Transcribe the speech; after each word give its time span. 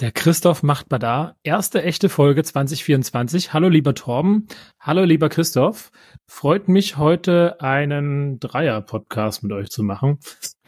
Der 0.00 0.10
Christoph 0.10 0.62
macht 0.62 0.90
mal 0.90 0.98
da. 0.98 1.36
Erste 1.42 1.82
echte 1.82 2.08
Folge 2.08 2.42
2024. 2.42 3.52
Hallo 3.52 3.68
lieber 3.68 3.94
Torben. 3.94 4.48
Hallo 4.80 5.04
lieber 5.04 5.28
Christoph. 5.28 5.92
Freut 6.26 6.68
mich 6.68 6.96
heute 6.96 7.60
einen 7.60 8.40
Dreier-Podcast 8.40 9.42
mit 9.42 9.52
euch 9.52 9.70
zu 9.70 9.82
machen. 9.82 10.18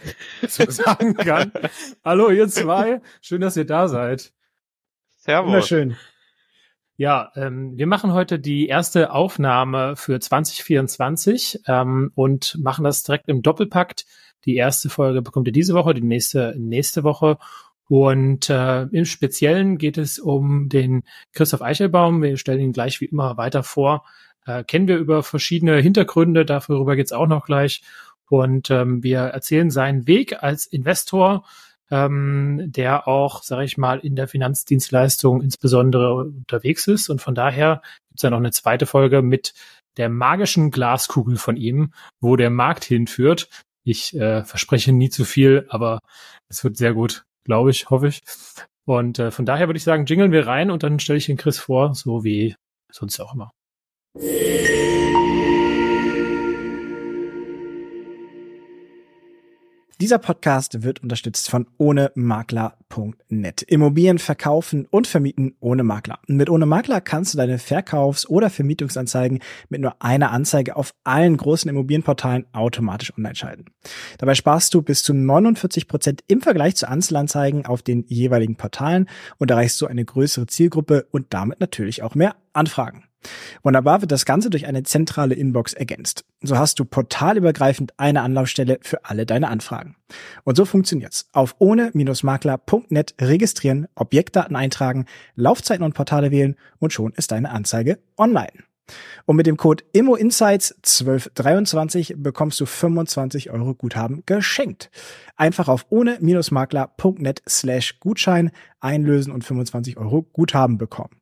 so 0.46 0.70
sagen 0.70 1.14
kann. 1.14 1.52
Hallo 2.04 2.30
ihr 2.30 2.48
zwei. 2.48 3.00
Schön, 3.22 3.40
dass 3.40 3.56
ihr 3.56 3.66
da 3.66 3.88
seid. 3.88 4.32
Servus. 5.16 5.48
Wunderschön. 5.48 5.96
Ja, 6.96 7.32
ähm, 7.34 7.76
wir 7.76 7.88
machen 7.88 8.12
heute 8.12 8.38
die 8.38 8.68
erste 8.68 9.10
Aufnahme 9.10 9.96
für 9.96 10.20
2024 10.20 11.62
ähm, 11.66 12.12
und 12.14 12.56
machen 12.62 12.84
das 12.84 13.02
direkt 13.02 13.28
im 13.28 13.42
Doppelpakt. 13.42 14.04
Die 14.44 14.54
erste 14.54 14.90
Folge 14.90 15.22
bekommt 15.22 15.48
ihr 15.48 15.52
diese 15.52 15.74
Woche, 15.74 15.94
die 15.94 16.02
nächste 16.02 16.54
nächste 16.56 17.02
Woche. 17.02 17.38
Und 17.88 18.48
äh, 18.48 18.82
im 18.84 19.04
Speziellen 19.04 19.76
geht 19.78 19.98
es 19.98 20.18
um 20.18 20.68
den 20.68 21.02
Christoph 21.32 21.62
Eichelbaum. 21.62 22.22
Wir 22.22 22.36
stellen 22.36 22.60
ihn 22.60 22.72
gleich 22.72 23.00
wie 23.00 23.06
immer 23.06 23.36
weiter 23.36 23.62
vor. 23.62 24.04
Äh, 24.46 24.64
kennen 24.64 24.88
wir 24.88 24.98
über 24.98 25.22
verschiedene 25.22 25.76
Hintergründe, 25.76 26.44
darüber 26.44 26.96
geht's 26.96 27.12
auch 27.12 27.26
noch 27.26 27.46
gleich. 27.46 27.82
Und 28.28 28.70
ähm, 28.70 29.02
wir 29.02 29.20
erzählen 29.20 29.70
seinen 29.70 30.06
Weg 30.06 30.42
als 30.42 30.66
Investor, 30.66 31.44
ähm, 31.90 32.62
der 32.72 33.06
auch, 33.06 33.42
sage 33.42 33.64
ich 33.64 33.76
mal, 33.76 33.98
in 33.98 34.16
der 34.16 34.28
Finanzdienstleistung 34.28 35.42
insbesondere 35.42 36.14
unterwegs 36.14 36.86
ist. 36.86 37.10
Und 37.10 37.20
von 37.20 37.34
daher 37.34 37.82
gibt's 38.08 38.22
ja 38.22 38.30
noch 38.30 38.38
eine 38.38 38.50
zweite 38.50 38.86
Folge 38.86 39.20
mit 39.20 39.54
der 39.96 40.08
magischen 40.08 40.70
Glaskugel 40.70 41.36
von 41.36 41.56
ihm, 41.56 41.92
wo 42.20 42.36
der 42.36 42.50
Markt 42.50 42.84
hinführt. 42.84 43.48
Ich 43.84 44.16
äh, 44.16 44.42
verspreche 44.44 44.92
nie 44.92 45.10
zu 45.10 45.24
viel, 45.24 45.66
aber 45.68 46.00
es 46.48 46.64
wird 46.64 46.76
sehr 46.76 46.94
gut 46.94 47.24
glaube 47.44 47.70
ich, 47.70 47.90
hoffe 47.90 48.08
ich. 48.08 48.22
Und 48.86 49.18
äh, 49.18 49.30
von 49.30 49.46
daher 49.46 49.68
würde 49.68 49.78
ich 49.78 49.84
sagen, 49.84 50.06
jingeln 50.06 50.32
wir 50.32 50.46
rein 50.46 50.70
und 50.70 50.82
dann 50.82 50.98
stelle 50.98 51.18
ich 51.18 51.26
den 51.26 51.36
Chris 51.36 51.58
vor, 51.58 51.94
so 51.94 52.24
wie 52.24 52.54
sonst 52.90 53.20
auch 53.20 53.34
immer. 53.34 53.50
Dieser 60.00 60.18
Podcast 60.18 60.82
wird 60.82 61.04
unterstützt 61.04 61.48
von 61.48 61.68
ohnemakler.net. 61.78 63.62
Immobilien 63.62 64.18
verkaufen 64.18 64.86
und 64.90 65.06
vermieten 65.06 65.54
ohne 65.60 65.84
Makler. 65.84 66.18
Mit 66.26 66.50
ohne 66.50 66.66
Makler 66.66 67.00
kannst 67.00 67.32
du 67.32 67.38
deine 67.38 67.60
Verkaufs- 67.60 68.28
oder 68.28 68.50
Vermietungsanzeigen 68.50 69.38
mit 69.68 69.80
nur 69.80 70.02
einer 70.02 70.32
Anzeige 70.32 70.74
auf 70.74 70.94
allen 71.04 71.36
großen 71.36 71.68
Immobilienportalen 71.68 72.46
automatisch 72.52 73.16
online 73.16 73.36
schalten. 73.36 73.66
Dabei 74.18 74.34
sparst 74.34 74.74
du 74.74 74.82
bis 74.82 75.04
zu 75.04 75.14
49 75.14 75.86
Prozent 75.86 76.24
im 76.26 76.40
Vergleich 76.40 76.74
zu 76.74 76.88
Einzelanzeigen 76.88 77.64
auf 77.64 77.82
den 77.82 78.04
jeweiligen 78.08 78.56
Portalen 78.56 79.08
und 79.38 79.52
erreichst 79.52 79.78
so 79.78 79.86
eine 79.86 80.04
größere 80.04 80.46
Zielgruppe 80.46 81.06
und 81.12 81.32
damit 81.32 81.60
natürlich 81.60 82.02
auch 82.02 82.16
mehr 82.16 82.34
Anfragen. 82.52 83.04
Wunderbar 83.62 84.00
wird 84.00 84.12
das 84.12 84.24
Ganze 84.24 84.50
durch 84.50 84.66
eine 84.66 84.82
zentrale 84.82 85.34
Inbox 85.34 85.72
ergänzt. 85.72 86.24
So 86.42 86.58
hast 86.58 86.78
du 86.78 86.84
portalübergreifend 86.84 87.94
eine 87.98 88.22
Anlaufstelle 88.22 88.78
für 88.82 89.04
alle 89.04 89.26
deine 89.26 89.48
Anfragen. 89.48 89.96
Und 90.44 90.56
so 90.56 90.64
funktioniert's. 90.64 91.28
Auf 91.32 91.56
ohne-makler.net 91.58 93.14
registrieren, 93.20 93.88
Objektdaten 93.94 94.56
eintragen, 94.56 95.06
Laufzeiten 95.34 95.84
und 95.84 95.94
Portale 95.94 96.30
wählen 96.30 96.56
und 96.78 96.92
schon 96.92 97.12
ist 97.12 97.32
deine 97.32 97.50
Anzeige 97.50 97.98
online. 98.18 98.64
Und 99.26 99.36
mit 99.36 99.46
dem 99.46 99.56
Code 99.56 99.84
IMMOINSIGHTS1223 99.92 102.16
bekommst 102.16 102.60
du 102.60 102.66
25 102.66 103.50
Euro 103.50 103.74
Guthaben 103.74 104.22
geschenkt. 104.26 104.90
Einfach 105.36 105.68
auf 105.68 105.86
ohne-makler.net 105.88 107.42
slash 107.48 107.98
Gutschein 108.00 108.50
einlösen 108.80 109.32
und 109.32 109.44
25 109.44 109.96
Euro 109.96 110.22
Guthaben 110.22 110.76
bekommen. 110.78 111.16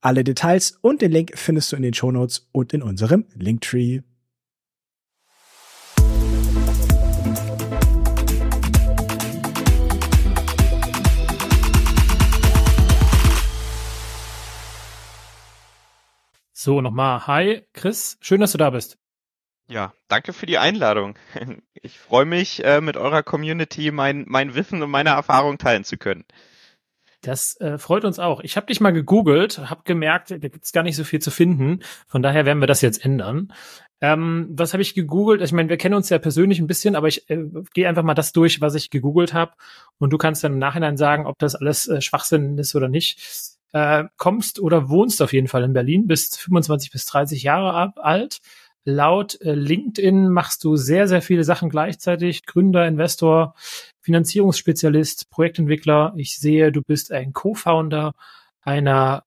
Alle 0.00 0.22
Details 0.22 0.78
und 0.80 1.02
den 1.02 1.10
Link 1.10 1.32
findest 1.34 1.72
du 1.72 1.76
in 1.76 1.82
den 1.82 1.94
Shownotes 1.94 2.48
und 2.52 2.72
in 2.72 2.82
unserem 2.82 3.24
Linktree. 3.34 4.02
So, 16.60 16.80
nochmal. 16.80 17.24
Hi, 17.28 17.62
Chris. 17.72 18.18
Schön, 18.20 18.40
dass 18.40 18.50
du 18.50 18.58
da 18.58 18.70
bist. 18.70 18.98
Ja, 19.68 19.92
danke 20.08 20.32
für 20.32 20.46
die 20.46 20.58
Einladung. 20.58 21.14
Ich 21.80 21.96
freue 22.00 22.24
mich, 22.24 22.64
äh, 22.64 22.80
mit 22.80 22.96
eurer 22.96 23.22
Community 23.22 23.92
mein, 23.92 24.24
mein 24.26 24.56
Wissen 24.56 24.82
und 24.82 24.90
meine 24.90 25.10
Erfahrung 25.10 25.56
teilen 25.56 25.84
zu 25.84 25.96
können. 25.96 26.24
Das 27.20 27.56
äh, 27.60 27.78
freut 27.78 28.04
uns 28.04 28.18
auch. 28.18 28.40
Ich 28.40 28.56
habe 28.56 28.66
dich 28.66 28.80
mal 28.80 28.92
gegoogelt, 28.92 29.70
habe 29.70 29.82
gemerkt, 29.84 30.32
da 30.32 30.38
gibt's 30.38 30.72
gar 30.72 30.82
nicht 30.82 30.96
so 30.96 31.04
viel 31.04 31.20
zu 31.20 31.30
finden. 31.30 31.84
Von 32.08 32.20
daher 32.20 32.44
werden 32.44 32.58
wir 32.58 32.66
das 32.66 32.80
jetzt 32.80 33.04
ändern. 33.04 33.52
Ähm, 34.00 34.48
was 34.50 34.72
habe 34.72 34.82
ich 34.82 34.94
gegoogelt? 34.94 35.40
Ich 35.42 35.52
meine, 35.52 35.68
wir 35.68 35.76
kennen 35.76 35.94
uns 35.94 36.08
ja 36.08 36.18
persönlich 36.18 36.58
ein 36.58 36.66
bisschen, 36.66 36.96
aber 36.96 37.06
ich 37.06 37.30
äh, 37.30 37.44
gehe 37.72 37.88
einfach 37.88 38.02
mal 38.02 38.14
das 38.14 38.32
durch, 38.32 38.60
was 38.60 38.74
ich 38.74 38.90
gegoogelt 38.90 39.32
habe. 39.32 39.52
Und 39.98 40.12
du 40.12 40.18
kannst 40.18 40.42
dann 40.42 40.54
im 40.54 40.58
Nachhinein 40.58 40.96
sagen, 40.96 41.26
ob 41.26 41.38
das 41.38 41.54
alles 41.54 41.86
äh, 41.86 42.00
Schwachsinn 42.00 42.58
ist 42.58 42.74
oder 42.74 42.88
nicht. 42.88 43.57
Äh, 43.72 44.04
kommst 44.16 44.60
oder 44.60 44.88
wohnst 44.88 45.20
auf 45.20 45.32
jeden 45.32 45.48
Fall 45.48 45.62
in 45.62 45.74
Berlin, 45.74 46.06
bist 46.06 46.38
25 46.38 46.90
bis 46.90 47.04
30 47.04 47.42
Jahre 47.42 47.92
alt, 47.96 48.40
Laut 48.90 49.38
äh, 49.42 49.52
LinkedIn 49.52 50.30
machst 50.30 50.64
du 50.64 50.76
sehr, 50.76 51.08
sehr 51.08 51.20
viele 51.20 51.44
Sachen 51.44 51.68
gleichzeitig. 51.68 52.46
Gründer, 52.46 52.88
Investor, 52.88 53.54
Finanzierungsspezialist, 54.00 55.28
Projektentwickler. 55.28 56.14
Ich 56.16 56.38
sehe, 56.38 56.72
du 56.72 56.80
bist 56.80 57.12
ein 57.12 57.34
Co-Founder 57.34 58.12
einer 58.62 59.24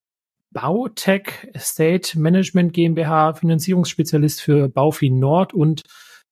Bautech 0.50 1.48
Estate 1.54 2.18
Management 2.20 2.74
GmbH, 2.74 3.36
Finanzierungsspezialist 3.36 4.42
für 4.42 4.68
Baufin 4.68 5.20
Nord 5.20 5.54
und 5.54 5.84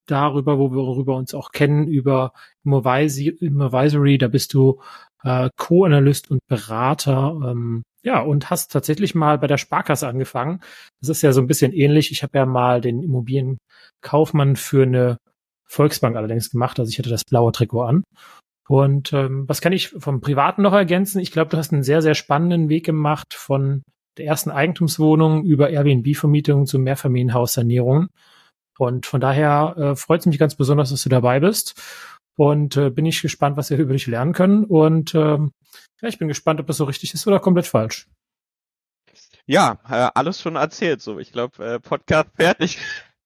darüber, 0.08 0.58
wo 0.58 0.72
wir 0.72 0.78
worüber 0.78 1.16
uns 1.16 1.36
auch 1.36 1.52
kennen, 1.52 1.88
über 1.88 2.34
Immovisory, 2.66 4.18
da 4.18 4.28
bist 4.28 4.56
du 4.56 4.82
äh, 5.24 5.52
Co-Analyst 5.56 6.32
und 6.32 6.40
Berater. 6.48 7.40
Ähm, 7.46 7.84
ja, 8.02 8.22
und 8.22 8.50
hast 8.50 8.72
tatsächlich 8.72 9.16
mal 9.16 9.38
bei 9.38 9.48
der 9.48 9.58
Sparkasse 9.58 10.08
angefangen. 10.08 10.62
Das 11.02 11.10
ist 11.10 11.22
ja 11.22 11.34
so 11.34 11.42
ein 11.42 11.48
bisschen 11.48 11.74
ähnlich. 11.74 12.12
Ich 12.12 12.24
habe 12.24 12.38
ja 12.38 12.46
mal 12.46 12.82
den 12.82 13.04
Immobilienkaufmann 13.04 14.56
für 14.56 14.84
eine 14.84 15.18
Volksbank 15.66 16.16
allerdings 16.16 16.50
gemacht. 16.50 16.80
Also 16.80 16.90
ich 16.90 17.00
hatte 17.00 17.10
das 17.10 17.26
blaue 17.26 17.52
Trikot 17.52 17.84
an. 17.84 18.04
Und 18.68 19.14
ähm, 19.14 19.50
was 19.50 19.62
kann 19.62 19.74
ich 19.74 19.90
vom 19.90 20.22
Privaten 20.22 20.62
noch 20.62 20.74
ergänzen? 20.74 21.20
Ich 21.20 21.32
glaube, 21.32 21.50
du 21.50 21.58
hast 21.58 21.74
einen 21.74 21.84
sehr, 21.84 22.02
sehr 22.02 22.16
spannenden 22.16 22.70
Weg 22.70 22.86
gemacht 22.86 23.34
von 23.34 23.84
der 24.18 24.28
ersten 24.28 24.52
Eigentumswohnung 24.52 25.44
über 25.44 25.70
Airbnb-Vermietung 25.70 26.68
zu 26.68 26.80
Mehrfamilienhaussanierungen. 26.80 28.10
Und 28.78 29.06
von 29.06 29.20
daher 29.20 29.76
äh, 29.78 29.96
freut 29.96 30.22
es 30.22 30.26
mich 30.26 30.40
ganz 30.40 30.56
besonders, 30.56 30.92
dass 30.92 31.04
du 31.04 31.10
dabei 31.10 31.40
bist. 31.40 31.82
Und 32.40 32.78
äh, 32.78 32.90
bin 32.90 33.06
ich 33.06 33.22
gespannt, 33.22 33.58
was 33.58 33.70
wir 33.70 33.78
über 33.78 33.92
dich 33.92 34.08
lernen 34.08 34.32
können. 34.32 34.64
Und 34.64 35.14
ähm, 35.14 35.52
ja, 36.02 36.08
ich 36.08 36.20
bin 36.20 36.30
gespannt, 36.30 36.62
ob 36.62 36.68
das 36.68 36.78
so 36.78 36.86
richtig 36.86 37.14
ist 37.14 37.28
oder 37.28 37.42
komplett 37.42 37.68
falsch. 37.68 38.08
Ja, 39.46 39.80
äh, 39.90 40.10
alles 40.16 40.40
schon 40.40 40.56
erzählt. 40.56 41.02
So, 41.02 41.20
ich 41.20 41.34
glaube, 41.34 41.62
äh, 41.66 41.80
Podcast 41.82 42.30
fertig. 42.38 42.78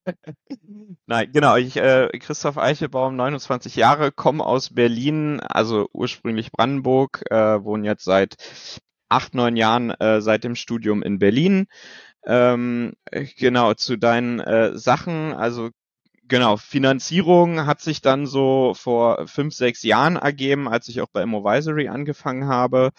Nein, 1.06 1.30
genau. 1.32 1.58
Ich, 1.58 1.78
äh, 1.78 2.10
Christoph 2.18 2.58
Eichelbaum, 2.58 3.16
29 3.16 3.76
Jahre, 3.76 4.12
komme 4.12 4.44
aus 4.44 4.74
Berlin, 4.74 5.42
also 5.42 5.88
ursprünglich 5.94 6.52
Brandenburg, 6.52 7.22
äh, 7.30 7.64
wohne 7.64 7.86
jetzt 7.86 8.06
seit 8.06 8.36
acht, 9.10 9.36
neun 9.36 9.56
Jahren 9.56 9.92
äh, 9.92 10.22
seit 10.22 10.44
dem 10.44 10.56
Studium 10.56 11.04
in 11.04 11.20
Berlin. 11.20 11.68
Ähm, 12.26 12.94
genau, 13.38 13.76
zu 13.76 13.96
deinen 13.96 14.40
äh, 14.40 14.76
Sachen, 14.76 15.34
also 15.34 15.70
Genau, 16.30 16.56
Finanzierung 16.56 17.66
hat 17.66 17.82
sich 17.82 18.02
dann 18.02 18.26
so 18.28 18.74
vor 18.76 19.28
fünf, 19.28 19.54
sechs 19.54 19.84
Jahren 19.84 20.16
ergeben, 20.16 20.70
als 20.70 20.88
ich 20.88 21.02
auch 21.02 21.10
bei 21.12 21.22
Immovisory 21.22 21.90
angefangen 21.90 22.48
habe, 22.48 22.92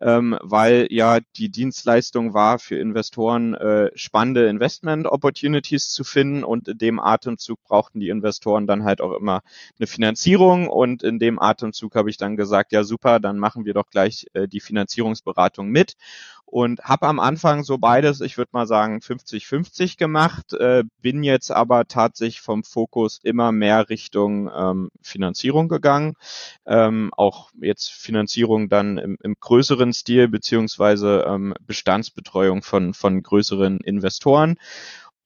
ähm, 0.00 0.38
weil 0.42 0.86
ja 0.90 1.18
die 1.36 1.50
Dienstleistung 1.50 2.34
war 2.34 2.60
für 2.60 2.76
Investoren 2.78 3.54
äh, 3.54 3.90
spannende 3.96 4.46
Investment 4.48 5.08
Opportunities 5.08 5.88
zu 5.88 6.04
finden 6.04 6.44
und 6.44 6.68
in 6.68 6.78
dem 6.78 7.00
Atemzug 7.00 7.62
brauchten 7.64 7.98
die 7.98 8.10
Investoren 8.10 8.68
dann 8.68 8.84
halt 8.84 9.00
auch 9.00 9.12
immer 9.12 9.40
eine 9.78 9.88
Finanzierung 9.88 10.68
und 10.68 11.02
in 11.02 11.18
dem 11.18 11.40
Atemzug 11.40 11.96
habe 11.96 12.10
ich 12.10 12.16
dann 12.16 12.36
gesagt, 12.36 12.70
ja 12.70 12.84
super, 12.84 13.18
dann 13.18 13.38
machen 13.38 13.64
wir 13.64 13.74
doch 13.74 13.90
gleich 13.90 14.26
äh, 14.34 14.46
die 14.46 14.60
Finanzierungsberatung 14.60 15.68
mit 15.68 15.94
und 16.50 16.80
habe 16.80 17.06
am 17.06 17.20
Anfang 17.20 17.62
so 17.62 17.76
beides, 17.76 18.22
ich 18.22 18.38
würde 18.38 18.50
mal 18.52 18.66
sagen 18.66 19.00
50-50 19.00 19.98
gemacht, 19.98 20.54
äh, 20.54 20.82
bin 21.02 21.22
jetzt 21.22 21.50
aber 21.50 21.86
tatsächlich 21.86 22.40
vom 22.40 22.64
Fokus 22.64 23.20
immer 23.22 23.52
mehr 23.52 23.90
Richtung 23.90 24.50
ähm, 24.54 24.90
Finanzierung 25.02 25.68
gegangen, 25.68 26.14
ähm, 26.66 27.10
auch 27.14 27.50
jetzt 27.60 27.90
Finanzierung 27.90 28.70
dann 28.70 28.96
im, 28.96 29.18
im 29.22 29.34
größeren 29.38 29.92
Stil 29.92 30.28
beziehungsweise 30.28 31.26
ähm, 31.28 31.54
Bestandsbetreuung 31.60 32.62
von 32.62 32.94
von 32.94 33.22
größeren 33.22 33.78
Investoren. 33.80 34.56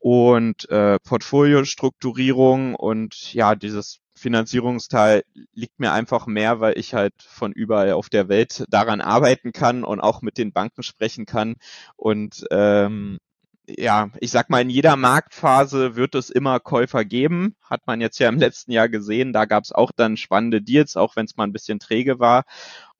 Und 0.01 0.69
äh, 0.71 0.99
Portfoliostrukturierung 0.99 2.75
und 2.75 3.33
ja 3.33 3.55
dieses 3.55 4.02
Finanzierungsteil 4.23 5.25
liegt 5.53 5.79
mir 5.81 5.93
einfach 5.93 6.27
mehr, 6.27 6.61
weil 6.61 6.79
ich 6.79 6.95
halt 6.95 7.15
von 7.19 7.53
überall 7.53 7.93
auf 7.93 8.09
der 8.09 8.29
Welt 8.29 8.65
daran 8.69 9.01
arbeiten 9.01 9.53
kann 9.53 9.85
und 9.85 10.01
auch 10.01 10.23
mit 10.23 10.39
den 10.39 10.53
Banken 10.53 10.83
sprechen 10.83 11.27
kann. 11.27 11.57
Und 11.97 12.47
ähm, 12.51 13.19
ja, 13.67 14.11
ich 14.21 14.31
sag 14.31 14.51
mal, 14.51 14.61
in 14.61 14.71
jeder 14.71 14.97
Marktphase 14.97 15.97
wird 15.97 16.15
es 16.15 16.31
immer 16.31 16.61
Käufer 16.61 17.05
geben. 17.05 17.57
Hat 17.63 17.87
man 17.87 18.01
jetzt 18.01 18.19
ja 18.19 18.29
im 18.29 18.39
letzten 18.39 18.73
Jahr 18.73 18.89
gesehen. 18.89 19.33
Da 19.33 19.45
gab 19.45 19.65
es 19.65 19.73
auch 19.73 19.91
dann 19.95 20.17
spannende 20.17 20.63
Deals, 20.63 20.97
auch 20.97 21.17
wenn 21.17 21.27
es 21.27 21.37
mal 21.37 21.45
ein 21.45 21.53
bisschen 21.53 21.79
träge 21.79 22.19
war. 22.19 22.45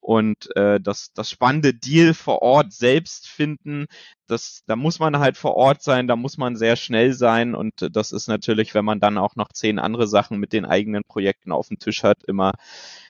Und 0.03 0.53
äh, 0.57 0.81
das, 0.81 1.13
das 1.13 1.29
spannende 1.29 1.73
Deal 1.73 2.13
vor 2.13 2.41
Ort 2.41 2.73
selbst 2.73 3.25
finden, 3.25 3.85
das, 4.27 4.63
da 4.67 4.75
muss 4.75 4.99
man 4.99 5.17
halt 5.19 5.37
vor 5.37 5.55
Ort 5.55 5.81
sein, 5.81 6.07
da 6.07 6.17
muss 6.17 6.37
man 6.37 6.57
sehr 6.57 6.75
schnell 6.75 7.13
sein. 7.13 7.55
Und 7.55 7.89
das 7.95 8.11
ist 8.11 8.27
natürlich, 8.27 8.73
wenn 8.73 8.83
man 8.83 8.99
dann 8.99 9.17
auch 9.17 9.37
noch 9.37 9.47
zehn 9.53 9.79
andere 9.79 10.07
Sachen 10.07 10.39
mit 10.39 10.51
den 10.51 10.65
eigenen 10.65 11.05
Projekten 11.05 11.53
auf 11.53 11.69
dem 11.69 11.79
Tisch 11.79 12.03
hat, 12.03 12.21
immer, 12.25 12.51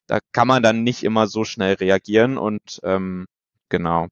da 0.06 0.20
kann 0.34 0.48
man 0.48 0.62
dann 0.62 0.84
nicht 0.84 1.04
immer 1.04 1.26
so 1.26 1.46
schnell 1.46 1.74
reagieren. 1.74 2.38
Und 2.38 2.80
ähm, 2.84 3.26
genau. 3.70 4.10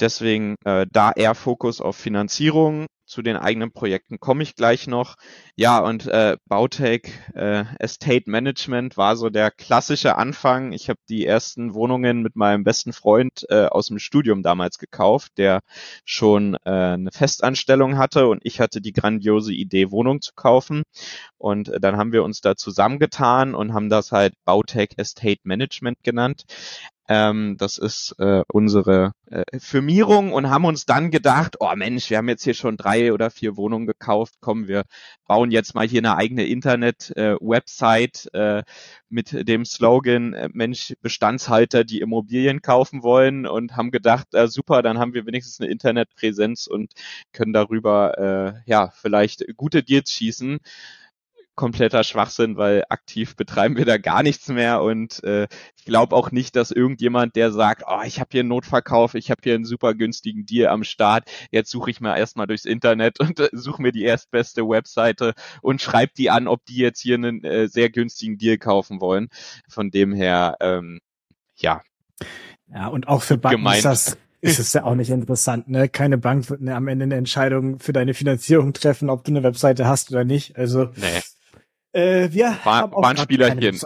Deswegen 0.00 0.56
äh, 0.64 0.86
da 0.90 1.12
eher 1.12 1.34
Fokus 1.34 1.80
auf 1.80 1.96
Finanzierung. 1.96 2.86
Zu 3.06 3.22
den 3.22 3.36
eigenen 3.36 3.72
Projekten 3.72 4.20
komme 4.20 4.44
ich 4.44 4.54
gleich 4.54 4.86
noch. 4.86 5.16
Ja, 5.56 5.80
und 5.80 6.06
äh, 6.06 6.36
Bautech 6.46 7.10
äh, 7.34 7.64
Estate 7.80 8.30
Management 8.30 8.96
war 8.96 9.16
so 9.16 9.30
der 9.30 9.50
klassische 9.50 10.16
Anfang. 10.16 10.70
Ich 10.70 10.88
habe 10.88 11.00
die 11.08 11.26
ersten 11.26 11.74
Wohnungen 11.74 12.22
mit 12.22 12.36
meinem 12.36 12.62
besten 12.62 12.92
Freund 12.92 13.44
äh, 13.48 13.66
aus 13.66 13.88
dem 13.88 13.98
Studium 13.98 14.44
damals 14.44 14.78
gekauft, 14.78 15.32
der 15.38 15.58
schon 16.04 16.54
äh, 16.64 16.70
eine 16.70 17.10
Festanstellung 17.10 17.98
hatte 17.98 18.28
und 18.28 18.42
ich 18.44 18.60
hatte 18.60 18.80
die 18.80 18.92
grandiose 18.92 19.52
Idee, 19.52 19.90
Wohnung 19.90 20.20
zu 20.20 20.30
kaufen. 20.36 20.84
Und 21.36 21.68
äh, 21.68 21.80
dann 21.80 21.96
haben 21.96 22.12
wir 22.12 22.22
uns 22.22 22.40
da 22.40 22.54
zusammengetan 22.54 23.56
und 23.56 23.74
haben 23.74 23.88
das 23.88 24.12
halt 24.12 24.34
Bautech 24.44 24.90
Estate 24.98 25.40
Management 25.42 25.98
genannt. 26.04 26.44
Ähm, 27.10 27.56
das 27.58 27.76
ist 27.76 28.14
äh, 28.20 28.44
unsere 28.52 29.14
äh, 29.26 29.42
Firmierung 29.58 30.32
und 30.32 30.48
haben 30.48 30.64
uns 30.64 30.86
dann 30.86 31.10
gedacht, 31.10 31.56
oh 31.58 31.74
Mensch, 31.74 32.08
wir 32.08 32.18
haben 32.18 32.28
jetzt 32.28 32.44
hier 32.44 32.54
schon 32.54 32.76
drei 32.76 33.12
oder 33.12 33.32
vier 33.32 33.56
Wohnungen 33.56 33.88
gekauft, 33.88 34.34
komm, 34.40 34.68
wir 34.68 34.84
bauen 35.26 35.50
jetzt 35.50 35.74
mal 35.74 35.88
hier 35.88 35.98
eine 36.02 36.16
eigene 36.16 36.46
Internet-Website 36.46 38.30
äh, 38.32 38.58
äh, 38.58 38.62
mit 39.08 39.48
dem 39.48 39.64
Slogan, 39.64 40.34
äh, 40.34 40.50
Mensch, 40.52 40.94
Bestandshalter, 41.02 41.82
die 41.82 41.98
Immobilien 41.98 42.62
kaufen 42.62 43.02
wollen 43.02 43.44
und 43.44 43.76
haben 43.76 43.90
gedacht, 43.90 44.32
äh, 44.34 44.46
super, 44.46 44.80
dann 44.82 45.00
haben 45.00 45.12
wir 45.12 45.26
wenigstens 45.26 45.60
eine 45.60 45.68
Internetpräsenz 45.68 46.68
und 46.68 46.92
können 47.32 47.52
darüber 47.52 48.18
äh, 48.18 48.70
ja 48.70 48.92
vielleicht 48.94 49.44
gute 49.56 49.82
Deals 49.82 50.12
schießen 50.12 50.60
kompletter 51.60 52.04
Schwachsinn, 52.04 52.56
weil 52.56 52.84
aktiv 52.88 53.36
betreiben 53.36 53.76
wir 53.76 53.84
da 53.84 53.98
gar 53.98 54.22
nichts 54.22 54.48
mehr 54.48 54.80
und 54.80 55.22
äh, 55.24 55.46
ich 55.76 55.84
glaube 55.84 56.16
auch 56.16 56.30
nicht, 56.30 56.56
dass 56.56 56.70
irgendjemand, 56.70 57.36
der 57.36 57.52
sagt, 57.52 57.82
oh, 57.86 58.00
ich 58.02 58.18
habe 58.18 58.30
hier 58.32 58.40
einen 58.40 58.48
Notverkauf, 58.48 59.14
ich 59.14 59.30
habe 59.30 59.42
hier 59.44 59.56
einen 59.56 59.66
super 59.66 59.92
günstigen 59.92 60.46
Deal 60.46 60.68
am 60.68 60.84
Start, 60.84 61.30
jetzt 61.50 61.70
suche 61.70 61.90
ich 61.90 62.00
mal 62.00 62.16
erstmal 62.16 62.46
durchs 62.46 62.64
Internet 62.64 63.20
und 63.20 63.40
äh, 63.40 63.50
suche 63.52 63.82
mir 63.82 63.92
die 63.92 64.04
erstbeste 64.04 64.62
Webseite 64.62 65.34
und 65.60 65.82
schreibe 65.82 66.12
die 66.16 66.30
an, 66.30 66.48
ob 66.48 66.64
die 66.64 66.78
jetzt 66.78 67.02
hier 67.02 67.16
einen 67.16 67.44
äh, 67.44 67.68
sehr 67.68 67.90
günstigen 67.90 68.38
Deal 68.38 68.56
kaufen 68.56 69.02
wollen. 69.02 69.28
Von 69.68 69.90
dem 69.90 70.14
her, 70.14 70.56
ähm, 70.60 71.00
ja. 71.56 71.82
Ja, 72.72 72.86
und 72.86 73.06
auch 73.06 73.20
für 73.20 73.36
Banken 73.36 73.66
ist 73.66 73.84
das 73.84 74.16
ist 74.40 74.58
es 74.58 74.72
ja 74.72 74.84
auch 74.84 74.94
nicht 74.94 75.10
interessant. 75.10 75.68
Ne? 75.68 75.90
Keine 75.90 76.16
Bank 76.16 76.48
wird 76.48 76.62
ne, 76.62 76.74
am 76.74 76.88
Ende 76.88 77.02
eine 77.02 77.16
Entscheidung 77.16 77.78
für 77.80 77.92
deine 77.92 78.14
Finanzierung 78.14 78.72
treffen, 78.72 79.10
ob 79.10 79.24
du 79.24 79.32
eine 79.32 79.42
Webseite 79.42 79.86
hast 79.86 80.10
oder 80.10 80.24
nicht. 80.24 80.56
Also 80.56 80.86
nee. 80.96 81.20
Äh, 81.92 82.28
wir 82.32 82.56
war, 82.64 82.76
haben 82.78 82.92
auch 82.94 83.02
war 83.02 83.10
ein 83.10 83.16
Spielerchen. 83.16 83.78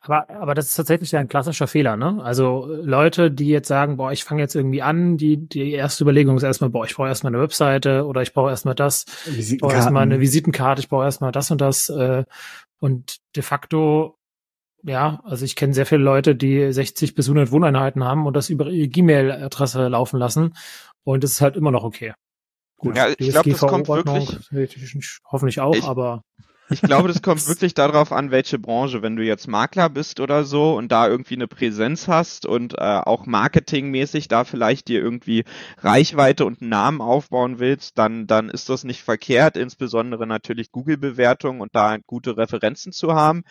aber, 0.00 0.30
aber 0.30 0.54
das 0.54 0.66
ist 0.66 0.74
tatsächlich 0.74 1.14
ein 1.16 1.28
klassischer 1.28 1.66
Fehler, 1.66 1.96
ne? 1.96 2.20
Also 2.22 2.66
Leute, 2.82 3.30
die 3.30 3.48
jetzt 3.48 3.68
sagen, 3.68 3.96
boah, 3.96 4.12
ich 4.12 4.24
fange 4.24 4.40
jetzt 4.40 4.54
irgendwie 4.54 4.82
an, 4.82 5.16
die, 5.16 5.36
die 5.36 5.72
erste 5.72 6.04
Überlegung 6.04 6.36
ist 6.36 6.42
erstmal, 6.42 6.70
boah, 6.70 6.84
ich 6.84 6.94
brauche 6.94 7.08
erstmal 7.08 7.34
eine 7.34 7.42
Webseite 7.42 8.06
oder 8.06 8.22
ich 8.22 8.32
brauche 8.32 8.50
erstmal 8.50 8.74
das, 8.74 9.04
ich 9.26 9.58
brauche 9.58 9.74
erstmal 9.74 10.02
eine 10.02 10.20
Visitenkarte, 10.20 10.80
ich 10.80 10.88
brauche 10.88 11.04
erstmal 11.04 11.32
das 11.32 11.50
und 11.50 11.60
das. 11.60 11.88
Äh, 11.90 12.24
und 12.78 13.18
de 13.36 13.42
facto, 13.42 14.16
ja, 14.82 15.20
also 15.24 15.44
ich 15.44 15.56
kenne 15.56 15.74
sehr 15.74 15.84
viele 15.84 16.02
Leute, 16.02 16.34
die 16.34 16.72
60 16.72 17.14
bis 17.14 17.26
100 17.26 17.50
Wohneinheiten 17.50 18.02
haben 18.02 18.26
und 18.26 18.34
das 18.34 18.48
über 18.48 18.66
ihre 18.70 18.88
Gmail-Adresse 18.88 19.88
laufen 19.88 20.18
lassen 20.18 20.54
und 21.04 21.22
es 21.24 21.32
ist 21.32 21.40
halt 21.42 21.56
immer 21.56 21.70
noch 21.70 21.84
okay. 21.84 22.14
Gut, 22.78 22.96
ja, 22.96 23.08
ich 23.10 23.30
glaube, 23.30 23.50
das 23.50 23.60
kommt 23.60 23.88
wirklich. 23.88 25.20
Hoffentlich 25.30 25.60
auch, 25.60 25.74
ich, 25.74 25.84
aber. 25.84 26.22
Ich 26.70 26.82
glaube, 26.82 27.08
das 27.08 27.20
kommt 27.20 27.46
wirklich 27.48 27.74
darauf 27.74 28.12
an, 28.12 28.30
welche 28.30 28.58
Branche. 28.58 29.02
Wenn 29.02 29.16
du 29.16 29.24
jetzt 29.24 29.48
Makler 29.48 29.88
bist 29.88 30.20
oder 30.20 30.44
so 30.44 30.76
und 30.76 30.92
da 30.92 31.08
irgendwie 31.08 31.34
eine 31.34 31.48
Präsenz 31.48 32.06
hast 32.08 32.46
und 32.46 32.74
äh, 32.74 33.00
auch 33.04 33.26
marketingmäßig 33.26 34.28
da 34.28 34.44
vielleicht 34.44 34.88
dir 34.88 35.00
irgendwie 35.00 35.44
Reichweite 35.78 36.44
und 36.44 36.60
einen 36.60 36.70
Namen 36.70 37.00
aufbauen 37.00 37.58
willst, 37.58 37.98
dann, 37.98 38.26
dann 38.26 38.48
ist 38.48 38.68
das 38.68 38.84
nicht 38.84 39.02
verkehrt, 39.02 39.56
insbesondere 39.56 40.26
natürlich 40.26 40.70
Google-Bewertungen 40.70 41.60
und 41.60 41.74
da 41.74 41.98
gute 42.06 42.36
Referenzen 42.36 42.92
zu 42.92 43.14
haben. 43.14 43.42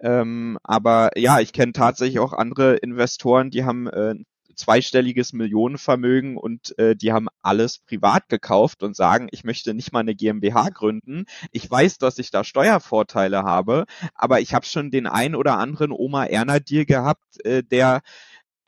Ähm, 0.00 0.58
aber 0.62 1.10
ja, 1.16 1.40
ich 1.40 1.52
kenne 1.52 1.72
tatsächlich 1.72 2.20
auch 2.20 2.32
andere 2.32 2.76
Investoren, 2.76 3.50
die 3.50 3.64
haben 3.64 3.86
äh, 3.88 4.14
zweistelliges 4.60 5.32
Millionenvermögen 5.32 6.36
und 6.36 6.78
äh, 6.78 6.94
die 6.94 7.12
haben 7.12 7.28
alles 7.42 7.78
privat 7.78 8.28
gekauft 8.28 8.82
und 8.82 8.94
sagen, 8.94 9.28
ich 9.32 9.44
möchte 9.44 9.74
nicht 9.74 9.92
mal 9.92 10.00
eine 10.00 10.14
GmbH 10.14 10.68
gründen. 10.70 11.24
Ich 11.50 11.70
weiß, 11.70 11.98
dass 11.98 12.18
ich 12.18 12.30
da 12.30 12.44
Steuervorteile 12.44 13.42
habe, 13.42 13.86
aber 14.14 14.40
ich 14.40 14.54
habe 14.54 14.66
schon 14.66 14.90
den 14.90 15.06
ein 15.06 15.34
oder 15.34 15.58
anderen 15.58 15.92
Oma 15.92 16.24
Erna 16.26 16.60
Deal 16.60 16.84
gehabt, 16.84 17.44
äh, 17.44 17.62
der 17.62 18.02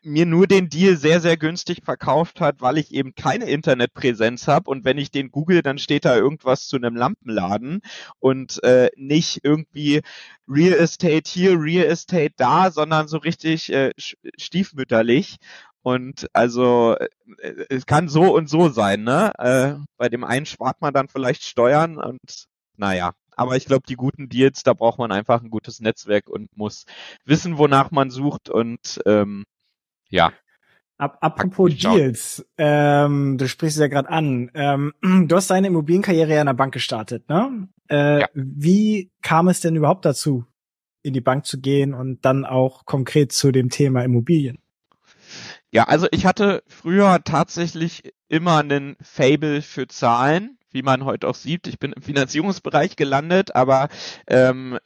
mir 0.02 0.26
nur 0.26 0.46
den 0.46 0.68
Deal 0.68 0.96
sehr, 0.96 1.20
sehr 1.20 1.36
günstig 1.36 1.82
verkauft 1.84 2.40
hat, 2.40 2.60
weil 2.60 2.78
ich 2.78 2.92
eben 2.92 3.14
keine 3.14 3.46
Internetpräsenz 3.46 4.48
habe 4.48 4.68
und 4.70 4.84
wenn 4.84 4.98
ich 4.98 5.10
den 5.10 5.30
google, 5.30 5.62
dann 5.62 5.78
steht 5.78 6.04
da 6.04 6.16
irgendwas 6.16 6.66
zu 6.66 6.76
einem 6.76 6.96
Lampenladen 6.96 7.80
und 8.18 8.62
äh, 8.64 8.90
nicht 8.96 9.40
irgendwie 9.44 10.02
Real 10.48 10.74
Estate 10.74 11.30
hier, 11.30 11.58
Real 11.58 11.86
Estate 11.86 12.34
da, 12.36 12.70
sondern 12.70 13.06
so 13.06 13.18
richtig 13.18 13.72
äh, 13.72 13.92
stiefmütterlich. 14.38 15.36
Und 15.82 16.28
also 16.32 16.96
äh, 17.38 17.64
es 17.68 17.86
kann 17.86 18.08
so 18.08 18.34
und 18.34 18.48
so 18.48 18.68
sein, 18.68 19.02
ne? 19.02 19.32
Äh, 19.38 19.74
bei 19.96 20.08
dem 20.08 20.24
einen 20.24 20.46
spart 20.46 20.80
man 20.80 20.94
dann 20.94 21.08
vielleicht 21.08 21.42
Steuern 21.42 21.98
und 21.98 22.46
naja. 22.76 23.12
Aber 23.34 23.56
ich 23.56 23.64
glaube, 23.64 23.84
die 23.88 23.96
guten 23.96 24.28
Deals, 24.28 24.62
da 24.62 24.74
braucht 24.74 24.98
man 24.98 25.10
einfach 25.10 25.42
ein 25.42 25.50
gutes 25.50 25.80
Netzwerk 25.80 26.28
und 26.28 26.56
muss 26.56 26.84
wissen, 27.24 27.58
wonach 27.58 27.90
man 27.90 28.10
sucht 28.10 28.48
und 28.48 29.00
ähm, 29.06 29.44
ja. 30.08 30.32
Ab, 30.98 31.18
apropos 31.20 31.74
Deals, 31.76 32.46
ähm, 32.58 33.38
du 33.38 33.48
sprichst 33.48 33.76
es 33.76 33.80
ja 33.80 33.88
gerade 33.88 34.10
an. 34.10 34.50
Ähm, 34.54 34.92
du 35.26 35.34
hast 35.34 35.50
deine 35.50 35.66
Immobilienkarriere 35.68 36.34
ja 36.34 36.40
in 36.40 36.46
der 36.46 36.54
Bank 36.54 36.74
gestartet, 36.74 37.28
ne? 37.28 37.68
Äh, 37.88 38.20
ja. 38.20 38.28
Wie 38.34 39.10
kam 39.22 39.48
es 39.48 39.60
denn 39.60 39.74
überhaupt 39.74 40.04
dazu, 40.04 40.44
in 41.02 41.14
die 41.14 41.20
Bank 41.20 41.46
zu 41.46 41.60
gehen 41.60 41.94
und 41.94 42.24
dann 42.24 42.44
auch 42.44 42.84
konkret 42.84 43.32
zu 43.32 43.50
dem 43.50 43.70
Thema 43.70 44.04
Immobilien? 44.04 44.61
Ja, 45.72 45.84
also 45.84 46.06
ich 46.10 46.26
hatte 46.26 46.62
früher 46.68 47.24
tatsächlich 47.24 48.12
immer 48.28 48.58
einen 48.58 48.96
Fable 49.02 49.62
für 49.62 49.88
Zahlen, 49.88 50.58
wie 50.70 50.82
man 50.82 51.06
heute 51.06 51.26
auch 51.28 51.34
sieht. 51.34 51.66
Ich 51.66 51.78
bin 51.78 51.92
im 51.94 52.02
Finanzierungsbereich 52.02 52.94
gelandet, 52.94 53.56
aber 53.56 53.88
ähm, 54.26 54.78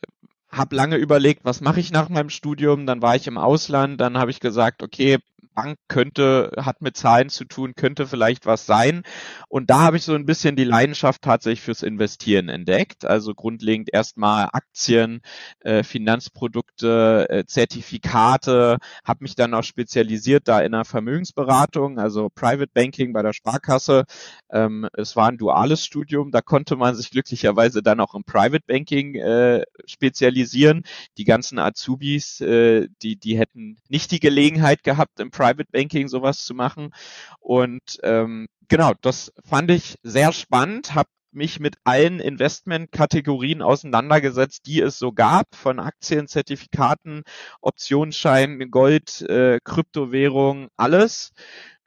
habe 0.50 0.76
lange 0.76 0.96
überlegt, 0.96 1.44
was 1.44 1.60
mache 1.60 1.80
ich 1.80 1.92
nach 1.92 2.08
meinem 2.08 2.30
Studium. 2.30 2.86
Dann 2.86 3.02
war 3.02 3.16
ich 3.16 3.26
im 3.26 3.38
Ausland, 3.38 4.00
dann 4.00 4.18
habe 4.18 4.30
ich 4.30 4.40
gesagt, 4.40 4.82
okay, 4.82 5.18
Bank 5.56 5.78
könnte, 5.88 6.52
hat 6.58 6.82
mit 6.82 6.96
Zahlen 6.96 7.30
zu 7.30 7.44
tun, 7.46 7.74
könnte 7.74 8.06
vielleicht 8.06 8.46
was 8.46 8.66
sein. 8.66 9.02
Und 9.48 9.70
da 9.70 9.80
habe 9.80 9.96
ich 9.96 10.04
so 10.04 10.14
ein 10.14 10.26
bisschen 10.26 10.54
die 10.54 10.64
Leidenschaft 10.64 11.22
tatsächlich 11.22 11.62
fürs 11.62 11.82
Investieren 11.82 12.48
entdeckt. 12.48 13.06
Also 13.06 13.34
grundlegend 13.34 13.88
erstmal 13.92 14.50
Aktien, 14.52 15.22
äh, 15.60 15.82
Finanzprodukte, 15.82 17.26
äh, 17.30 17.44
Zertifikate, 17.46 18.76
habe 19.02 19.24
mich 19.24 19.34
dann 19.34 19.54
auch 19.54 19.64
spezialisiert 19.64 20.46
da 20.46 20.60
in 20.60 20.72
der 20.72 20.84
Vermögensberatung, 20.84 21.98
also 21.98 22.28
Private 22.28 22.70
Banking 22.72 23.14
bei 23.14 23.22
der 23.22 23.32
Sparkasse. 23.32 24.04
Ähm, 24.50 24.86
es 24.92 25.16
war 25.16 25.28
ein 25.28 25.38
duales 25.38 25.84
Studium, 25.84 26.30
da 26.30 26.42
konnte 26.42 26.76
man 26.76 26.94
sich 26.94 27.10
glücklicherweise 27.16 27.82
dann 27.82 28.00
auch 28.00 28.14
im 28.14 28.24
Private 28.24 28.64
Banking 28.66 29.14
äh, 29.14 29.64
spezialisieren. 29.86 30.35
Die 30.44 31.24
ganzen 31.24 31.58
Azubis, 31.58 32.40
äh, 32.40 32.88
die, 33.02 33.16
die 33.16 33.38
hätten 33.38 33.78
nicht 33.88 34.10
die 34.10 34.20
Gelegenheit 34.20 34.82
gehabt, 34.82 35.20
im 35.20 35.30
Private 35.30 35.68
Banking 35.70 36.08
sowas 36.08 36.44
zu 36.44 36.54
machen. 36.54 36.92
Und 37.40 37.98
ähm, 38.02 38.48
genau, 38.68 38.92
das 39.00 39.32
fand 39.44 39.70
ich 39.70 39.96
sehr 40.02 40.32
spannend, 40.32 40.94
habe 40.94 41.08
mich 41.32 41.60
mit 41.60 41.76
allen 41.84 42.18
Investmentkategorien 42.18 43.62
auseinandergesetzt, 43.62 44.66
die 44.66 44.80
es 44.80 44.98
so 44.98 45.12
gab, 45.12 45.54
von 45.54 45.78
Aktien, 45.78 46.26
Zertifikaten, 46.28 47.22
Optionsscheinen, 47.60 48.70
Gold, 48.70 49.20
äh, 49.22 49.60
Kryptowährung, 49.62 50.68
alles, 50.76 51.32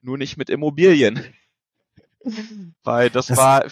nur 0.02 0.18
nicht 0.18 0.38
mit 0.38 0.50
Immobilien. 0.50 1.34
Weil 2.84 3.10
das, 3.10 3.28
das 3.28 3.38
war 3.38 3.66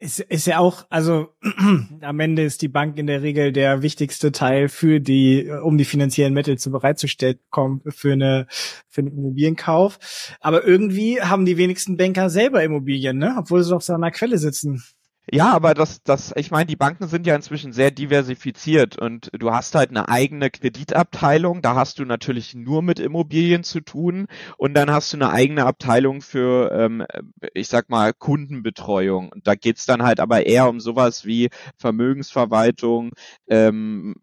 ist, 0.00 0.20
ist 0.20 0.46
ja 0.46 0.58
auch, 0.58 0.86
also 0.90 1.34
am 2.00 2.20
Ende 2.20 2.42
ist 2.42 2.62
die 2.62 2.68
Bank 2.68 2.98
in 2.98 3.06
der 3.06 3.22
Regel 3.22 3.52
der 3.52 3.82
wichtigste 3.82 4.32
Teil 4.32 4.68
für 4.68 5.00
die, 5.00 5.50
um 5.62 5.78
die 5.78 5.84
finanziellen 5.84 6.34
Mittel 6.34 6.58
zu 6.58 6.70
bereitzustellen 6.70 7.38
kommen 7.50 7.82
für 7.88 8.12
eine 8.12 8.46
für 8.88 9.02
einen 9.02 9.12
Immobilienkauf. 9.12 9.98
Aber 10.40 10.64
irgendwie 10.64 11.20
haben 11.20 11.44
die 11.44 11.56
wenigsten 11.56 11.96
Banker 11.96 12.30
selber 12.30 12.62
Immobilien, 12.62 13.18
ne? 13.18 13.36
Obwohl 13.38 13.62
sie 13.62 13.70
doch 13.70 13.82
so 13.82 13.94
an 13.94 14.02
der 14.02 14.10
Quelle 14.10 14.38
sitzen. 14.38 14.82
Ja, 15.30 15.52
aber 15.52 15.74
das, 15.74 16.02
das, 16.02 16.32
ich 16.36 16.50
meine, 16.50 16.64
die 16.66 16.76
Banken 16.76 17.06
sind 17.06 17.26
ja 17.26 17.34
inzwischen 17.36 17.72
sehr 17.74 17.90
diversifiziert 17.90 18.96
und 18.98 19.30
du 19.38 19.50
hast 19.52 19.74
halt 19.74 19.90
eine 19.90 20.08
eigene 20.08 20.48
Kreditabteilung, 20.50 21.60
da 21.60 21.74
hast 21.74 21.98
du 21.98 22.06
natürlich 22.06 22.54
nur 22.54 22.80
mit 22.82 22.98
Immobilien 22.98 23.62
zu 23.62 23.80
tun 23.80 24.26
und 24.56 24.72
dann 24.74 24.90
hast 24.90 25.12
du 25.12 25.18
eine 25.18 25.30
eigene 25.30 25.66
Abteilung 25.66 26.22
für, 26.22 26.72
ähm, 26.72 27.04
ich 27.52 27.68
sag 27.68 27.90
mal, 27.90 28.14
Kundenbetreuung. 28.14 29.28
Und 29.30 29.46
da 29.46 29.54
geht's 29.54 29.84
dann 29.84 30.02
halt 30.02 30.18
aber 30.20 30.46
eher 30.46 30.68
um 30.68 30.80
sowas 30.80 31.26
wie 31.26 31.50
Vermögensverwaltung, 31.76 33.10
ähm, 33.48 34.14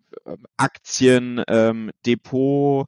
Aktien, 0.57 1.41
ähm, 1.47 1.91
Depot, 2.05 2.87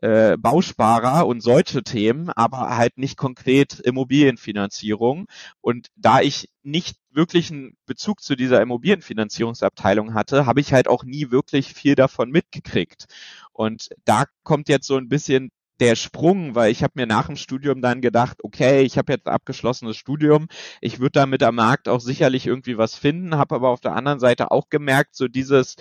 äh, 0.00 0.36
Bausparer 0.36 1.26
und 1.26 1.42
solche 1.42 1.82
Themen, 1.82 2.30
aber 2.30 2.76
halt 2.76 2.98
nicht 2.98 3.16
konkret 3.16 3.80
Immobilienfinanzierung. 3.80 5.26
Und 5.60 5.88
da 5.96 6.20
ich 6.20 6.50
nicht 6.62 6.98
wirklich 7.18 7.50
einen 7.50 7.76
Bezug 7.84 8.22
zu 8.22 8.36
dieser 8.36 8.62
Immobilienfinanzierungsabteilung 8.62 10.14
hatte, 10.14 10.46
habe 10.46 10.60
ich 10.60 10.72
halt 10.72 10.88
auch 10.88 11.04
nie 11.04 11.30
wirklich 11.30 11.74
viel 11.74 11.96
davon 11.96 12.30
mitgekriegt. 12.30 13.06
Und 13.52 13.90
da 14.06 14.24
kommt 14.44 14.70
jetzt 14.70 14.86
so 14.86 14.96
ein 14.96 15.08
bisschen 15.10 15.50
der 15.80 15.96
Sprung, 15.96 16.54
weil 16.54 16.70
ich 16.72 16.82
habe 16.82 16.94
mir 16.96 17.06
nach 17.06 17.26
dem 17.26 17.36
Studium 17.36 17.82
dann 17.82 18.00
gedacht, 18.00 18.38
okay, 18.42 18.82
ich 18.82 18.98
habe 18.98 19.12
jetzt 19.12 19.26
abgeschlossenes 19.26 19.96
Studium, 19.96 20.46
ich 20.80 20.98
würde 21.00 21.12
damit 21.12 21.42
am 21.42 21.56
Markt 21.56 21.88
auch 21.88 22.00
sicherlich 22.00 22.46
irgendwie 22.46 22.78
was 22.78 22.94
finden, 22.94 23.36
habe 23.36 23.56
aber 23.56 23.68
auf 23.68 23.80
der 23.80 23.94
anderen 23.94 24.20
Seite 24.20 24.50
auch 24.50 24.70
gemerkt, 24.70 25.14
so 25.14 25.28
dieses 25.28 25.76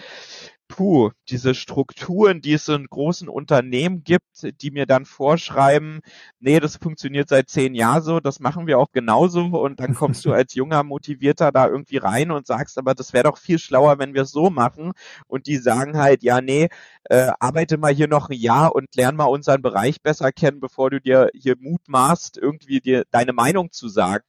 puh, 0.67 1.11
diese 1.29 1.55
Strukturen, 1.55 2.41
die 2.41 2.53
es 2.53 2.67
in 2.67 2.87
großen 2.87 3.29
Unternehmen 3.29 4.03
gibt, 4.03 4.61
die 4.61 4.71
mir 4.71 4.85
dann 4.85 5.05
vorschreiben, 5.05 6.01
nee, 6.39 6.59
das 6.59 6.77
funktioniert 6.77 7.29
seit 7.29 7.49
zehn 7.49 7.75
Jahren 7.75 8.03
so, 8.03 8.19
das 8.19 8.39
machen 8.39 8.67
wir 8.67 8.79
auch 8.79 8.91
genauso. 8.91 9.45
Und 9.45 9.79
dann 9.79 9.95
kommst 9.95 10.25
du 10.25 10.33
als 10.33 10.53
junger 10.53 10.83
Motivierter 10.83 11.51
da 11.51 11.67
irgendwie 11.67 11.97
rein 11.97 12.31
und 12.31 12.47
sagst, 12.47 12.77
aber 12.77 12.95
das 12.95 13.13
wäre 13.13 13.23
doch 13.25 13.37
viel 13.37 13.59
schlauer, 13.59 13.99
wenn 13.99 14.13
wir 14.13 14.23
es 14.23 14.31
so 14.31 14.49
machen. 14.49 14.91
Und 15.27 15.47
die 15.47 15.57
sagen 15.57 15.97
halt, 15.97 16.23
ja, 16.23 16.41
nee, 16.41 16.69
äh, 17.05 17.31
arbeite 17.39 17.77
mal 17.77 17.93
hier 17.93 18.07
noch 18.07 18.29
ein 18.29 18.37
Jahr 18.37 18.75
und 18.75 18.95
lern 18.95 19.15
mal 19.15 19.25
unseren 19.25 19.61
Bereich 19.61 20.01
besser 20.01 20.31
kennen, 20.31 20.59
bevor 20.59 20.89
du 20.89 21.01
dir 21.01 21.29
hier 21.33 21.55
mutmaßt, 21.59 22.37
irgendwie 22.37 22.81
dir 22.81 23.03
deine 23.11 23.33
Meinung 23.33 23.71
zu 23.71 23.87
sagen. 23.89 24.23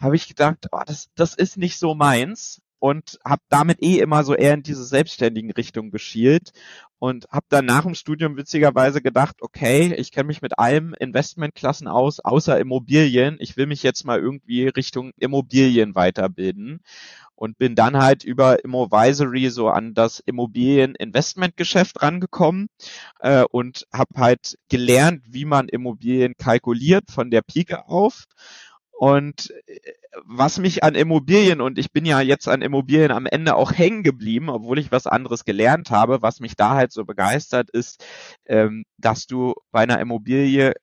Habe 0.00 0.16
ich 0.16 0.28
gedacht, 0.28 0.66
oh, 0.72 0.80
das, 0.86 1.08
das 1.14 1.34
ist 1.34 1.56
nicht 1.56 1.78
so 1.78 1.94
meins 1.94 2.60
und 2.84 3.18
habe 3.24 3.40
damit 3.48 3.82
eh 3.82 4.00
immer 4.00 4.24
so 4.24 4.34
eher 4.34 4.52
in 4.52 4.62
diese 4.62 4.84
selbstständigen 4.84 5.50
Richtung 5.52 5.90
geschielt 5.90 6.52
und 6.98 7.26
habe 7.30 7.46
dann 7.48 7.64
nach 7.64 7.84
dem 7.84 7.94
Studium 7.94 8.36
witzigerweise 8.36 9.00
gedacht, 9.00 9.36
okay, 9.40 9.94
ich 9.94 10.12
kenne 10.12 10.26
mich 10.26 10.42
mit 10.42 10.58
allem 10.58 10.94
Investmentklassen 11.00 11.88
aus, 11.88 12.20
außer 12.20 12.60
Immobilien. 12.60 13.38
Ich 13.40 13.56
will 13.56 13.64
mich 13.64 13.82
jetzt 13.82 14.04
mal 14.04 14.18
irgendwie 14.20 14.68
Richtung 14.68 15.12
Immobilien 15.18 15.94
weiterbilden 15.94 16.82
und 17.34 17.56
bin 17.56 17.74
dann 17.74 17.96
halt 17.96 18.22
über 18.22 18.62
Immovisory 18.62 19.48
so 19.48 19.70
an 19.70 19.94
das 19.94 20.20
Immobilien-Investmentgeschäft 20.20 22.02
rangekommen 22.02 22.66
äh, 23.20 23.44
und 23.50 23.86
habe 23.94 24.20
halt 24.20 24.58
gelernt, 24.68 25.22
wie 25.24 25.46
man 25.46 25.68
Immobilien 25.68 26.34
kalkuliert 26.36 27.10
von 27.10 27.30
der 27.30 27.40
Pike 27.40 27.88
auf 27.88 28.26
und 28.98 29.52
äh, 29.66 29.78
was 30.24 30.58
mich 30.58 30.84
an 30.84 30.94
Immobilien, 30.94 31.60
und 31.60 31.78
ich 31.78 31.92
bin 31.92 32.06
ja 32.06 32.20
jetzt 32.20 32.48
an 32.48 32.62
Immobilien 32.62 33.10
am 33.10 33.26
Ende 33.26 33.56
auch 33.56 33.72
hängen 33.72 34.02
geblieben, 34.02 34.48
obwohl 34.48 34.78
ich 34.78 34.92
was 34.92 35.06
anderes 35.06 35.44
gelernt 35.44 35.90
habe, 35.90 36.22
was 36.22 36.40
mich 36.40 36.56
da 36.56 36.74
halt 36.74 36.92
so 36.92 37.04
begeistert, 37.04 37.70
ist, 37.70 38.04
ähm, 38.46 38.84
dass 38.98 39.26
du 39.26 39.54
bei 39.72 39.80
einer 39.80 39.98
Immobilie 40.00 40.74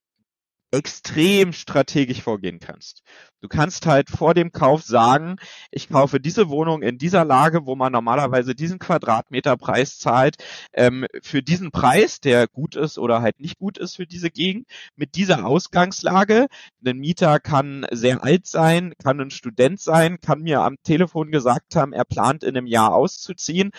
extrem 0.72 1.52
strategisch 1.52 2.22
vorgehen 2.22 2.58
kannst. 2.58 3.02
Du 3.42 3.48
kannst 3.48 3.86
halt 3.86 4.08
vor 4.08 4.34
dem 4.34 4.52
Kauf 4.52 4.82
sagen, 4.82 5.36
ich 5.70 5.88
kaufe 5.88 6.18
diese 6.18 6.48
Wohnung 6.48 6.82
in 6.82 6.96
dieser 6.96 7.24
Lage, 7.24 7.66
wo 7.66 7.76
man 7.76 7.92
normalerweise 7.92 8.54
diesen 8.54 8.78
Quadratmeter 8.78 9.56
Preis 9.56 9.98
zahlt, 9.98 10.36
ähm, 10.72 11.06
für 11.22 11.42
diesen 11.42 11.72
Preis, 11.72 12.20
der 12.20 12.48
gut 12.48 12.76
ist 12.76 12.98
oder 12.98 13.20
halt 13.20 13.38
nicht 13.38 13.58
gut 13.58 13.78
ist 13.78 13.96
für 13.96 14.06
diese 14.06 14.30
Gegend, 14.30 14.66
mit 14.96 15.14
dieser 15.14 15.44
Ausgangslage. 15.44 16.46
Ein 16.84 16.98
Mieter 16.98 17.38
kann 17.38 17.86
sehr 17.90 18.24
alt 18.24 18.46
sein, 18.46 18.94
kann 19.02 19.20
ein 19.20 19.30
Student 19.30 19.80
sein, 19.80 20.20
kann 20.20 20.40
mir 20.40 20.60
am 20.62 20.76
Telefon 20.84 21.30
gesagt 21.30 21.76
haben, 21.76 21.92
er 21.92 22.04
plant 22.04 22.44
in 22.44 22.56
einem 22.56 22.66
Jahr 22.66 22.94
auszuziehen 22.94 23.72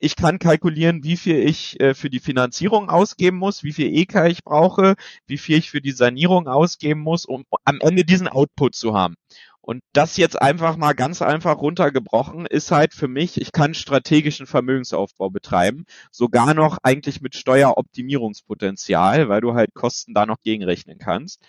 ich 0.00 0.16
kann 0.16 0.38
kalkulieren, 0.38 1.04
wie 1.04 1.16
viel 1.16 1.36
ich 1.36 1.78
äh, 1.78 1.94
für 1.94 2.10
die 2.10 2.20
Finanzierung 2.20 2.88
ausgeben 2.90 3.36
muss, 3.36 3.62
wie 3.62 3.72
viel 3.72 3.94
EK 3.96 4.26
ich 4.28 4.42
brauche, 4.42 4.94
wie 5.26 5.38
viel 5.38 5.58
ich 5.58 5.70
für 5.70 5.80
die 5.80 5.92
Sanierung 5.92 6.48
ausgeben 6.48 7.00
muss, 7.00 7.26
um 7.26 7.44
am 7.64 7.78
Ende 7.80 8.04
diesen 8.04 8.26
Output 8.26 8.74
zu 8.74 8.94
haben. 8.94 9.14
Und 9.60 9.82
das 9.92 10.16
jetzt 10.16 10.40
einfach 10.40 10.76
mal 10.76 10.94
ganz 10.94 11.20
einfach 11.22 11.58
runtergebrochen 11.58 12.46
ist 12.46 12.70
halt 12.72 12.94
für 12.94 13.08
mich, 13.08 13.40
ich 13.40 13.52
kann 13.52 13.74
strategischen 13.74 14.46
Vermögensaufbau 14.46 15.28
betreiben, 15.30 15.84
sogar 16.10 16.54
noch 16.54 16.78
eigentlich 16.82 17.20
mit 17.20 17.36
Steueroptimierungspotenzial, 17.36 19.28
weil 19.28 19.42
du 19.42 19.54
halt 19.54 19.74
Kosten 19.74 20.14
da 20.14 20.24
noch 20.24 20.40
gegenrechnen 20.42 20.98
kannst. 20.98 21.42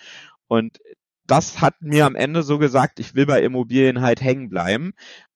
Und 0.47 0.79
das 1.25 1.61
hat 1.61 1.81
mir 1.81 2.05
am 2.05 2.15
Ende 2.15 2.43
so 2.43 2.59
gesagt, 2.59 2.99
ich 2.99 3.15
will 3.15 3.25
bei 3.25 3.41
Immobilien 3.41 4.01
halt 4.01 4.21
hängen 4.21 4.49
bleiben. 4.49 4.91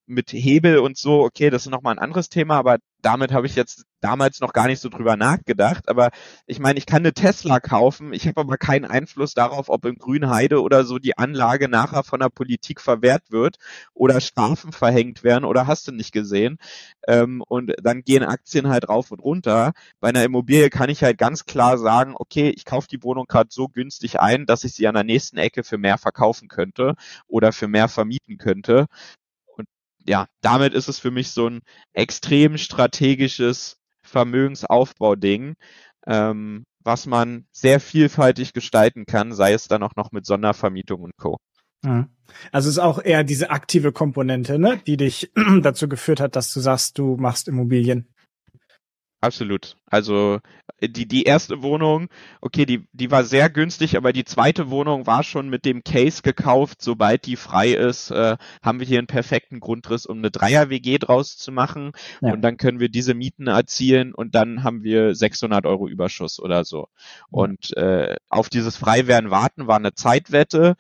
Mit 0.07 0.31
Hebel 0.33 0.79
und 0.79 0.97
so, 0.97 1.23
okay, 1.23 1.49
das 1.49 1.63
ist 1.65 1.71
nochmal 1.71 1.95
ein 1.95 1.99
anderes 1.99 2.29
Thema, 2.29 2.57
aber 2.57 2.77
damit 3.05 3.31
habe 3.31 3.45
ich 3.45 3.55
jetzt 3.55 3.85
damals 4.01 4.39
noch 4.39 4.51
gar 4.53 4.67
nicht 4.67 4.79
so 4.79 4.89
drüber 4.89 5.15
nachgedacht. 5.15 5.89
Aber 5.89 6.09
ich 6.47 6.59
meine, 6.59 6.79
ich 6.79 6.85
kann 6.85 6.99
eine 6.99 7.13
Tesla 7.13 7.59
kaufen, 7.59 8.13
ich 8.13 8.27
habe 8.27 8.41
aber 8.41 8.57
keinen 8.57 8.85
Einfluss 8.85 9.33
darauf, 9.33 9.69
ob 9.69 9.85
in 9.85 9.95
Grünheide 9.95 10.61
oder 10.61 10.85
so 10.85 10.97
die 10.99 11.17
Anlage 11.17 11.69
nachher 11.69 12.03
von 12.03 12.19
der 12.19 12.29
Politik 12.29 12.81
verwehrt 12.81 13.23
wird 13.29 13.57
oder 13.93 14.21
Strafen 14.21 14.71
verhängt 14.71 15.23
werden 15.23 15.45
oder 15.45 15.67
hast 15.67 15.87
du 15.87 15.91
nicht 15.91 16.11
gesehen. 16.11 16.57
Ähm, 17.07 17.43
und 17.47 17.73
dann 17.81 18.01
gehen 18.03 18.23
Aktien 18.23 18.69
halt 18.69 18.89
rauf 18.89 19.11
und 19.11 19.19
runter. 19.19 19.73
Bei 19.99 20.09
einer 20.09 20.23
Immobilie 20.23 20.69
kann 20.69 20.89
ich 20.89 21.03
halt 21.03 21.17
ganz 21.17 21.45
klar 21.45 21.77
sagen, 21.77 22.15
okay, 22.17 22.49
ich 22.55 22.65
kaufe 22.65 22.87
die 22.87 23.03
Wohnung 23.03 23.25
gerade 23.27 23.49
so 23.51 23.67
günstig 23.67 24.19
ein, 24.19 24.45
dass 24.45 24.63
ich 24.63 24.73
sie 24.73 24.87
an 24.87 24.95
der 24.95 25.03
nächsten 25.03 25.37
Ecke 25.37 25.63
für 25.63 25.77
mehr 25.77 25.97
verkaufen 25.97 26.47
könnte 26.47 26.95
oder 27.27 27.51
für 27.53 27.67
mehr 27.67 27.87
vermieten 27.87 28.37
könnte 28.37 28.87
ja, 30.07 30.27
damit 30.41 30.73
ist 30.73 30.87
es 30.87 30.99
für 30.99 31.11
mich 31.11 31.31
so 31.31 31.47
ein 31.47 31.61
extrem 31.93 32.57
strategisches 32.57 33.77
Vermögensaufbauding, 34.03 35.55
ähm, 36.07 36.63
was 36.83 37.07
man 37.07 37.45
sehr 37.51 37.79
vielfältig 37.79 38.53
gestalten 38.53 39.05
kann, 39.05 39.33
sei 39.33 39.53
es 39.53 39.67
dann 39.67 39.83
auch 39.83 39.95
noch 39.95 40.11
mit 40.11 40.25
Sondervermietung 40.25 41.01
und 41.01 41.17
Co. 41.17 41.37
Also 42.51 42.69
es 42.69 42.75
ist 42.75 42.79
auch 42.79 43.03
eher 43.03 43.23
diese 43.23 43.49
aktive 43.49 43.91
Komponente, 43.91 44.59
ne, 44.59 44.81
die 44.85 44.97
dich 44.97 45.31
dazu 45.61 45.87
geführt 45.87 46.19
hat, 46.19 46.35
dass 46.35 46.53
du 46.53 46.59
sagst, 46.59 46.97
du 46.97 47.17
machst 47.17 47.47
Immobilien. 47.47 48.07
Absolut. 49.21 49.77
Also 49.87 50.39
die, 50.89 51.07
die 51.07 51.23
erste 51.23 51.61
Wohnung, 51.61 52.09
okay, 52.41 52.65
die, 52.65 52.87
die 52.93 53.11
war 53.11 53.23
sehr 53.23 53.49
günstig, 53.49 53.97
aber 53.97 54.13
die 54.13 54.25
zweite 54.25 54.69
Wohnung 54.69 55.07
war 55.07 55.23
schon 55.23 55.49
mit 55.49 55.65
dem 55.65 55.83
Case 55.83 56.21
gekauft. 56.21 56.81
Sobald 56.81 57.25
die 57.25 57.35
frei 57.35 57.71
ist, 57.71 58.11
äh, 58.11 58.37
haben 58.61 58.79
wir 58.79 58.87
hier 58.87 58.99
einen 58.99 59.07
perfekten 59.07 59.59
Grundriss, 59.59 60.05
um 60.05 60.19
eine 60.19 60.31
Dreier-WG 60.31 60.97
draus 60.97 61.37
zu 61.37 61.51
machen. 61.51 61.91
Ja. 62.21 62.33
Und 62.33 62.41
dann 62.41 62.57
können 62.57 62.79
wir 62.79 62.89
diese 62.89 63.13
Mieten 63.13 63.47
erzielen 63.47 64.13
und 64.13 64.35
dann 64.35 64.63
haben 64.63 64.83
wir 64.83 65.15
600 65.15 65.65
Euro 65.65 65.87
Überschuss 65.87 66.39
oder 66.39 66.65
so. 66.65 66.87
Und 67.29 67.75
äh, 67.77 68.15
auf 68.29 68.49
dieses 68.49 68.77
Freiwerden 68.77 69.31
warten 69.31 69.67
war 69.67 69.77
eine 69.77 69.93
Zeitwette. 69.93 70.75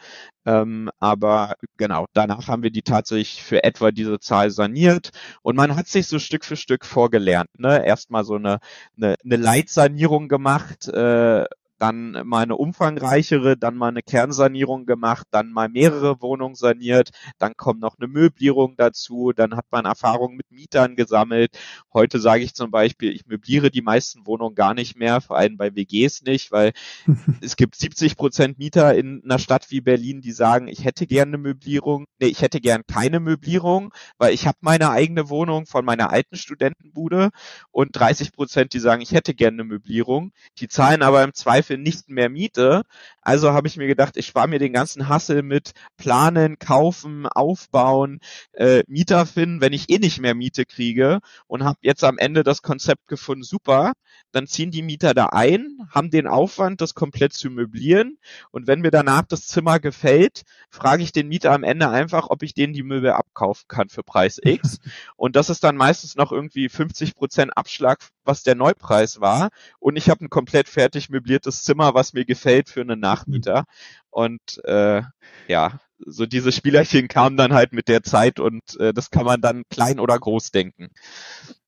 Ähm, 0.45 0.91
aber 0.99 1.55
genau, 1.77 2.05
danach 2.13 2.47
haben 2.47 2.63
wir 2.63 2.71
die 2.71 2.83
tatsächlich 2.83 3.43
für 3.43 3.63
etwa 3.63 3.91
diese 3.91 4.19
Zahl 4.19 4.51
saniert 4.51 5.11
und 5.41 5.55
man 5.55 5.75
hat 5.75 5.87
sich 5.87 6.07
so 6.07 6.19
Stück 6.19 6.45
für 6.45 6.55
Stück 6.55 6.85
vorgelernt. 6.85 7.49
Ne? 7.57 7.85
Erstmal 7.85 8.23
so 8.23 8.35
eine, 8.35 8.59
eine, 8.97 9.15
eine 9.23 9.35
Leitsanierung 9.37 10.27
gemacht, 10.27 10.87
äh, 10.87 11.45
dann 11.77 12.21
mal 12.25 12.43
eine 12.43 12.55
umfangreichere, 12.55 13.57
dann 13.57 13.75
mal 13.75 13.89
eine 13.89 14.01
Kernsanierung 14.01 14.85
gemacht, 14.85 15.27
dann 15.31 15.51
mal 15.51 15.69
mehrere 15.69 16.21
Wohnungen 16.21 16.55
saniert, 16.55 17.09
dann 17.37 17.53
kommt 17.55 17.81
noch 17.81 17.97
eine 17.99 18.07
Möblierung 18.07 18.75
dazu, 18.77 19.33
dann 19.35 19.55
hat 19.55 19.65
man 19.71 19.85
Erfahrungen 19.85 20.37
mit 20.37 20.51
Mietern 20.51 20.95
gesammelt. 20.95 21.57
Heute 21.93 22.19
sage 22.19 22.43
ich 22.43 22.53
zum 22.53 22.71
Beispiel, 22.71 23.11
ich 23.11 23.25
möbliere 23.25 23.71
die 23.71 23.81
meisten 23.81 24.25
Wohnungen 24.25 24.55
gar 24.55 24.73
nicht 24.73 24.97
mehr, 24.97 25.21
vor 25.21 25.37
allem 25.37 25.57
bei 25.57 25.75
WGs 25.75 26.23
nicht, 26.23 26.51
weil 26.51 26.71
es 27.41 27.55
gibt 27.55 27.75
70 27.75 28.17
Prozent 28.17 28.57
Mieter 28.57 28.95
in 28.95 29.21
einer 29.23 29.39
Stadt 29.39 29.69
wie 29.71 29.81
Berlin, 29.81 30.21
die 30.21 30.31
sagen, 30.31 30.67
ich 30.67 30.85
hätte 30.85 31.07
gerne 31.07 31.33
eine 31.33 31.37
Möblierung, 31.37 32.05
nee, 32.19 32.27
ich 32.27 32.41
hätte 32.41 32.61
gern 32.61 32.83
keine 32.87 33.19
Möblierung, 33.19 33.93
weil 34.17 34.33
ich 34.33 34.47
habe 34.47 34.57
meine 34.61 34.89
eigene 34.89 35.29
Wohnung 35.29 35.65
von 35.65 35.85
meiner 35.85 36.09
alten 36.09 36.35
Studentenbude 36.35 37.29
und 37.71 37.89
30 37.93 38.31
Prozent, 38.31 38.73
die 38.73 38.79
sagen, 38.79 39.01
ich 39.01 39.11
hätte 39.11 39.33
gerne 39.33 39.55
eine 39.55 39.63
Möblierung. 39.65 40.31
Die 40.59 40.67
zahlen 40.67 41.01
aber 41.01 41.23
im 41.23 41.33
Zweifel 41.33 41.64
Zweifel 41.65 41.77
nicht 41.77 42.09
mehr 42.09 42.29
Miete, 42.29 42.83
Also 43.21 43.53
habe 43.53 43.67
ich 43.67 43.77
mir 43.77 43.87
gedacht, 43.87 44.17
ich 44.17 44.27
spare 44.27 44.47
mir 44.47 44.59
den 44.59 44.73
ganzen 44.73 45.09
Hassel 45.09 45.41
mit 45.41 45.71
Planen, 45.97 46.59
Kaufen, 46.59 47.25
Aufbauen, 47.25 48.19
äh, 48.53 48.83
Mieter 48.87 49.25
finden, 49.25 49.61
wenn 49.61 49.73
ich 49.73 49.89
eh 49.89 49.97
nicht 49.97 50.21
mehr 50.21 50.35
Miete 50.35 50.65
kriege 50.65 51.19
und 51.47 51.63
habe 51.63 51.79
jetzt 51.81 52.03
am 52.03 52.19
Ende 52.19 52.43
das 52.43 52.61
Konzept 52.61 53.07
gefunden, 53.07 53.43
super, 53.43 53.93
dann 54.31 54.45
ziehen 54.47 54.69
die 54.69 54.83
Mieter 54.83 55.13
da 55.15 55.27
ein, 55.27 55.79
haben 55.89 56.11
den 56.11 56.27
Aufwand, 56.27 56.81
das 56.81 56.93
komplett 56.93 57.33
zu 57.33 57.49
möblieren 57.49 58.17
und 58.51 58.67
wenn 58.67 58.81
mir 58.81 58.91
danach 58.91 59.23
das 59.23 59.47
Zimmer 59.47 59.79
gefällt, 59.79 60.43
frage 60.69 61.01
ich 61.03 61.11
den 61.11 61.27
Mieter 61.27 61.51
am 61.51 61.63
Ende 61.63 61.89
einfach, 61.89 62.29
ob 62.29 62.43
ich 62.43 62.53
denen 62.53 62.73
die 62.73 62.83
Möbel 62.83 63.11
abkaufen 63.11 63.65
kann 63.67 63.89
für 63.89 64.03
Preis 64.03 64.39
X 64.43 64.79
und 65.15 65.35
das 65.35 65.49
ist 65.49 65.63
dann 65.63 65.77
meistens 65.77 66.15
noch 66.15 66.31
irgendwie 66.31 66.69
50 66.69 67.15
Prozent 67.15 67.57
Abschlag, 67.57 67.99
was 68.25 68.43
der 68.43 68.55
Neupreis 68.55 69.21
war 69.21 69.49
und 69.79 69.95
ich 69.95 70.09
habe 70.09 70.25
ein 70.25 70.29
komplett 70.29 70.67
fertig 70.67 71.09
möbliertes 71.09 71.63
Zimmer, 71.63 71.93
was 71.93 72.13
mir 72.13 72.25
gefällt 72.25 72.69
für 72.69 72.81
einen 72.81 72.99
Nachmieter 72.99 73.65
und 74.09 74.61
äh, 74.65 75.01
ja, 75.47 75.79
so 75.99 76.25
diese 76.25 76.51
Spielerchen 76.51 77.07
kamen 77.07 77.37
dann 77.37 77.53
halt 77.53 77.73
mit 77.73 77.87
der 77.87 78.03
Zeit 78.03 78.39
und 78.39 78.61
äh, 78.79 78.93
das 78.93 79.11
kann 79.11 79.25
man 79.25 79.41
dann 79.41 79.63
klein 79.69 79.99
oder 79.99 80.17
groß 80.17 80.51
denken. 80.51 80.89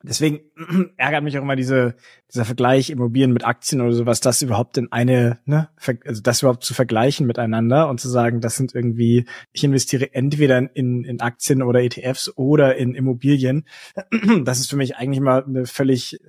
Deswegen 0.03 0.41
ärgert 0.97 1.23
mich 1.23 1.37
auch 1.37 1.41
immer 1.41 1.55
diese, 1.55 1.95
dieser 2.31 2.45
Vergleich 2.45 2.89
Immobilien 2.89 3.31
mit 3.31 3.45
Aktien 3.45 3.81
oder 3.81 3.93
sowas, 3.93 4.19
das 4.19 4.41
überhaupt 4.41 4.77
in 4.77 4.91
eine, 4.91 5.39
ne, 5.45 5.69
also 6.05 6.21
das 6.21 6.41
überhaupt 6.41 6.63
zu 6.63 6.73
vergleichen 6.73 7.25
miteinander 7.25 7.89
und 7.89 7.99
zu 7.99 8.09
sagen, 8.09 8.41
das 8.41 8.55
sind 8.57 8.75
irgendwie, 8.75 9.25
ich 9.53 9.63
investiere 9.63 10.13
entweder 10.13 10.75
in, 10.75 11.03
in 11.03 11.21
Aktien 11.21 11.61
oder 11.61 11.81
ETFs 11.81 12.31
oder 12.35 12.75
in 12.75 12.95
Immobilien. 12.95 13.65
Das 14.43 14.59
ist 14.59 14.69
für 14.69 14.75
mich 14.75 14.95
eigentlich 14.95 15.19
mal 15.19 15.43
eine 15.43 15.65
völlig 15.65 16.19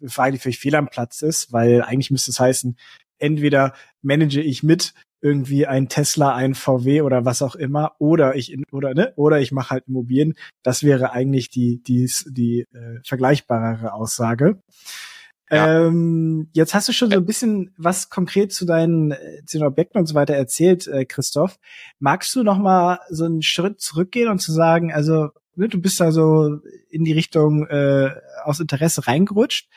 Die 0.00 0.08
völlig 0.08 0.58
fehl 0.58 0.74
am 0.74 0.88
Platz 0.88 1.22
ist, 1.22 1.52
weil 1.52 1.82
eigentlich 1.82 2.10
müsste 2.10 2.30
es 2.30 2.40
heißen, 2.40 2.76
entweder 3.18 3.74
manage 4.02 4.40
ich 4.40 4.62
mit 4.62 4.94
irgendwie 5.22 5.66
ein 5.66 5.88
Tesla, 5.88 6.34
ein 6.34 6.54
VW 6.54 7.02
oder 7.02 7.24
was 7.24 7.42
auch 7.42 7.54
immer, 7.54 7.92
oder 7.98 8.36
ich 8.36 8.56
oder 8.72 8.94
ne, 8.94 9.12
oder 9.16 9.40
ich 9.40 9.52
mache 9.52 9.70
halt 9.70 9.84
Immobilien. 9.86 10.34
Das 10.62 10.82
wäre 10.82 11.12
eigentlich 11.12 11.50
die 11.50 11.82
die 11.82 12.10
die 12.26 12.66
äh, 12.72 13.00
vergleichbarere 13.04 13.92
Aussage. 13.92 14.62
Ja. 15.50 15.86
Ähm, 15.86 16.48
jetzt 16.52 16.74
hast 16.74 16.88
du 16.88 16.92
schon 16.92 17.10
so 17.10 17.16
ein 17.16 17.26
bisschen 17.26 17.74
was 17.76 18.08
konkret 18.08 18.52
zu 18.52 18.64
deinen, 18.64 19.10
äh, 19.10 19.42
zu 19.46 19.58
den 19.58 19.66
Objekten 19.66 19.98
und 19.98 20.06
so 20.06 20.14
weiter 20.14 20.34
erzählt, 20.34 20.86
äh, 20.86 21.04
Christoph. 21.04 21.58
Magst 21.98 22.34
du 22.36 22.44
noch 22.44 22.58
mal 22.58 23.00
so 23.10 23.24
einen 23.24 23.42
Schritt 23.42 23.80
zurückgehen 23.80 24.28
und 24.28 24.38
zu 24.38 24.52
sagen, 24.52 24.92
also 24.92 25.30
ne, 25.56 25.68
du 25.68 25.80
bist 25.80 25.98
da 25.98 26.12
so 26.12 26.60
in 26.88 27.04
die 27.04 27.12
Richtung 27.12 27.66
äh, 27.66 28.10
aus 28.44 28.60
Interesse 28.60 29.08
reingerutscht. 29.08 29.68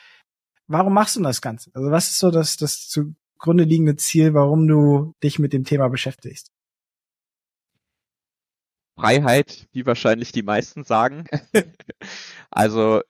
Warum 0.66 0.94
machst 0.94 1.16
du 1.16 1.22
das 1.22 1.40
Ganze? 1.40 1.70
Also 1.74 1.90
was 1.90 2.10
ist 2.10 2.18
so 2.18 2.30
das, 2.30 2.56
das 2.56 2.88
zu, 2.88 3.14
zugrunde 3.44 3.64
liegende 3.64 3.96
Ziel, 3.96 4.32
warum 4.32 4.66
du 4.66 5.14
dich 5.22 5.38
mit 5.38 5.52
dem 5.52 5.64
Thema 5.64 5.88
beschäftigst? 5.88 6.50
Freiheit, 8.98 9.68
wie 9.72 9.84
wahrscheinlich 9.84 10.32
die 10.32 10.42
meisten 10.42 10.82
sagen. 10.84 11.26
also 12.50 13.02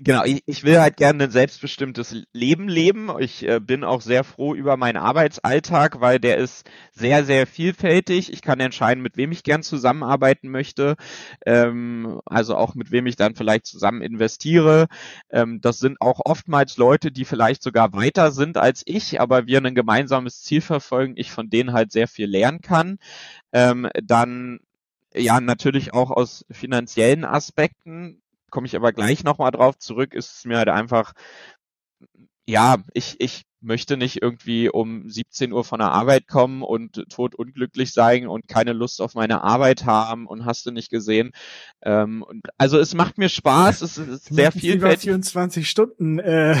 genau, 0.00 0.24
ich, 0.24 0.42
ich 0.46 0.64
will 0.64 0.80
halt 0.80 0.96
gerne 0.96 1.24
ein 1.24 1.30
selbstbestimmtes 1.30 2.24
Leben 2.32 2.68
leben. 2.68 3.10
Ich 3.18 3.46
äh, 3.46 3.60
bin 3.60 3.84
auch 3.84 4.00
sehr 4.00 4.24
froh 4.24 4.54
über 4.54 4.76
meinen 4.76 4.96
Arbeitsalltag, 4.96 6.00
weil 6.00 6.18
der 6.18 6.38
ist 6.38 6.68
sehr, 6.92 7.24
sehr 7.24 7.46
vielfältig. 7.46 8.32
Ich 8.32 8.42
kann 8.42 8.60
entscheiden, 8.60 9.02
mit 9.02 9.16
wem 9.16 9.32
ich 9.32 9.42
gern 9.42 9.62
zusammenarbeiten 9.62 10.48
möchte, 10.50 10.96
ähm, 11.44 12.20
also 12.24 12.56
auch 12.56 12.74
mit 12.74 12.90
wem 12.90 13.06
ich 13.06 13.16
dann 13.16 13.34
vielleicht 13.34 13.66
zusammen 13.66 14.02
investiere. 14.02 14.86
Ähm, 15.30 15.60
das 15.60 15.78
sind 15.78 16.00
auch 16.00 16.20
oftmals 16.24 16.76
Leute, 16.76 17.12
die 17.12 17.24
vielleicht 17.24 17.62
sogar 17.62 17.92
weiter 17.92 18.32
sind 18.32 18.56
als 18.56 18.82
ich, 18.86 19.20
aber 19.20 19.46
wir 19.46 19.58
ein 19.58 19.74
gemeinsames 19.74 20.42
Ziel 20.42 20.60
verfolgen, 20.60 21.14
ich 21.16 21.30
von 21.30 21.50
denen 21.50 21.72
halt 21.72 21.92
sehr 21.92 22.08
viel 22.08 22.26
lernen 22.28 22.60
kann. 22.60 22.98
Ähm, 23.52 23.88
dann 24.02 24.60
ja, 25.14 25.40
natürlich 25.40 25.94
auch 25.94 26.10
aus 26.10 26.44
finanziellen 26.50 27.24
Aspekten 27.24 28.22
komme 28.56 28.66
ich 28.66 28.74
aber 28.74 28.94
gleich 28.94 29.22
nochmal 29.22 29.50
drauf 29.50 29.76
zurück, 29.76 30.14
ist 30.14 30.38
es 30.38 30.44
mir 30.46 30.56
halt 30.56 30.70
einfach, 30.70 31.12
ja, 32.46 32.78
ich, 32.94 33.16
ich 33.20 33.45
möchte 33.60 33.96
nicht 33.96 34.22
irgendwie 34.22 34.68
um 34.68 35.08
17 35.08 35.52
Uhr 35.52 35.64
von 35.64 35.78
der 35.78 35.92
Arbeit 35.92 36.28
kommen 36.28 36.62
und 36.62 37.04
tot 37.08 37.34
unglücklich 37.34 37.92
sein 37.92 38.26
und 38.26 38.48
keine 38.48 38.72
Lust 38.72 39.00
auf 39.00 39.14
meine 39.14 39.42
Arbeit 39.42 39.84
haben 39.84 40.26
und 40.26 40.44
hast 40.44 40.66
du 40.66 40.70
nicht 40.70 40.90
gesehen. 40.90 41.32
Ähm, 41.82 42.22
und 42.22 42.46
also 42.58 42.78
es 42.78 42.94
macht 42.94 43.18
mir 43.18 43.28
Spaß, 43.28 43.82
es 43.82 43.98
ist 43.98 44.26
sehr 44.26 44.52
vielfältig. 44.52 45.02
24 45.02 45.68
Stunden, 45.68 46.18
äh, 46.18 46.56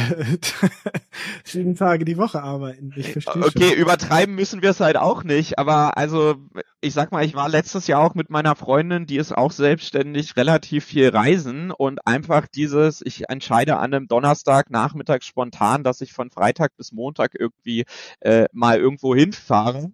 sieben 1.44 1.74
Tage 1.76 2.04
die 2.04 2.16
Woche 2.16 2.42
arbeiten. 2.42 2.92
Ich 2.96 3.12
verstehe 3.12 3.44
okay, 3.44 3.68
schon. 3.70 3.78
übertreiben 3.78 4.34
müssen 4.34 4.62
wir 4.62 4.70
es 4.70 4.80
halt 4.80 4.96
auch 4.96 5.24
nicht, 5.24 5.58
aber 5.58 5.96
also 5.96 6.36
ich 6.80 6.94
sag 6.94 7.12
mal, 7.12 7.24
ich 7.24 7.34
war 7.34 7.48
letztes 7.48 7.86
Jahr 7.86 8.00
auch 8.00 8.14
mit 8.14 8.30
meiner 8.30 8.54
Freundin, 8.54 9.06
die 9.06 9.16
ist 9.16 9.36
auch 9.36 9.50
selbstständig, 9.50 10.36
relativ 10.36 10.84
viel 10.84 11.08
reisen 11.08 11.70
und 11.70 12.06
einfach 12.06 12.46
dieses, 12.46 13.02
ich 13.04 13.28
entscheide 13.28 13.76
an 13.76 13.92
einem 13.92 14.08
Donnerstag 14.08 14.70
Nachmittag 14.70 15.24
spontan, 15.24 15.84
dass 15.84 16.00
ich 16.00 16.12
von 16.12 16.30
Freitag 16.30 16.76
bis 16.76 16.85
Montag 16.92 17.34
irgendwie 17.38 17.84
äh, 18.20 18.46
mal 18.52 18.78
irgendwo 18.78 19.14
hinfahre. 19.14 19.92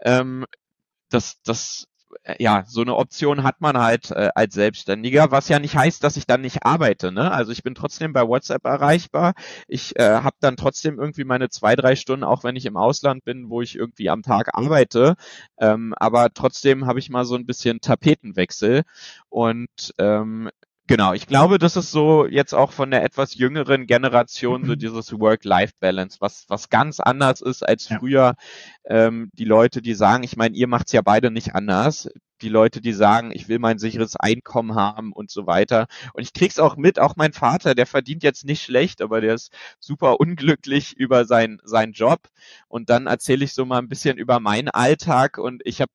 Ähm, 0.00 0.46
das, 1.10 1.40
das 1.42 1.86
äh, 2.24 2.36
ja, 2.42 2.64
so 2.66 2.82
eine 2.82 2.96
Option 2.96 3.42
hat 3.42 3.60
man 3.60 3.78
halt 3.78 4.10
äh, 4.10 4.30
als 4.34 4.54
Selbstständiger, 4.54 5.30
was 5.30 5.48
ja 5.48 5.58
nicht 5.58 5.76
heißt, 5.76 6.02
dass 6.04 6.16
ich 6.16 6.26
dann 6.26 6.40
nicht 6.42 6.64
arbeite. 6.64 7.12
Ne? 7.12 7.30
Also 7.30 7.52
ich 7.52 7.62
bin 7.62 7.74
trotzdem 7.74 8.12
bei 8.12 8.26
WhatsApp 8.26 8.64
erreichbar. 8.64 9.34
Ich 9.68 9.98
äh, 9.98 10.20
habe 10.20 10.36
dann 10.40 10.56
trotzdem 10.56 10.98
irgendwie 10.98 11.24
meine 11.24 11.48
zwei, 11.48 11.76
drei 11.76 11.96
Stunden, 11.96 12.24
auch 12.24 12.44
wenn 12.44 12.56
ich 12.56 12.66
im 12.66 12.76
Ausland 12.76 13.24
bin, 13.24 13.50
wo 13.50 13.62
ich 13.62 13.76
irgendwie 13.76 14.10
am 14.10 14.22
Tag 14.22 14.56
arbeite. 14.56 15.14
Ähm, 15.58 15.94
aber 15.96 16.32
trotzdem 16.34 16.86
habe 16.86 16.98
ich 16.98 17.10
mal 17.10 17.24
so 17.24 17.34
ein 17.36 17.46
bisschen 17.46 17.80
Tapetenwechsel. 17.80 18.82
Und 19.28 19.94
ähm, 19.98 20.50
Genau, 20.88 21.12
ich 21.12 21.28
glaube, 21.28 21.58
das 21.58 21.76
ist 21.76 21.92
so 21.92 22.26
jetzt 22.26 22.54
auch 22.54 22.72
von 22.72 22.90
der 22.90 23.04
etwas 23.04 23.36
jüngeren 23.36 23.86
Generation 23.86 24.64
so 24.64 24.74
dieses 24.74 25.18
Work-Life-Balance, 25.18 26.18
was, 26.20 26.44
was 26.48 26.70
ganz 26.70 26.98
anders 26.98 27.40
ist 27.40 27.66
als 27.66 27.88
ja. 27.88 27.98
früher. 27.98 28.34
Ähm, 28.84 29.30
die 29.34 29.44
Leute, 29.44 29.80
die 29.80 29.94
sagen, 29.94 30.24
ich 30.24 30.36
meine, 30.36 30.56
ihr 30.56 30.66
macht's 30.66 30.90
ja 30.92 31.00
beide 31.00 31.30
nicht 31.30 31.54
anders. 31.54 32.08
Die 32.40 32.48
Leute, 32.48 32.80
die 32.80 32.92
sagen, 32.92 33.30
ich 33.32 33.48
will 33.48 33.60
mein 33.60 33.78
sicheres 33.78 34.16
Einkommen 34.16 34.74
haben 34.74 35.12
und 35.12 35.30
so 35.30 35.46
weiter. 35.46 35.86
Und 36.14 36.24
ich 36.24 36.32
krieg's 36.32 36.58
auch 36.58 36.76
mit, 36.76 36.98
auch 36.98 37.14
mein 37.14 37.32
Vater, 37.32 37.76
der 37.76 37.86
verdient 37.86 38.24
jetzt 38.24 38.44
nicht 38.44 38.62
schlecht, 38.62 39.00
aber 39.02 39.20
der 39.20 39.34
ist 39.34 39.52
super 39.78 40.18
unglücklich 40.18 40.96
über 40.96 41.24
sein, 41.26 41.60
seinen 41.62 41.92
Job. 41.92 42.28
Und 42.66 42.90
dann 42.90 43.06
erzähle 43.06 43.44
ich 43.44 43.54
so 43.54 43.64
mal 43.64 43.78
ein 43.78 43.88
bisschen 43.88 44.18
über 44.18 44.40
meinen 44.40 44.68
Alltag 44.68 45.38
und 45.38 45.62
ich 45.64 45.80
habe 45.80 45.92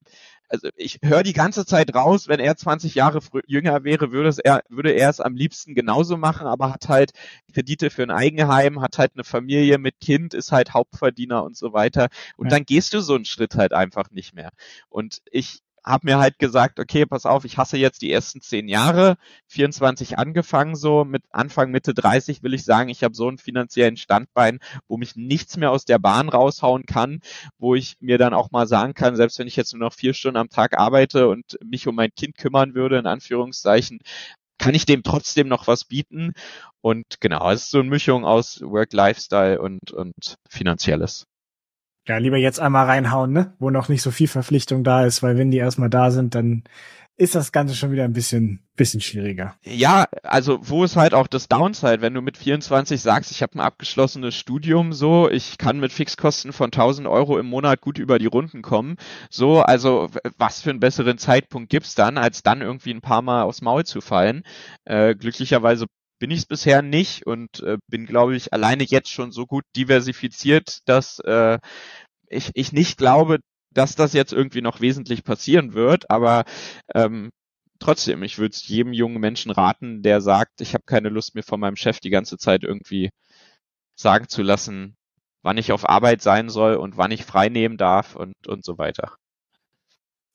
also 0.50 0.70
ich 0.76 1.00
höre 1.04 1.24
die 1.24 1.34
ganze 1.34 1.66
Zeit 1.66 1.94
raus, 1.94 2.28
wenn 2.28 2.40
er 2.40 2.56
20 2.56 2.96
Jahre 2.96 3.20
jünger 3.48 3.84
wäre, 3.84 4.12
würde, 4.12 4.30
es 4.30 4.40
er, 4.40 4.62
würde 4.70 4.92
er 4.92 5.10
es 5.10 5.20
am 5.20 5.36
liebsten 5.36 5.76
genauso 5.76 6.18
machen, 6.18 6.48
aber 6.48 6.72
hat 6.72 6.90
halt 6.90 7.12
Kredite 7.54 7.90
für 7.90 8.04
ein 8.04 8.12
Eigenheim, 8.12 8.82
hat 8.82 8.98
halt 8.98 9.12
eine 9.16 9.24
Familie 9.24 9.78
mit 9.78 10.00
Kind, 10.00 10.34
ist 10.34 10.52
halt 10.52 10.74
Hauptverdiener 10.74 11.44
und 11.44 11.58
so 11.58 11.74
weiter. 11.74 12.08
Und 12.38 12.48
ja. 12.48 12.58
dann 12.58 12.66
gehst 12.66 12.94
du 12.94 13.02
so 13.02 13.16
einen 13.16 13.26
Schritt 13.26 13.56
halt 13.56 13.74
einfach 13.74 14.12
nicht 14.12 14.34
mehr. 14.34 14.52
Und 14.90 15.22
ich 15.32 15.62
habe 15.88 16.06
mir 16.08 16.20
halt 16.20 16.38
gesagt, 16.38 16.80
okay, 16.80 17.06
pass 17.06 17.26
auf, 17.26 17.46
ich 17.46 17.58
hasse 17.58 17.78
jetzt 17.78 18.02
die 18.02 18.12
ersten 18.12 18.42
zehn 18.42 18.68
Jahre, 18.68 19.18
24 19.48 20.18
angefangen 20.18 20.76
so, 20.76 21.06
mit 21.06 21.24
Anfang 21.32 21.72
Mitte 21.72 21.94
30 21.94 22.44
will 22.44 22.54
ich 22.54 22.66
sagen, 22.66 22.90
ich 22.90 23.04
habe 23.04 23.16
so 23.16 23.28
einen 23.28 23.38
finanziellen 23.38 23.98
Standbein, 23.98 24.60
wo 24.88 24.98
mich 24.98 25.16
nichts 25.16 25.58
mehr 25.58 25.72
aus 25.72 25.86
der 25.86 26.00
Bahn 26.00 26.30
raushauen 26.30 26.86
kann, 26.86 27.22
wo 27.58 27.76
ich 27.76 27.96
mir 28.00 28.18
dann 28.18 28.34
auch 28.34 28.52
mal 28.52 28.68
sagen 28.68 28.94
kann, 28.94 29.16
selbst 29.16 29.40
wenn 29.40 29.48
ich 29.48 29.56
jetzt 29.56 29.74
nur 29.74 29.80
noch 29.80 29.94
vier 29.94 30.14
Stunden 30.14 30.38
am 30.38 30.50
Tag 30.50 30.78
arbeite 30.78 31.30
und 31.30 31.58
mich 31.64 31.88
um 31.88 31.96
mein 31.96 32.12
Kind 32.16 32.38
kümmern 32.38 32.76
würde, 32.76 32.98
in 33.00 33.08
Anführungszeichen, 33.08 34.00
kann 34.58 34.76
ich 34.76 34.86
dem 34.86 35.04
trotzdem 35.04 35.48
noch 35.48 35.68
was 35.68 35.86
bieten? 35.86 36.34
Und 36.82 37.22
genau, 37.22 37.52
es 37.52 37.64
ist 37.64 37.72
so 37.72 37.80
eine 37.80 37.90
Mischung 37.90 38.26
aus 38.26 38.60
Work-Lifestyle 38.62 39.62
und, 39.62 39.92
und 39.92 40.38
Finanzielles. 40.50 41.28
Ja, 42.08 42.18
lieber 42.18 42.38
jetzt 42.38 42.60
einmal 42.60 42.86
reinhauen, 42.86 43.34
ne? 43.34 43.54
Wo 43.60 43.70
noch 43.70 43.90
nicht 43.90 44.02
so 44.02 44.12
viel 44.12 44.28
Verpflichtung 44.28 44.84
da 44.84 45.06
ist, 45.06 45.24
weil 45.24 45.38
wenn 45.38 45.52
die 45.52 45.58
erstmal 45.58 45.90
da 45.90 46.10
sind, 46.12 46.36
dann 46.36 46.64
ist 47.18 47.34
das 47.34 47.52
Ganze 47.52 47.76
schon 47.76 47.92
wieder 47.92 48.04
ein 48.04 48.14
bisschen, 48.14 48.60
bisschen 48.76 49.02
schwieriger. 49.02 49.56
Ja, 49.64 50.06
also 50.22 50.60
wo 50.62 50.84
ist 50.84 50.96
halt 50.96 51.16
auch 51.16 51.26
das 51.26 51.48
Downside, 51.48 52.02
wenn 52.02 52.14
du 52.14 52.22
mit 52.22 52.38
24 52.38 53.02
sagst, 53.02 53.32
ich 53.32 53.42
habe 53.42 53.56
ein 53.56 53.60
abgeschlossenes 53.60 54.36
Studium, 54.36 54.94
so, 54.94 55.28
ich 55.28 55.58
kann 55.58 55.80
mit 55.80 55.92
Fixkosten 55.92 56.54
von 56.54 56.68
1000 56.68 57.08
Euro 57.08 57.40
im 57.40 57.48
Monat 57.48 57.82
gut 57.82 57.98
über 57.98 58.20
die 58.20 58.28
Runden 58.28 58.62
kommen, 58.62 58.98
so, 59.32 59.62
also 59.62 60.10
was 60.38 60.62
für 60.62 60.70
einen 60.70 60.80
besseren 60.80 61.18
Zeitpunkt 61.18 61.72
gibt's 61.72 61.96
dann, 61.96 62.20
als 62.20 62.44
dann 62.44 62.62
irgendwie 62.62 62.94
ein 62.94 63.02
paar 63.02 63.24
Mal 63.24 63.42
aufs 63.42 63.64
Maul 63.64 63.84
zu 63.84 64.00
fallen. 64.00 64.44
Äh, 64.86 65.16
glücklicherweise 65.16 65.88
bin 66.20 66.32
ich 66.32 66.40
es 66.40 66.46
bisher 66.46 66.82
nicht 66.82 67.26
und 67.26 67.62
äh, 67.62 67.78
bin, 67.88 68.06
glaube 68.06 68.36
ich, 68.36 68.54
alleine 68.54 68.84
jetzt 68.84 69.10
schon 69.12 69.32
so 69.32 69.46
gut 69.46 69.64
diversifiziert, 69.76 70.80
dass 70.86 71.20
äh, 71.20 71.60
ich, 72.28 72.52
ich 72.54 72.72
nicht 72.72 72.98
glaube, 72.98 73.40
dass 73.72 73.96
das 73.96 74.14
jetzt 74.14 74.34
irgendwie 74.34 74.62
noch 74.62 74.82
wesentlich 74.82 75.24
passieren 75.24 75.74
wird, 75.74 76.10
aber 76.10 76.46
ähm, 76.96 77.30
trotzdem, 77.80 78.24
ich 78.24 78.38
würde 78.38 78.54
es 78.54 78.68
jedem 78.68 78.94
jungen 78.94 79.20
Menschen 79.20 79.52
raten, 79.52 80.02
der 80.02 80.22
sagt, 80.22 80.62
ich 80.62 80.74
habe 80.74 80.84
keine 80.86 81.10
Lust 81.10 81.36
mir 81.36 81.44
von 81.44 81.60
meinem 81.60 81.76
Chef 81.76 82.00
die 82.00 82.10
ganze 82.10 82.38
Zeit 82.38 82.64
irgendwie 82.64 83.10
sagen 83.96 84.28
zu 84.28 84.42
lassen, 84.42 84.96
wann 85.44 85.58
ich 85.58 85.72
auf 85.72 85.88
Arbeit 85.88 86.22
sein 86.22 86.50
soll 86.50 86.76
und 86.76 86.98
wann 86.98 87.12
ich 87.12 87.24
frei 87.24 87.50
nehmen 87.50 87.78
darf 87.78 88.16
und, 88.16 88.36
und 88.48 88.66
so 88.66 88.78
weiter. 88.78 89.16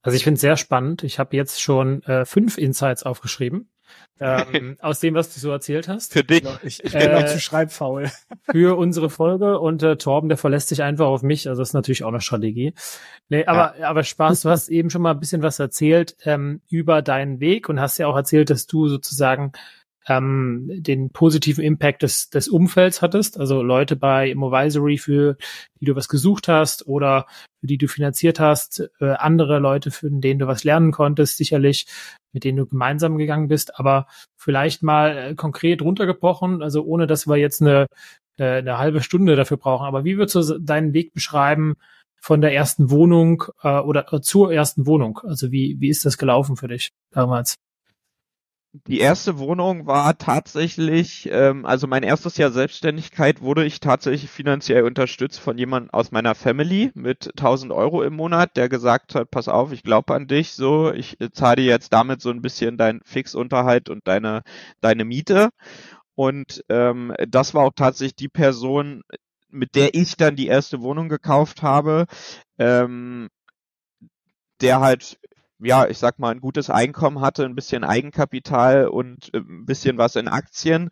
Also 0.03 0.17
ich 0.17 0.25
finde 0.25 0.37
es 0.37 0.41
sehr 0.41 0.57
spannend. 0.57 1.05
Ich 1.05 1.19
habe 1.19 1.37
jetzt 1.37 1.61
schon 1.61 2.03
äh, 2.05 2.25
fünf 2.25 2.59
Insights 2.59 3.05
aufgeschrieben. 3.05 3.72
Ähm, 4.21 4.77
aus 4.81 5.01
dem, 5.01 5.15
was 5.15 5.33
du 5.35 5.41
so 5.41 5.51
erzählt 5.51 5.89
hast. 5.89 6.13
Für 6.13 6.25
dich. 6.25 6.45
Ich, 6.63 6.83
ich 6.85 6.93
bin 6.93 7.03
äh, 7.03 7.21
noch 7.21 7.27
zu 7.27 7.41
schreibfaul. 7.41 8.11
Für 8.51 8.77
unsere 8.77 9.11
Folge 9.11 9.59
und 9.59 9.83
äh, 9.83 9.97
Torben, 9.97 10.29
der 10.29 10.39
verlässt 10.39 10.69
sich 10.69 10.83
einfach 10.83 11.07
auf 11.07 11.23
mich. 11.23 11.49
Also 11.49 11.63
das 11.63 11.71
ist 11.71 11.75
natürlich 11.75 12.05
auch 12.05 12.09
eine 12.09 12.21
Strategie. 12.21 12.75
Nee, 13.29 13.45
aber, 13.47 13.79
ja. 13.79 13.89
aber 13.89 14.05
Spaß, 14.05 14.43
du 14.43 14.51
hast 14.51 14.69
eben 14.69 14.91
schon 14.91 15.03
mal 15.03 15.13
ein 15.13 15.21
bisschen 15.21 15.43
was 15.43 15.59
erzählt 15.59 16.17
ähm, 16.25 16.61
über 16.69 17.03
deinen 17.03 17.41
Weg 17.41 17.69
und 17.69 17.81
hast 17.81 17.99
ja 17.99 18.07
auch 18.07 18.17
erzählt, 18.17 18.51
dass 18.51 18.67
du 18.67 18.89
sozusagen 18.89 19.53
ähm, 20.09 20.69
den 20.69 21.11
positiven 21.11 21.65
Impact 21.65 22.03
des, 22.03 22.31
des 22.31 22.49
Umfelds 22.49 23.03
hattest, 23.03 23.39
also 23.39 23.63
Leute 23.63 23.97
bei 23.97 24.31
Immovisory, 24.31 24.99
für 24.99 25.37
die 25.81 25.87
du 25.87 25.97
was 25.97 26.09
gesucht 26.09 26.49
hast 26.49 26.87
oder 26.87 27.27
für 27.61 27.67
die 27.67 27.79
du 27.79 27.89
finanziert 27.89 28.41
hast, 28.41 28.91
äh, 29.01 29.13
andere 29.13 29.59
Leute, 29.59 29.91
für 29.91 30.11
denen 30.11 30.41
du 30.41 30.47
was 30.47 30.65
lernen 30.65 30.93
konntest, 30.93 31.37
sicherlich, 31.37 31.87
mit 32.33 32.45
denen 32.45 32.59
du 32.59 32.67
gemeinsam 32.67 33.19
gegangen 33.19 33.49
bist, 33.49 33.79
aber 33.79 34.07
vielleicht 34.37 34.83
mal 34.83 35.17
äh, 35.17 35.35
konkret 35.35 35.83
runtergebrochen, 35.83 36.63
also 36.63 36.83
ohne 36.85 37.07
dass 37.07 37.27
wir 37.27 37.37
jetzt 37.37 37.61
eine, 37.61 37.87
äh, 38.39 38.59
eine 38.59 38.79
halbe 38.79 39.03
Stunde 39.03 39.37
dafür 39.37 39.57
brauchen, 39.57 39.87
aber 39.87 40.05
wie 40.05 40.17
würdest 40.19 40.35
du 40.35 40.59
deinen 40.59 40.95
Weg 40.95 41.13
beschreiben 41.15 41.75
von 42.21 42.41
der 42.41 42.55
ersten 42.55 42.91
Wohnung 42.91 43.45
äh, 43.63 43.79
oder 43.81 44.13
äh, 44.13 44.21
zur 44.21 44.53
ersten 44.53 44.87
Wohnung? 44.87 45.21
Also 45.23 45.53
wie, 45.53 45.77
wie 45.81 45.89
ist 45.89 46.05
das 46.05 46.19
gelaufen 46.19 46.57
für 46.57 46.69
dich 46.69 46.91
damals? 47.13 47.57
Die 48.75 49.01
erste 49.01 49.39
Wohnung 49.39 49.87
war 49.87 50.17
tatsächlich, 50.17 51.29
ähm, 51.31 51.67
also 51.67 51.87
mein 51.87 52.03
erstes 52.03 52.39
Jahr 52.39 52.51
Selbstständigkeit 52.51 53.43
wurde 53.43 53.67
ich 53.67 53.81
tatsächlich 53.81 54.31
finanziell 54.31 54.85
unterstützt 54.85 55.41
von 55.41 55.59
jemandem 55.59 55.91
aus 55.91 56.11
meiner 56.11 56.35
Family 56.35 56.91
mit 56.95 57.37
1000 57.37 57.71
Euro 57.71 58.03
im 58.03 58.15
Monat, 58.15 58.57
der 58.57 58.71
gesagt 58.71 59.15
hat, 59.15 59.31
pass 59.31 59.49
auf, 59.49 59.73
ich 59.73 59.83
glaube 59.83 60.15
an 60.15 60.27
dich, 60.27 60.53
so, 60.55 60.91
ich 60.91 61.19
zahle 61.33 61.57
dir 61.57 61.67
jetzt 61.67 61.93
damit 61.93 62.23
so 62.23 62.31
ein 62.31 62.41
bisschen 62.41 62.79
dein 62.79 63.03
Fixunterhalt 63.05 63.91
und 63.91 64.09
deine, 64.09 64.43
deine 64.81 65.05
Miete. 65.05 65.51
Und 66.15 66.65
ähm, 66.71 67.15
das 67.29 67.55
war 67.55 67.65
auch 67.65 67.75
tatsächlich 67.77 68.17
die 68.17 68.29
Person, 68.29 69.03
mit 69.51 69.75
der 69.75 69.95
ich 69.95 70.17
dann 70.17 70.37
die 70.37 70.47
erste 70.47 70.81
Wohnung 70.83 71.11
gekauft 71.11 71.63
habe. 71.63 72.07
Ähm, 72.59 73.29
der 74.61 74.81
halt 74.81 75.19
ja, 75.65 75.87
ich 75.87 75.99
sag 75.99 76.19
mal, 76.19 76.31
ein 76.31 76.41
gutes 76.41 76.71
Einkommen 76.71 77.21
hatte, 77.21 77.45
ein 77.45 77.55
bisschen 77.55 77.85
Eigenkapital 77.85 78.89
und 78.89 79.33
äh, 79.35 79.39
ein 79.39 79.65
bisschen 79.67 79.99
was 79.99 80.17
in 80.17 80.29
Aktien 80.29 80.91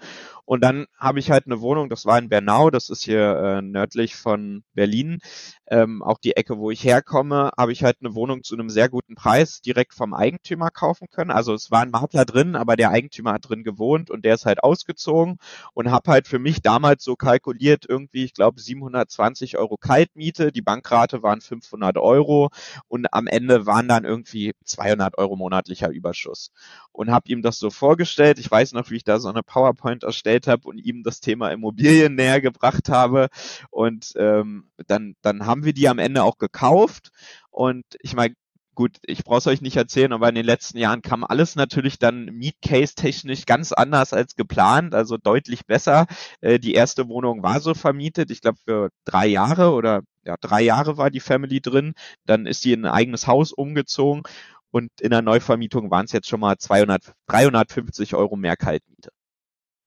und 0.50 0.62
dann 0.62 0.86
habe 0.98 1.20
ich 1.20 1.30
halt 1.30 1.46
eine 1.46 1.60
Wohnung, 1.60 1.88
das 1.88 2.06
war 2.06 2.18
in 2.18 2.28
Bernau, 2.28 2.70
das 2.70 2.90
ist 2.90 3.04
hier 3.04 3.36
äh, 3.36 3.62
nördlich 3.62 4.16
von 4.16 4.64
Berlin, 4.74 5.20
ähm, 5.68 6.02
auch 6.02 6.18
die 6.18 6.36
Ecke, 6.36 6.58
wo 6.58 6.72
ich 6.72 6.82
herkomme, 6.82 7.52
habe 7.56 7.70
ich 7.70 7.84
halt 7.84 7.98
eine 8.00 8.16
Wohnung 8.16 8.42
zu 8.42 8.56
einem 8.56 8.68
sehr 8.68 8.88
guten 8.88 9.14
Preis 9.14 9.60
direkt 9.60 9.94
vom 9.94 10.12
Eigentümer 10.12 10.70
kaufen 10.70 11.06
können. 11.08 11.30
Also 11.30 11.54
es 11.54 11.70
war 11.70 11.82
ein 11.82 11.92
Makler 11.92 12.24
drin, 12.24 12.56
aber 12.56 12.74
der 12.74 12.90
Eigentümer 12.90 13.34
hat 13.34 13.48
drin 13.48 13.62
gewohnt 13.62 14.10
und 14.10 14.24
der 14.24 14.34
ist 14.34 14.44
halt 14.44 14.64
ausgezogen 14.64 15.38
und 15.72 15.92
habe 15.92 16.10
halt 16.10 16.26
für 16.26 16.40
mich 16.40 16.62
damals 16.62 17.04
so 17.04 17.14
kalkuliert, 17.14 17.86
irgendwie, 17.88 18.24
ich 18.24 18.34
glaube, 18.34 18.60
720 18.60 19.56
Euro 19.56 19.76
Kaltmiete, 19.76 20.50
die 20.50 20.62
Bankrate 20.62 21.22
waren 21.22 21.40
500 21.40 21.96
Euro 21.96 22.50
und 22.88 23.06
am 23.14 23.28
Ende 23.28 23.66
waren 23.66 23.86
dann 23.86 24.04
irgendwie 24.04 24.50
200 24.64 25.16
Euro 25.16 25.36
monatlicher 25.36 25.90
Überschuss 25.90 26.50
und 26.90 27.12
habe 27.12 27.30
ihm 27.30 27.40
das 27.42 27.58
so 27.60 27.70
vorgestellt. 27.70 28.40
Ich 28.40 28.50
weiß 28.50 28.72
noch, 28.72 28.90
wie 28.90 28.96
ich 28.96 29.04
da 29.04 29.20
so 29.20 29.28
eine 29.28 29.44
PowerPoint 29.44 30.02
erstellt 30.02 30.39
vorgestellt 30.40 30.46
habe 30.46 30.68
und 30.68 30.78
ihm 30.78 31.02
das 31.02 31.20
Thema 31.20 31.50
Immobilien 31.50 32.14
näher 32.14 32.40
gebracht 32.40 32.88
habe. 32.88 33.28
Und 33.70 34.12
ähm, 34.16 34.70
dann, 34.86 35.14
dann 35.22 35.46
haben 35.46 35.64
wir 35.64 35.72
die 35.72 35.88
am 35.88 35.98
Ende 35.98 36.22
auch 36.22 36.38
gekauft. 36.38 37.10
Und 37.50 37.84
ich 38.02 38.14
meine, 38.14 38.34
gut, 38.74 38.96
ich 39.02 39.24
brauche 39.24 39.38
es 39.38 39.46
euch 39.46 39.60
nicht 39.60 39.76
erzählen, 39.76 40.12
aber 40.12 40.28
in 40.28 40.34
den 40.34 40.46
letzten 40.46 40.78
Jahren 40.78 41.02
kam 41.02 41.24
alles 41.24 41.56
natürlich 41.56 41.98
dann 41.98 42.26
Mietcase-technisch 42.26 43.44
ganz 43.46 43.72
anders 43.72 44.12
als 44.12 44.36
geplant, 44.36 44.94
also 44.94 45.16
deutlich 45.16 45.66
besser. 45.66 46.06
Äh, 46.40 46.58
die 46.58 46.74
erste 46.74 47.08
Wohnung 47.08 47.42
war 47.42 47.60
so 47.60 47.74
vermietet, 47.74 48.30
ich 48.30 48.40
glaube 48.40 48.58
für 48.64 48.90
drei 49.04 49.26
Jahre 49.26 49.72
oder 49.72 50.02
ja, 50.24 50.36
drei 50.40 50.62
Jahre 50.62 50.96
war 50.98 51.10
die 51.10 51.20
Family 51.20 51.60
drin. 51.60 51.94
Dann 52.26 52.46
ist 52.46 52.62
sie 52.62 52.72
in 52.72 52.84
ein 52.84 52.92
eigenes 52.92 53.26
Haus 53.26 53.52
umgezogen 53.52 54.22
und 54.70 54.90
in 55.00 55.10
der 55.10 55.22
Neuvermietung 55.22 55.90
waren 55.90 56.04
es 56.04 56.12
jetzt 56.12 56.28
schon 56.28 56.40
mal 56.40 56.56
200, 56.58 57.12
350 57.26 58.14
Euro 58.14 58.36
mehr 58.36 58.56
Kaltmiete. 58.56 59.10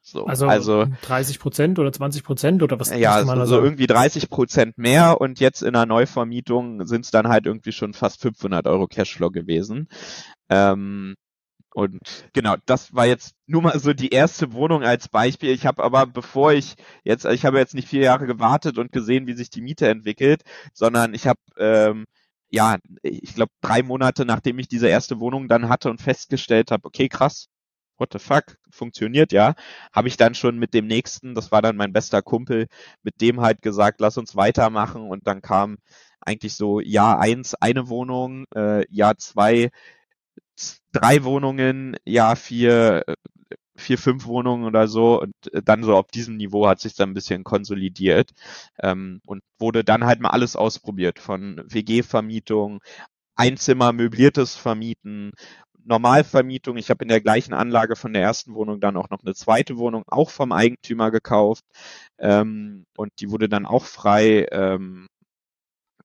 So, 0.05 0.25
also, 0.25 0.47
also 0.47 0.85
30 1.03 1.39
Prozent 1.39 1.79
oder 1.79 1.91
20 1.91 2.25
Prozent 2.25 2.61
oder 2.61 2.77
was? 2.77 2.89
Ja, 2.91 3.23
man 3.23 3.39
so, 3.39 3.45
so 3.45 3.63
irgendwie 3.63 3.87
30 3.87 4.29
Prozent 4.29 4.77
mehr 4.77 5.21
und 5.21 5.39
jetzt 5.39 5.63
in 5.63 5.71
der 5.71 5.85
Neuvermietung 5.85 6.85
sind 6.85 7.05
es 7.05 7.11
dann 7.11 7.29
halt 7.29 7.45
irgendwie 7.45 7.71
schon 7.71 7.93
fast 7.93 8.21
500 8.21 8.67
Euro 8.67 8.87
Cashflow 8.87 9.31
gewesen. 9.31 9.87
Ähm, 10.49 11.15
und 11.73 12.27
genau, 12.33 12.55
das 12.65 12.93
war 12.93 13.05
jetzt 13.05 13.33
nur 13.47 13.61
mal 13.61 13.79
so 13.79 13.93
die 13.93 14.09
erste 14.09 14.51
Wohnung 14.51 14.83
als 14.83 15.07
Beispiel. 15.07 15.51
Ich 15.51 15.65
habe 15.65 15.81
aber, 15.81 16.05
bevor 16.05 16.51
ich 16.51 16.75
jetzt, 17.05 17.23
ich 17.23 17.45
habe 17.45 17.57
jetzt 17.57 17.73
nicht 17.73 17.87
vier 17.87 18.01
Jahre 18.01 18.27
gewartet 18.27 18.77
und 18.77 18.91
gesehen, 18.91 19.25
wie 19.25 19.33
sich 19.33 19.49
die 19.49 19.61
Miete 19.61 19.87
entwickelt, 19.87 20.43
sondern 20.73 21.13
ich 21.13 21.27
habe 21.27 21.39
ähm, 21.57 22.03
ja, 22.49 22.77
ich 23.01 23.33
glaube, 23.33 23.51
drei 23.61 23.81
Monate 23.81 24.25
nachdem 24.25 24.59
ich 24.59 24.67
diese 24.67 24.87
erste 24.87 25.19
Wohnung 25.19 25.47
dann 25.47 25.69
hatte 25.69 25.89
und 25.89 26.01
festgestellt 26.01 26.71
habe, 26.71 26.85
okay, 26.85 27.07
krass, 27.07 27.47
what 27.97 28.09
the 28.13 28.19
fuck, 28.19 28.57
funktioniert 28.71 29.31
ja, 29.31 29.55
habe 29.93 30.07
ich 30.07 30.17
dann 30.17 30.35
schon 30.35 30.57
mit 30.59 30.73
dem 30.73 30.87
nächsten, 30.87 31.35
das 31.35 31.51
war 31.51 31.61
dann 31.61 31.77
mein 31.77 31.93
bester 31.93 32.21
Kumpel, 32.21 32.67
mit 33.03 33.21
dem 33.21 33.41
halt 33.41 33.61
gesagt, 33.61 33.99
lass 34.01 34.17
uns 34.17 34.35
weitermachen 34.35 35.03
und 35.09 35.27
dann 35.27 35.41
kam 35.41 35.77
eigentlich 36.21 36.55
so 36.55 36.79
Jahr 36.79 37.19
eins 37.19 37.55
eine 37.55 37.89
Wohnung, 37.89 38.45
äh, 38.55 38.85
Jahr 38.89 39.17
zwei 39.17 39.69
drei 40.91 41.23
Wohnungen, 41.23 41.97
Jahr 42.05 42.35
vier 42.35 43.03
vier, 43.75 43.97
fünf 43.97 44.25
Wohnungen 44.25 44.65
oder 44.65 44.87
so 44.87 45.21
und 45.21 45.33
äh, 45.51 45.61
dann 45.63 45.83
so 45.83 45.95
auf 45.95 46.07
diesem 46.07 46.37
Niveau 46.37 46.67
hat 46.67 46.79
sich 46.79 46.95
dann 46.95 47.11
ein 47.11 47.13
bisschen 47.15 47.43
konsolidiert 47.43 48.31
ähm, 48.81 49.19
und 49.25 49.41
wurde 49.59 49.83
dann 49.83 50.05
halt 50.05 50.19
mal 50.21 50.29
alles 50.29 50.55
ausprobiert 50.55 51.19
von 51.19 51.61
WG-Vermietung, 51.67 52.81
Einzimmer 53.35 53.93
möbliertes 53.93 54.55
Vermieten, 54.55 55.31
Normalvermietung. 55.85 56.77
Ich 56.77 56.89
habe 56.89 57.03
in 57.03 57.09
der 57.09 57.21
gleichen 57.21 57.53
Anlage 57.53 57.95
von 57.95 58.13
der 58.13 58.21
ersten 58.21 58.53
Wohnung 58.55 58.79
dann 58.79 58.97
auch 58.97 59.09
noch 59.09 59.23
eine 59.23 59.35
zweite 59.35 59.77
Wohnung, 59.77 60.03
auch 60.07 60.29
vom 60.29 60.51
Eigentümer 60.51 61.11
gekauft. 61.11 61.63
Ähm, 62.19 62.85
und 62.97 63.11
die 63.19 63.31
wurde 63.31 63.49
dann 63.49 63.65
auch 63.65 63.85
frei 63.85 64.47
ähm, 64.51 65.07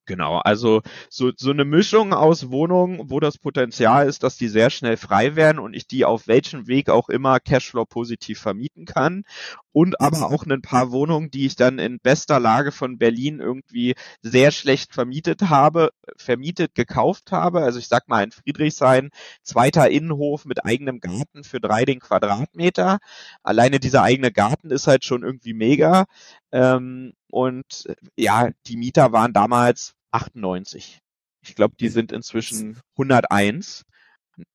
Genau, 0.09 0.38
also 0.38 0.81
so, 1.11 1.33
so 1.37 1.51
eine 1.51 1.66
Mischung 1.66 2.14
aus 2.14 2.51
Wohnungen, 2.51 3.11
wo 3.11 3.21
das 3.21 3.37
Potenzial 3.37 4.09
ist, 4.09 4.23
dass 4.23 4.38
die 4.38 4.49
sehr 4.49 4.71
schnell 4.71 4.97
frei 4.97 5.37
werden 5.37 5.59
und 5.59 5.75
ich 5.75 5.87
die 5.87 6.07
auf 6.07 6.27
welchem 6.27 6.66
Weg 6.66 6.88
auch 6.88 7.11
immer 7.11 7.40
Cashflow 7.40 7.85
positiv 7.85 8.40
vermieten 8.40 8.87
kann. 8.87 9.25
Und 9.71 10.01
aber 10.01 10.31
auch 10.33 10.47
ein 10.47 10.62
paar 10.62 10.92
Wohnungen, 10.92 11.31
die 11.31 11.44
ich 11.44 11.57
dann 11.57 11.79
in 11.79 12.01
bester 12.01 12.40
Lage 12.40 12.73
von 12.73 12.97
Berlin 12.97 13.38
irgendwie 13.38 13.94
sehr 14.23 14.51
schlecht 14.51 14.94
vermietet 14.94 15.42
habe, 15.42 15.90
vermietet, 16.16 16.75
gekauft 16.75 17.31
habe. 17.31 17.61
Also 17.61 17.79
ich 17.79 17.88
sag 17.88 18.09
mal 18.09 18.25
in 18.25 18.33
Friedrichshain, 18.33 19.11
zweiter 19.42 19.90
Innenhof 19.90 20.47
mit 20.47 20.64
eigenem 20.64 21.01
Garten 21.01 21.44
für 21.44 21.61
drei 21.61 21.85
den 21.85 22.01
Quadratmeter. 22.01 22.99
Alleine 23.42 23.79
dieser 23.79 24.03
eigene 24.03 24.33
Garten 24.33 24.71
ist 24.71 24.87
halt 24.87 25.05
schon 25.05 25.23
irgendwie 25.23 25.53
mega. 25.53 26.07
Ähm, 26.51 27.12
und 27.31 27.87
ja, 28.16 28.49
die 28.66 28.77
Mieter 28.79 29.12
waren 29.12 29.35
damals 29.35 29.94
98. 30.11 30.99
Ich 31.42 31.55
glaube, 31.55 31.75
die 31.79 31.88
sind 31.88 32.12
inzwischen 32.12 32.81
101. 32.97 33.85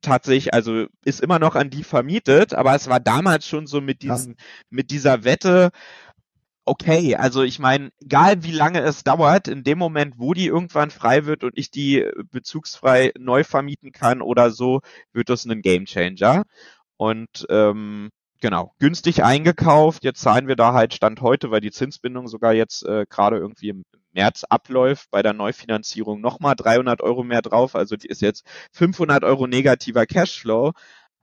Tatsächlich, 0.02 0.54
also 0.54 0.86
ist 1.04 1.20
immer 1.20 1.40
noch 1.40 1.56
an 1.56 1.70
die 1.70 1.84
vermietet, 1.84 2.54
aber 2.54 2.74
es 2.74 2.88
war 2.88 3.02
damals 3.02 3.46
schon 3.48 3.68
so 3.68 3.82
mit 3.82 4.02
diesem, 4.02 4.36
mit 4.70 4.92
dieser 4.92 5.26
Wette, 5.26 5.72
okay, 6.66 7.16
also 7.16 7.44
ich 7.44 7.60
meine, 7.60 7.92
egal 8.00 8.44
wie 8.44 8.52
lange 8.52 8.80
es 8.82 9.04
dauert, 9.04 9.48
in 9.48 9.64
dem 9.64 9.78
Moment, 9.78 10.16
wo 10.18 10.34
die 10.34 10.48
irgendwann 10.48 10.92
frei 10.92 11.26
wird 11.26 11.44
und 11.44 11.58
ich 11.58 11.72
die 11.72 12.06
bezugsfrei 12.32 13.12
neu 13.18 13.44
vermieten 13.44 13.92
kann 13.92 14.22
oder 14.22 14.52
so, 14.52 14.82
wird 15.12 15.30
das 15.30 15.46
ein 15.46 15.62
Gamechanger. 15.62 16.44
Und 16.98 17.46
ähm, 17.50 18.10
genau, 18.42 18.74
günstig 18.80 19.24
eingekauft. 19.24 20.04
Jetzt 20.04 20.22
zahlen 20.22 20.48
wir 20.48 20.56
da 20.56 20.74
halt 20.74 20.94
Stand 20.94 21.22
heute, 21.22 21.52
weil 21.52 21.62
die 21.62 21.72
Zinsbindung 21.72 22.28
sogar 22.28 22.54
jetzt 22.54 22.86
äh, 22.86 23.06
gerade 23.10 23.38
irgendwie 23.38 23.70
im 23.70 23.84
März 24.14 24.44
abläuft, 24.46 25.10
bei 25.12 25.22
der 25.22 25.34
Neufinanzierung 25.34 26.22
nochmal 26.22 26.56
300 26.56 27.02
Euro 27.02 27.24
mehr 27.24 27.42
drauf. 27.42 27.76
Also 27.76 27.96
die 27.96 28.08
ist 28.08 28.22
jetzt 28.22 28.46
500 28.72 29.24
Euro 29.24 29.48
negativer 29.48 30.06
Cashflow. 30.06 30.74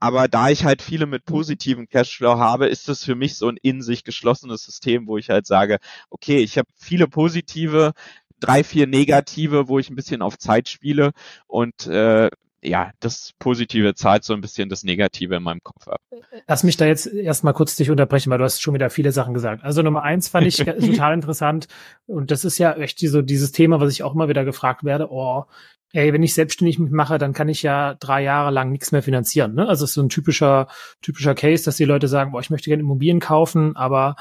Aber 0.01 0.29
da 0.29 0.49
ich 0.49 0.65
halt 0.65 0.81
viele 0.81 1.07
mit 1.07 1.27
positiven 1.27 1.87
Cashflow 1.87 2.39
habe, 2.39 2.69
ist 2.69 2.89
das 2.89 3.05
für 3.05 3.15
mich 3.15 3.37
so 3.37 3.49
ein 3.49 3.59
in 3.61 3.83
sich 3.83 4.03
geschlossenes 4.03 4.65
System, 4.65 5.07
wo 5.07 5.19
ich 5.19 5.29
halt 5.29 5.47
sage, 5.47 5.79
okay, 6.09 6.39
ich 6.39 6.57
habe 6.57 6.69
viele 6.75 7.07
positive, 7.07 7.93
drei, 8.41 8.65
vier 8.65 8.87
negative, 8.87 9.69
wo 9.69 9.79
ich 9.79 9.91
ein 9.91 9.97
bisschen 9.97 10.23
auf 10.23 10.39
Zeit 10.39 10.69
spiele 10.69 11.13
und 11.47 11.87
äh, 11.87 12.31
ja, 12.63 12.91
das 13.01 13.33
Positive 13.39 13.95
zahlt 13.95 14.25
so 14.25 14.35
ein 14.35 14.41
bisschen 14.41 14.69
das 14.69 14.85
Negative 14.85 15.37
in 15.37 15.43
meinem 15.43 15.63
Kopf 15.63 15.89
ab. 15.89 16.01
Lass 16.47 16.63
mich 16.63 16.77
da 16.77 16.87
jetzt 16.87 17.07
erstmal 17.07 17.55
kurz 17.55 17.77
dich 17.77 17.91
unterbrechen, 17.91 18.31
weil 18.31 18.39
du 18.39 18.45
hast 18.45 18.61
schon 18.61 18.75
wieder 18.75 18.91
viele 18.91 19.13
Sachen 19.13 19.35
gesagt. 19.35 19.65
Also 19.65 19.83
Nummer 19.83 20.03
eins 20.03 20.29
fand 20.29 20.47
ich 20.47 20.57
total 20.59 21.15
interessant 21.15 21.69
und 22.07 22.31
das 22.31 22.45
ist 22.45 22.59
ja 22.59 22.75
echt 22.75 22.99
so 23.01 23.23
dieses 23.23 23.53
Thema, 23.53 23.81
was 23.81 23.93
ich 23.93 24.03
auch 24.03 24.15
immer 24.15 24.29
wieder 24.29 24.45
gefragt 24.45 24.85
werde. 24.85 25.11
Oh, 25.11 25.45
ey, 25.93 26.13
wenn 26.13 26.23
ich 26.23 26.35
selbstständig 26.35 26.79
mache, 26.79 27.19
dann 27.19 27.33
kann 27.33 27.49
ich 27.49 27.63
ja 27.63 27.95
drei 27.95 28.23
Jahre 28.23 28.51
lang 28.51 28.71
nichts 28.71 28.93
mehr 28.93 29.03
finanzieren. 29.03 29.55
Ne? 29.55 29.67
Also 29.67 29.85
es 29.85 29.91
ist 29.91 29.95
so 29.95 30.03
ein 30.03 30.09
typischer 30.09 30.69
typischer 31.01 31.35
Case, 31.35 31.65
dass 31.65 31.77
die 31.77 31.85
Leute 31.85 32.09
sagen, 32.09 32.33
boah, 32.33 32.41
ich 32.41 32.51
möchte 32.51 32.69
gerne 32.69 32.83
Immobilien 32.83 33.21
kaufen, 33.21 33.75
aber 33.75 34.17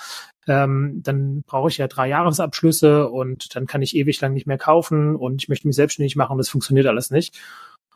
ähm, 0.48 1.02
dann 1.04 1.44
brauche 1.46 1.70
ich 1.70 1.78
ja 1.78 1.88
drei 1.88 2.08
Jahresabschlüsse 2.08 3.08
und 3.10 3.56
dann 3.56 3.68
kann 3.68 3.82
ich 3.82 3.96
ewig 3.96 4.20
lang 4.22 4.34
nicht 4.34 4.48
mehr 4.48 4.58
kaufen 4.58 5.16
und 5.16 5.44
ich 5.44 5.50
möchte 5.50 5.68
mich 5.68 5.76
selbstständig 5.76 6.16
machen. 6.16 6.38
Das 6.38 6.50
funktioniert 6.50 6.88
alles 6.88 7.12
nicht. 7.12 7.38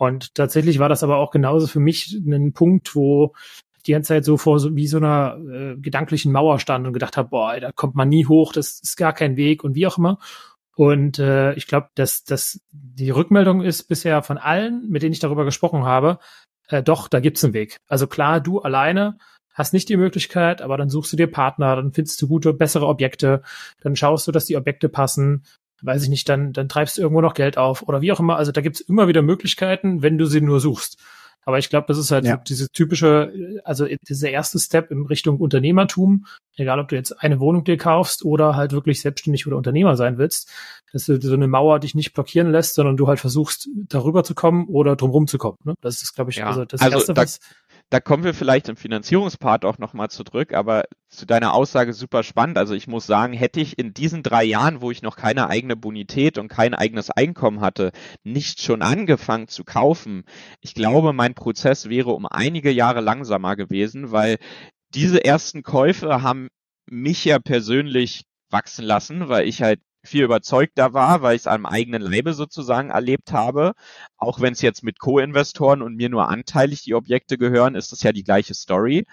Und 0.04 0.36
tatsächlich 0.36 0.80
war 0.80 0.90
das 0.90 1.02
aber 1.02 1.16
auch 1.16 1.32
genauso 1.32 1.66
für 1.66 1.80
mich 1.80 2.20
ein 2.26 2.52
Punkt, 2.52 2.94
wo 2.94 3.34
die 3.86 3.94
ganze 3.94 4.10
Zeit 4.10 4.26
so 4.26 4.36
vor 4.36 4.60
so, 4.60 4.76
wie 4.76 4.88
so 4.88 4.98
einer 4.98 5.38
äh, 5.38 5.78
gedanklichen 5.78 6.34
Mauer 6.34 6.60
stand 6.60 6.86
und 6.86 6.92
gedacht 6.92 7.16
habe, 7.16 7.30
boah, 7.30 7.58
da 7.58 7.72
kommt 7.72 7.96
man 7.96 8.10
nie 8.10 8.26
hoch, 8.26 8.52
das 8.52 8.82
ist 8.82 8.98
gar 8.98 9.14
kein 9.14 9.38
Weg 9.38 9.64
und 9.64 9.76
wie 9.76 9.88
auch 9.88 9.98
immer. 9.98 10.20
Und 10.76 11.20
äh, 11.20 11.54
ich 11.54 11.68
glaube, 11.68 11.88
dass, 11.96 12.26
dass 12.26 12.60
die 12.72 13.12
Rückmeldung 13.12 13.62
ist 13.62 13.84
bisher 13.84 14.24
von 14.24 14.38
allen, 14.38 14.90
mit 14.90 15.04
denen 15.04 15.14
ich 15.14 15.20
darüber 15.20 15.46
gesprochen 15.46 15.86
habe, 15.86 16.20
äh, 16.68 16.84
doch, 16.84 17.08
da 17.08 17.22
gibt's 17.22 17.44
einen 17.46 17.54
Weg. 17.54 17.78
Also 17.88 18.08
klar, 18.08 18.42
du 18.42 18.60
alleine 18.60 19.18
hast 19.54 19.72
nicht 19.72 19.88
die 19.88 19.98
Möglichkeit, 19.98 20.62
aber 20.62 20.78
dann 20.78 20.90
suchst 20.90 21.14
du 21.14 21.18
dir 21.18 21.28
Partner, 21.28 21.78
dann 21.78 21.94
findest 21.94 22.22
du 22.22 22.28
gute, 22.28 22.54
bessere 22.54 22.88
Objekte, 22.88 23.42
dann 23.82 23.96
schaust 23.96 24.28
du, 24.28 24.34
dass 24.34 24.46
die 24.46 24.58
Objekte 24.58 24.90
passen, 24.90 25.46
weiß 25.84 26.04
ich 26.04 26.10
nicht, 26.10 26.28
dann, 26.30 26.54
dann 26.54 26.70
treibst 26.70 26.98
du 26.98 27.02
irgendwo 27.02 27.22
noch 27.22 27.34
Geld 27.34 27.58
auf 27.58 27.84
oder 27.84 28.02
wie 28.02 28.12
auch 28.12 28.20
immer. 28.20 28.38
Also 28.38 28.52
da 28.52 28.62
gibt's 28.62 28.82
immer 28.82 29.08
wieder 29.08 29.22
Möglichkeiten, 29.22 30.02
wenn 30.02 30.18
du 30.18 30.26
sie 30.26 30.42
nur 30.42 30.60
suchst. 30.60 30.98
Aber 31.46 31.60
ich 31.60 31.70
glaube, 31.70 31.88
das 31.88 31.98
ist 31.98 32.12
halt 32.12 32.26
ja. 32.26 32.38
diese 32.38 32.70
typische, 32.70 33.62
also 33.66 33.86
dieser 34.08 34.30
erste 34.30 34.60
Step 34.60 34.92
in 34.92 35.06
Richtung 35.06 35.40
Unternehmertum, 35.40 36.26
egal 36.56 36.80
ob 36.80 36.88
du 36.88 36.96
jetzt 36.96 37.12
eine 37.22 37.40
Wohnung 37.40 37.66
dir 37.66 37.78
kaufst 37.78 38.24
oder 38.24 38.56
halt 38.56 38.72
wirklich 38.72 39.02
selbstständig 39.02 39.46
oder 39.46 39.58
Unternehmer 39.58 39.98
sein 39.98 40.18
willst, 40.18 40.50
dass 40.94 41.06
du 41.06 41.20
so 41.20 41.34
eine 41.34 41.48
Mauer 41.48 41.80
dich 41.80 41.96
nicht 41.96 42.14
blockieren 42.14 42.52
lässt, 42.52 42.76
sondern 42.76 42.96
du 42.96 43.08
halt 43.08 43.20
versuchst, 43.20 43.68
darüber 43.90 44.24
zu 44.24 44.36
kommen 44.36 44.68
oder 44.68 44.96
drumherum 44.96 45.28
zu 45.28 45.38
kommen. 45.38 45.58
Ne? 45.66 45.74
Das 45.82 46.02
ist, 46.02 46.14
glaube 46.14 46.32
ich, 46.32 46.38
ja. 46.38 46.48
also 46.48 46.64
das 46.64 46.82
also 46.82 46.98
Erste, 46.98 47.14
da, 47.14 47.24
was 47.24 47.40
da 47.94 48.00
kommen 48.00 48.24
wir 48.24 48.34
vielleicht 48.34 48.70
im 48.70 48.76
Finanzierungspart 48.76 49.66
auch 49.66 49.78
nochmal 49.78 50.10
zurück, 50.10 50.52
aber 50.56 50.86
zu 51.10 51.28
deiner 51.28 51.54
Aussage 51.54 51.94
super 51.94 52.24
spannend. 52.24 52.58
Also 52.58 52.74
ich 52.74 52.88
muss 52.88 53.06
sagen, 53.06 53.34
hätte 53.34 53.62
ich 53.62 53.78
in 53.78 53.94
diesen 53.94 54.24
drei 54.24 54.44
Jahren, 54.44 54.82
wo 54.82 54.90
ich 54.90 55.04
noch 55.04 55.16
keine 55.16 55.48
eigene 55.48 55.76
Bonität 55.76 56.40
und 56.40 56.48
kein 56.48 56.74
eigenes 56.74 57.12
Einkommen 57.12 57.62
hatte, 57.62 57.92
nicht 58.24 58.64
schon 58.64 58.82
angefangen 58.82 59.48
zu 59.48 59.64
kaufen, 59.64 60.24
ich 60.60 60.74
glaube, 60.74 61.14
mein 61.14 61.36
Prozess 61.36 61.88
wäre 61.88 62.14
um 62.14 62.26
einige 62.26 62.72
Jahre 62.72 63.02
langsamer 63.02 63.56
gewesen, 63.56 64.12
weil 64.12 64.40
diese 64.96 65.24
ersten 65.24 65.62
Käufe 65.62 66.24
haben 66.24 66.48
mich 66.90 67.24
ja 67.26 67.38
persönlich 67.38 68.26
wachsen 68.50 68.86
lassen, 68.86 69.30
weil 69.30 69.48
ich 69.48 69.62
halt 69.62 69.82
viel 70.04 70.24
überzeugter 70.24 70.94
war, 70.94 71.22
weil 71.22 71.36
ich 71.36 71.44
es 71.44 71.48
am 71.48 71.66
eigenen 71.66 72.02
Leibe 72.02 72.34
sozusagen 72.34 72.90
erlebt 72.90 73.32
habe. 73.32 73.74
Auch 74.18 74.42
wenn 74.42 74.54
es 74.54 74.62
jetzt 74.62 74.84
mit 74.84 75.00
Co-Investoren 75.00 75.82
und 75.82 75.96
mir 75.96 76.10
nur 76.10 76.30
anteilig 76.30 76.84
die 76.84 76.96
Objekte 76.96 77.38
gehören, 77.38 77.76
ist 77.76 77.92
das 77.92 78.04
ja 78.04 78.12
die 78.12 78.24
gleiche 78.24 78.54
Story. 78.54 79.06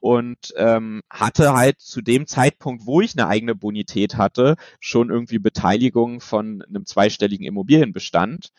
Und 0.00 0.52
ähm, 0.56 1.02
hatte 1.08 1.52
halt 1.52 1.80
zu 1.80 2.00
dem 2.02 2.26
Zeitpunkt, 2.26 2.86
wo 2.86 3.00
ich 3.00 3.16
eine 3.16 3.28
eigene 3.28 3.54
Bonität 3.54 4.16
hatte, 4.16 4.56
schon 4.80 5.10
irgendwie 5.10 5.38
Beteiligung 5.38 6.20
von 6.20 6.62
einem 6.62 6.86
zweistelligen 6.86 7.46
Immobilienbestand 7.46 8.50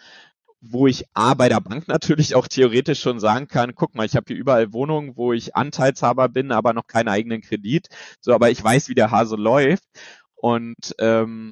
wo 0.65 0.87
ich 0.87 1.03
A 1.13 1.33
bei 1.33 1.49
der 1.49 1.59
Bank 1.59 1.89
natürlich 1.89 2.35
auch 2.35 2.47
theoretisch 2.47 3.01
schon 3.01 3.19
sagen 3.19 3.47
kann, 3.47 3.75
guck 3.75 3.95
mal, 3.95 4.05
ich 4.05 4.15
habe 4.15 4.25
hier 4.27 4.37
überall 4.37 4.71
Wohnungen, 4.71 5.17
wo 5.17 5.33
ich 5.33 5.55
Anteilshaber 5.55 6.29
bin, 6.29 6.53
aber 6.53 6.71
noch 6.73 6.87
keinen 6.87 7.09
eigenen 7.09 7.41
Kredit. 7.41 7.89
So, 8.21 8.33
aber 8.33 8.49
ich 8.49 8.63
weiß, 8.63 8.87
wie 8.87 8.95
der 8.95 9.11
Hase 9.11 9.35
läuft. 9.35 9.83
Und 10.35 10.95
ähm, 10.99 11.51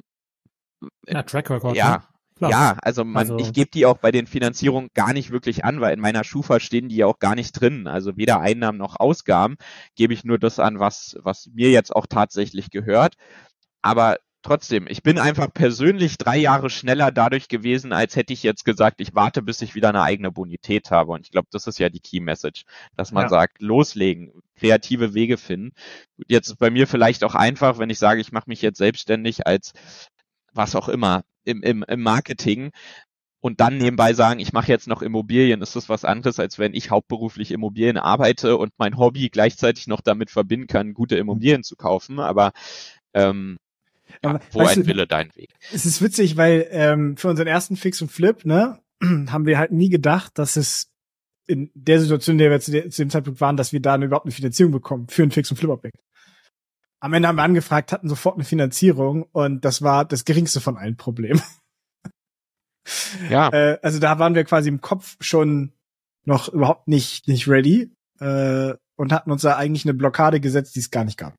ja, 1.06 1.22
Track 1.22 1.50
Record. 1.50 1.76
Ja, 1.76 2.04
ne? 2.40 2.50
ja, 2.50 2.76
also 2.82 3.04
man, 3.04 3.30
also, 3.30 3.38
ich 3.38 3.52
gebe 3.52 3.70
die 3.70 3.86
auch 3.86 3.98
bei 3.98 4.10
den 4.10 4.26
Finanzierungen 4.26 4.90
gar 4.94 5.12
nicht 5.12 5.30
wirklich 5.30 5.64
an, 5.64 5.80
weil 5.80 5.94
in 5.94 6.00
meiner 6.00 6.24
Schufa 6.24 6.60
stehen 6.60 6.88
die 6.88 6.96
ja 6.96 7.06
auch 7.06 7.18
gar 7.18 7.34
nicht 7.34 7.52
drin. 7.52 7.86
Also 7.86 8.16
weder 8.16 8.40
Einnahmen 8.40 8.78
noch 8.78 8.98
Ausgaben 8.98 9.56
gebe 9.94 10.14
ich 10.14 10.24
nur 10.24 10.38
das 10.38 10.58
an, 10.58 10.78
was, 10.78 11.16
was 11.22 11.48
mir 11.54 11.70
jetzt 11.70 11.94
auch 11.94 12.06
tatsächlich 12.06 12.70
gehört. 12.70 13.14
Aber 13.82 14.16
trotzdem, 14.42 14.86
ich 14.88 15.02
bin 15.02 15.18
einfach 15.18 15.52
persönlich 15.52 16.18
drei 16.18 16.36
Jahre 16.36 16.68
schneller 16.68 17.10
dadurch 17.10 17.48
gewesen, 17.48 17.92
als 17.92 18.16
hätte 18.16 18.32
ich 18.32 18.42
jetzt 18.42 18.64
gesagt, 18.64 19.00
ich 19.00 19.14
warte, 19.14 19.42
bis 19.42 19.62
ich 19.62 19.74
wieder 19.74 19.88
eine 19.88 20.02
eigene 20.02 20.30
Bonität 20.30 20.90
habe. 20.90 21.12
Und 21.12 21.26
ich 21.26 21.30
glaube, 21.30 21.48
das 21.50 21.66
ist 21.66 21.78
ja 21.78 21.88
die 21.88 22.00
Key 22.00 22.20
Message, 22.20 22.64
dass 22.96 23.12
man 23.12 23.24
ja. 23.24 23.28
sagt, 23.28 23.62
loslegen, 23.62 24.32
kreative 24.56 25.14
Wege 25.14 25.38
finden. 25.38 25.72
Jetzt 26.28 26.48
ist 26.48 26.58
bei 26.58 26.70
mir 26.70 26.86
vielleicht 26.86 27.24
auch 27.24 27.34
einfach, 27.34 27.78
wenn 27.78 27.90
ich 27.90 27.98
sage, 27.98 28.20
ich 28.20 28.32
mache 28.32 28.48
mich 28.48 28.62
jetzt 28.62 28.78
selbstständig 28.78 29.46
als 29.46 29.72
was 30.52 30.74
auch 30.76 30.88
immer 30.88 31.22
im, 31.44 31.62
im, 31.62 31.82
im 31.82 32.02
Marketing 32.02 32.70
und 33.42 33.60
dann 33.60 33.76
nebenbei 33.76 34.14
sagen, 34.14 34.38
ich 34.38 34.52
mache 34.52 34.68
jetzt 34.68 34.86
noch 34.86 35.02
Immobilien, 35.02 35.62
ist 35.62 35.74
das 35.74 35.88
was 35.88 36.04
anderes, 36.04 36.38
als 36.38 36.60
wenn 36.60 36.74
ich 36.74 36.90
hauptberuflich 36.90 37.50
Immobilien 37.50 37.98
arbeite 37.98 38.56
und 38.56 38.72
mein 38.78 38.96
Hobby 38.96 39.30
gleichzeitig 39.30 39.88
noch 39.88 40.00
damit 40.00 40.30
verbinden 40.30 40.68
kann, 40.68 40.94
gute 40.94 41.16
Immobilien 41.16 41.64
zu 41.64 41.74
kaufen. 41.74 42.20
Aber 42.20 42.52
ähm, 43.14 43.58
ja, 44.22 44.38
wo 44.52 44.60
ein 44.60 44.82
du, 44.82 44.86
Wille, 44.86 45.08
dein 45.08 45.34
Weg. 45.34 45.50
Es 45.72 45.84
ist 45.84 46.00
witzig, 46.00 46.36
weil 46.36 46.68
ähm, 46.70 47.16
für 47.16 47.28
unseren 47.28 47.48
ersten 47.48 47.74
Fix 47.74 48.00
und 48.00 48.12
Flip, 48.12 48.44
ne, 48.44 48.78
haben 49.02 49.44
wir 49.44 49.58
halt 49.58 49.72
nie 49.72 49.88
gedacht, 49.88 50.38
dass 50.38 50.54
es 50.54 50.92
in 51.48 51.72
der 51.74 51.98
Situation, 51.98 52.34
in 52.34 52.38
der 52.38 52.50
wir 52.50 52.60
zu, 52.60 52.70
dem 52.70 53.10
Zeitpunkt 53.10 53.40
waren, 53.40 53.56
dass 53.56 53.72
wir 53.72 53.80
da 53.80 53.96
überhaupt 53.96 54.26
eine 54.26 54.32
Finanzierung 54.32 54.70
bekommen 54.70 55.08
für 55.08 55.24
ein 55.24 55.32
Fix 55.32 55.50
und 55.50 55.56
Flip 55.56 55.70
Objekt. 55.70 55.98
Am 57.02 57.12
Ende 57.14 57.26
haben 57.26 57.36
wir 57.36 57.42
angefragt, 57.42 57.90
hatten 57.90 58.08
sofort 58.08 58.36
eine 58.36 58.44
Finanzierung 58.44 59.24
und 59.32 59.64
das 59.64 59.82
war 59.82 60.04
das 60.04 60.24
geringste 60.24 60.60
von 60.60 60.76
allen 60.76 60.96
Problemen. 60.96 61.42
Ja. 63.28 63.48
Äh, 63.52 63.78
also 63.82 63.98
da 63.98 64.18
waren 64.18 64.34
wir 64.34 64.44
quasi 64.44 64.68
im 64.68 64.80
Kopf 64.80 65.16
schon 65.20 65.72
noch 66.24 66.48
überhaupt 66.48 66.88
nicht 66.88 67.26
nicht 67.26 67.48
ready 67.48 67.92
äh, 68.20 68.74
und 68.96 69.12
hatten 69.12 69.32
uns 69.32 69.42
da 69.42 69.56
eigentlich 69.56 69.84
eine 69.84 69.94
Blockade 69.94 70.40
gesetzt, 70.40 70.76
die 70.76 70.80
es 70.80 70.90
gar 70.90 71.04
nicht 71.04 71.18
gab. 71.18 71.34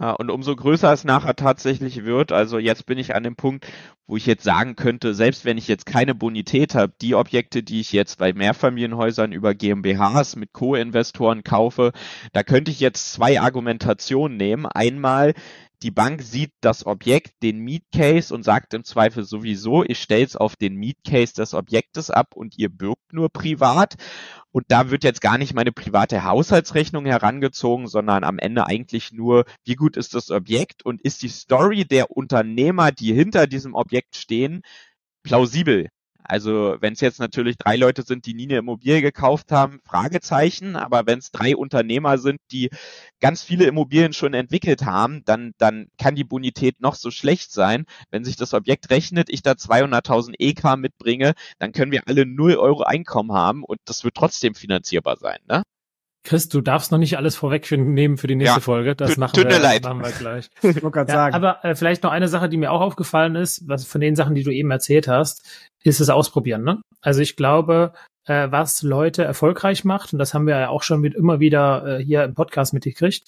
Ja, 0.00 0.12
und 0.12 0.30
umso 0.30 0.56
größer 0.56 0.90
es 0.92 1.04
nachher 1.04 1.36
tatsächlich 1.36 2.04
wird, 2.04 2.32
also 2.32 2.58
jetzt 2.58 2.86
bin 2.86 2.96
ich 2.96 3.14
an 3.14 3.22
dem 3.24 3.36
Punkt, 3.36 3.66
wo 4.06 4.16
ich 4.16 4.24
jetzt 4.24 4.42
sagen 4.42 4.74
könnte, 4.74 5.12
selbst 5.14 5.44
wenn 5.44 5.58
ich 5.58 5.68
jetzt 5.68 5.84
keine 5.84 6.14
Bonität 6.14 6.74
habe, 6.74 6.94
die 7.02 7.14
Objekte, 7.14 7.62
die 7.62 7.80
ich 7.80 7.92
jetzt 7.92 8.18
bei 8.18 8.32
Mehrfamilienhäusern 8.32 9.32
über 9.32 9.54
GmbHs 9.54 10.36
mit 10.36 10.54
Co-Investoren 10.54 11.44
kaufe, 11.44 11.92
da 12.32 12.42
könnte 12.42 12.70
ich 12.70 12.80
jetzt 12.80 13.12
zwei 13.12 13.40
Argumentationen 13.40 14.38
nehmen. 14.38 14.64
Einmal, 14.66 15.34
die 15.82 15.90
Bank 15.90 16.22
sieht 16.22 16.52
das 16.60 16.86
Objekt, 16.86 17.42
den 17.42 17.58
Meet 17.58 17.84
Case 17.92 18.32
und 18.34 18.44
sagt 18.44 18.72
im 18.74 18.84
Zweifel 18.84 19.24
sowieso, 19.24 19.84
ich 19.84 20.00
stelle 20.00 20.24
es 20.24 20.36
auf 20.36 20.56
den 20.56 20.76
Meet 20.76 20.98
Case 21.04 21.34
des 21.34 21.54
Objektes 21.54 22.10
ab 22.10 22.34
und 22.34 22.56
ihr 22.56 22.68
bürgt 22.68 23.12
nur 23.12 23.28
privat. 23.30 23.96
Und 24.52 24.64
da 24.68 24.90
wird 24.90 25.02
jetzt 25.02 25.20
gar 25.20 25.38
nicht 25.38 25.54
meine 25.54 25.72
private 25.72 26.24
Haushaltsrechnung 26.24 27.06
herangezogen, 27.06 27.88
sondern 27.88 28.22
am 28.22 28.38
Ende 28.38 28.66
eigentlich 28.66 29.12
nur, 29.12 29.44
wie 29.64 29.74
gut 29.74 29.96
ist 29.96 30.14
das 30.14 30.30
Objekt 30.30 30.84
und 30.84 31.00
ist 31.02 31.22
die 31.22 31.28
Story 31.28 31.84
der 31.84 32.10
Unternehmer, 32.10 32.92
die 32.92 33.12
hinter 33.12 33.46
diesem 33.46 33.74
Objekt 33.74 34.16
stehen, 34.16 34.62
plausibel. 35.22 35.88
Also 36.24 36.76
wenn 36.80 36.92
es 36.92 37.00
jetzt 37.00 37.18
natürlich 37.18 37.56
drei 37.56 37.76
Leute 37.76 38.02
sind, 38.02 38.26
die 38.26 38.34
nie 38.34 38.44
eine 38.44 38.58
Immobilie 38.58 39.02
gekauft 39.02 39.52
haben, 39.52 39.80
Fragezeichen. 39.84 40.76
Aber 40.76 41.06
wenn 41.06 41.18
es 41.18 41.30
drei 41.30 41.56
Unternehmer 41.56 42.18
sind, 42.18 42.40
die 42.50 42.70
ganz 43.20 43.42
viele 43.42 43.64
Immobilien 43.64 44.12
schon 44.12 44.34
entwickelt 44.34 44.84
haben, 44.84 45.24
dann, 45.24 45.52
dann 45.58 45.88
kann 45.98 46.14
die 46.14 46.24
Bonität 46.24 46.80
noch 46.80 46.94
so 46.94 47.10
schlecht 47.10 47.52
sein. 47.52 47.84
Wenn 48.10 48.24
sich 48.24 48.36
das 48.36 48.54
Objekt 48.54 48.90
rechnet, 48.90 49.28
ich 49.30 49.42
da 49.42 49.52
200.000 49.52 50.34
EK 50.38 50.76
mitbringe, 50.76 51.34
dann 51.58 51.72
können 51.72 51.92
wir 51.92 52.06
alle 52.06 52.26
0 52.26 52.56
Euro 52.56 52.82
Einkommen 52.82 53.32
haben 53.32 53.64
und 53.64 53.78
das 53.84 54.04
wird 54.04 54.14
trotzdem 54.14 54.54
finanzierbar 54.54 55.16
sein. 55.16 55.38
Ne? 55.48 55.62
Chris, 56.24 56.48
du 56.48 56.60
darfst 56.60 56.92
noch 56.92 56.98
nicht 56.98 57.16
alles 57.16 57.34
vorwegnehmen 57.34 58.16
für 58.16 58.28
die 58.28 58.36
nächste 58.36 58.58
ja, 58.58 58.60
Folge. 58.60 58.94
Das 58.94 59.16
machen 59.16 59.42
wir, 59.42 59.58
leid. 59.58 59.82
machen 59.82 60.02
wir 60.02 60.12
gleich. 60.12 60.48
ich 60.62 60.82
ja, 60.82 61.06
sagen. 61.06 61.34
Aber 61.34 61.64
äh, 61.64 61.74
vielleicht 61.74 62.04
noch 62.04 62.12
eine 62.12 62.28
Sache, 62.28 62.48
die 62.48 62.56
mir 62.56 62.70
auch 62.70 62.80
aufgefallen 62.80 63.34
ist, 63.34 63.68
was 63.68 63.84
von 63.84 64.00
den 64.00 64.14
Sachen, 64.14 64.34
die 64.34 64.44
du 64.44 64.52
eben 64.52 64.70
erzählt 64.70 65.08
hast, 65.08 65.44
ist 65.82 66.00
es 66.00 66.10
Ausprobieren. 66.10 66.62
Ne? 66.62 66.80
Also 67.00 67.20
ich 67.20 67.34
glaube, 67.34 67.92
äh, 68.26 68.48
was 68.50 68.82
Leute 68.82 69.24
erfolgreich 69.24 69.84
macht, 69.84 70.12
und 70.12 70.20
das 70.20 70.32
haben 70.32 70.46
wir 70.46 70.58
ja 70.58 70.68
auch 70.68 70.82
schon 70.82 71.00
mit 71.00 71.14
immer 71.14 71.40
wieder 71.40 71.98
äh, 71.98 72.04
hier 72.04 72.22
im 72.22 72.34
Podcast 72.34 72.72
mitgekriegt, 72.72 73.24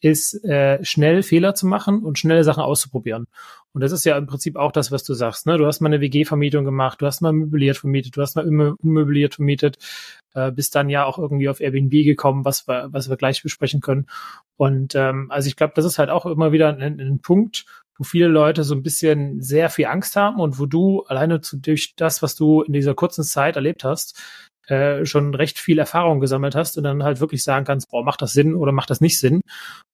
ist 0.00 0.44
äh, 0.44 0.82
schnell 0.84 1.22
Fehler 1.22 1.54
zu 1.54 1.66
machen 1.66 2.02
und 2.02 2.18
schnelle 2.18 2.44
Sachen 2.44 2.62
auszuprobieren. 2.62 3.26
Und 3.72 3.82
das 3.82 3.92
ist 3.92 4.04
ja 4.04 4.16
im 4.16 4.26
Prinzip 4.26 4.56
auch 4.56 4.72
das, 4.72 4.90
was 4.90 5.04
du 5.04 5.14
sagst. 5.14 5.46
Ne? 5.46 5.56
Du 5.56 5.66
hast 5.66 5.80
mal 5.80 5.88
eine 5.88 6.00
WG-Vermietung 6.00 6.64
gemacht, 6.64 7.00
du 7.00 7.06
hast 7.06 7.20
mal 7.20 7.32
möbliert 7.32 7.76
vermietet, 7.76 8.16
du 8.16 8.22
hast 8.22 8.34
mal 8.34 8.46
unmöbliert 8.46 9.36
vermietet, 9.36 9.78
äh, 10.34 10.50
bist 10.50 10.74
dann 10.74 10.88
ja 10.88 11.04
auch 11.04 11.18
irgendwie 11.18 11.48
auf 11.48 11.60
Airbnb 11.60 11.92
gekommen, 11.92 12.44
was 12.44 12.66
wir, 12.66 12.88
was 12.90 13.08
wir 13.08 13.16
gleich 13.16 13.42
besprechen 13.42 13.80
können. 13.80 14.06
Und 14.56 14.94
ähm, 14.94 15.30
also 15.30 15.46
ich 15.46 15.56
glaube, 15.56 15.74
das 15.76 15.84
ist 15.84 15.98
halt 15.98 16.10
auch 16.10 16.26
immer 16.26 16.50
wieder 16.52 16.76
ein, 16.76 17.00
ein 17.00 17.20
Punkt, 17.20 17.64
wo 18.00 18.04
viele 18.04 18.28
Leute 18.28 18.64
so 18.64 18.74
ein 18.74 18.82
bisschen 18.82 19.42
sehr 19.42 19.68
viel 19.68 19.84
Angst 19.84 20.16
haben 20.16 20.40
und 20.40 20.58
wo 20.58 20.64
du 20.64 21.02
alleine 21.02 21.42
zu, 21.42 21.58
durch 21.58 21.92
das, 21.96 22.22
was 22.22 22.34
du 22.34 22.62
in 22.62 22.72
dieser 22.72 22.94
kurzen 22.94 23.24
Zeit 23.24 23.56
erlebt 23.56 23.84
hast, 23.84 24.18
äh, 24.68 25.04
schon 25.04 25.34
recht 25.34 25.58
viel 25.58 25.78
Erfahrung 25.78 26.18
gesammelt 26.18 26.54
hast 26.54 26.78
und 26.78 26.84
dann 26.84 27.04
halt 27.04 27.20
wirklich 27.20 27.44
sagen 27.44 27.66
kannst, 27.66 27.90
boah, 27.90 28.02
macht 28.02 28.22
das 28.22 28.32
Sinn 28.32 28.54
oder 28.54 28.72
macht 28.72 28.88
das 28.88 29.02
nicht 29.02 29.18
Sinn? 29.18 29.42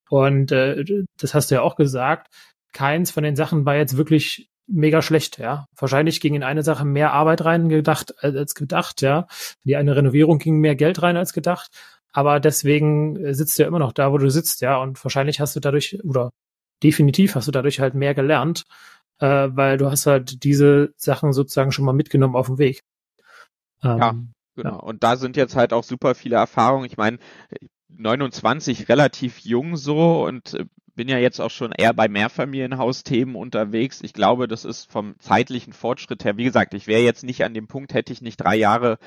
Und 0.09 0.53
äh, 0.53 0.85
das 1.19 1.35
hast 1.35 1.51
du 1.51 1.57
ja 1.57 1.62
auch 1.62 1.75
gesagt. 1.75 2.29
Keins 2.73 3.11
von 3.11 3.25
den 3.25 3.35
Sachen 3.35 3.66
war 3.66 3.75
jetzt 3.75 3.97
wirklich 3.97 4.51
mega 4.69 5.03
schlecht, 5.03 5.38
ja. 5.38 5.66
Wahrscheinlich 5.77 6.21
ging 6.21 6.37
in 6.37 6.45
eine 6.45 6.62
Sache 6.62 6.85
mehr 6.85 7.12
Arbeit 7.12 7.45
rein 7.45 7.69
gedacht 7.69 8.14
als 8.23 8.55
gedacht, 8.55 9.03
ja. 9.03 9.27
Die 9.64 9.75
eine 9.75 9.97
Renovierung 9.97 10.38
ging 10.38 10.61
mehr 10.61 10.77
Geld 10.77 11.03
rein 11.03 11.16
als 11.16 11.33
gedacht. 11.33 11.71
Aber 12.12 12.38
deswegen 12.38 13.16
äh, 13.16 13.35
sitzt 13.35 13.59
du 13.59 13.64
ja 13.64 13.69
immer 13.69 13.81
noch 13.81 13.92
da, 13.92 14.12
wo 14.12 14.19
du 14.19 14.31
sitzt, 14.31 14.61
ja. 14.61 14.77
Und 14.81 15.03
wahrscheinlich 15.05 15.40
hast 15.40 15.57
du 15.57 15.61
dadurch, 15.61 15.99
oder 16.05 16.31
definitiv 16.83 17.35
hast 17.35 17.49
du 17.49 17.53
dadurch 17.53 17.81
halt 17.81 17.95
mehr 17.95 18.15
gelernt, 18.15 18.65
äh, 19.19 19.49
weil 19.51 19.79
du 19.79 19.91
hast 19.91 20.07
halt 20.07 20.45
diese 20.45 20.93
Sachen 20.97 21.33
sozusagen 21.33 21.73
schon 21.73 21.85
mal 21.85 21.93
mitgenommen 21.93 22.37
auf 22.37 22.47
dem 22.47 22.59
Weg. 22.59 22.83
Ähm, 23.83 23.99
ja, 23.99 24.15
genau. 24.55 24.71
Ja. 24.71 24.77
Und 24.77 25.03
da 25.03 25.17
sind 25.17 25.37
jetzt 25.37 25.57
halt 25.57 25.73
auch 25.73 25.85
super 25.85 26.15
viele 26.15 26.37
Erfahrungen. 26.37 26.85
Ich 26.85 26.97
meine, 26.97 27.19
29 27.89 28.89
relativ 28.89 29.39
jung 29.41 29.77
so 29.77 30.25
und 30.25 30.55
äh, 30.55 30.67
bin 30.95 31.09
ja 31.09 31.19
jetzt 31.19 31.41
auch 31.41 31.51
schon 31.51 31.73
eher 31.73 31.93
bei 31.93 32.09
Mehrfamilienhausthemen 32.09 33.37
unterwegs. 33.37 34.01
Ich 34.03 34.15
glaube, 34.15 34.49
das 34.49 34.65
ist 34.65 34.91
vom 34.91 35.15
zeitlichen 35.19 35.75
Fortschritt 35.75 36.25
her, 36.25 36.39
wie 36.39 36.45
gesagt, 36.45 36.73
ich 36.75 36.87
wäre 36.87 37.03
jetzt 37.03 37.23
nicht 37.23 37.45
an 37.45 37.55
dem 37.55 37.69
Punkt, 37.69 37.93
hätte 37.93 38.12
ich 38.12 38.23
nicht 38.23 38.39
drei 38.39 38.57
Jahre 38.57 38.99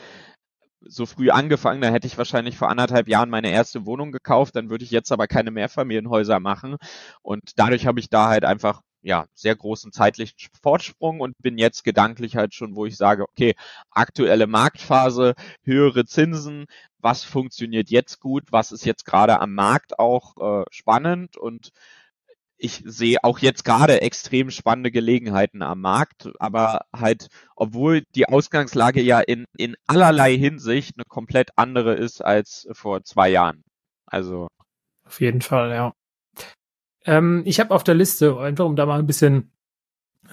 so 0.81 1.05
früh 1.05 1.29
angefangen, 1.29 1.81
da 1.81 1.89
hätte 1.89 2.07
ich 2.07 2.17
wahrscheinlich 2.17 2.57
vor 2.57 2.69
anderthalb 2.69 3.07
Jahren 3.07 3.29
meine 3.29 3.51
erste 3.51 3.85
Wohnung 3.85 4.11
gekauft, 4.11 4.55
dann 4.55 4.69
würde 4.69 4.83
ich 4.83 4.91
jetzt 4.91 5.11
aber 5.11 5.27
keine 5.27 5.51
Mehrfamilienhäuser 5.51 6.39
machen. 6.39 6.77
Und 7.21 7.51
dadurch 7.57 7.85
habe 7.85 7.99
ich 7.99 8.09
da 8.09 8.29
halt 8.29 8.45
einfach 8.45 8.81
ja, 9.01 9.25
sehr 9.33 9.55
großen 9.55 9.91
zeitlichen 9.91 10.35
Fortsprung 10.61 11.21
und 11.21 11.37
bin 11.41 11.57
jetzt 11.57 11.83
gedanklich 11.83 12.35
halt 12.35 12.53
schon, 12.53 12.75
wo 12.75 12.85
ich 12.85 12.97
sage, 12.97 13.23
okay, 13.23 13.55
aktuelle 13.91 14.47
Marktphase, 14.47 15.35
höhere 15.63 16.05
Zinsen, 16.05 16.65
was 16.99 17.23
funktioniert 17.23 17.89
jetzt 17.89 18.19
gut, 18.19 18.51
was 18.51 18.71
ist 18.71 18.85
jetzt 18.85 19.05
gerade 19.05 19.39
am 19.39 19.53
Markt 19.53 19.99
auch 19.99 20.35
äh, 20.61 20.65
spannend 20.71 21.37
und 21.37 21.71
ich 22.59 22.83
sehe 22.85 23.17
auch 23.23 23.39
jetzt 23.39 23.63
gerade 23.63 24.01
extrem 24.01 24.51
spannende 24.51 24.91
Gelegenheiten 24.91 25.61
am 25.61 25.81
Markt, 25.81 26.29
aber 26.39 26.81
halt, 26.93 27.27
obwohl 27.55 28.03
die 28.15 28.27
Ausgangslage 28.27 29.01
ja 29.01 29.21
in, 29.21 29.45
in 29.57 29.75
allerlei 29.87 30.37
Hinsicht 30.37 30.95
eine 30.97 31.05
komplett 31.07 31.51
andere 31.55 31.93
ist 31.93 32.23
als 32.23 32.67
vor 32.73 33.03
zwei 33.03 33.29
Jahren. 33.29 33.63
Also. 34.05 34.49
Auf 35.05 35.21
jeden 35.21 35.41
Fall, 35.41 35.71
ja. 35.71 35.93
Ähm, 37.05 37.43
ich 37.45 37.59
habe 37.59 37.73
auf 37.73 37.83
der 37.83 37.95
Liste, 37.95 38.37
einfach 38.39 38.65
um 38.65 38.75
da 38.75 38.85
mal 38.85 38.99
ein 38.99 39.07
bisschen 39.07 39.51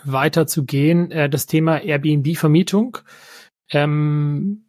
weiter 0.04 0.46
zu 0.46 0.64
gehen, 0.64 1.10
äh, 1.12 1.30
das 1.30 1.46
Thema 1.46 1.80
Airbnb-Vermietung. 1.80 2.98
Ähm, 3.70 4.66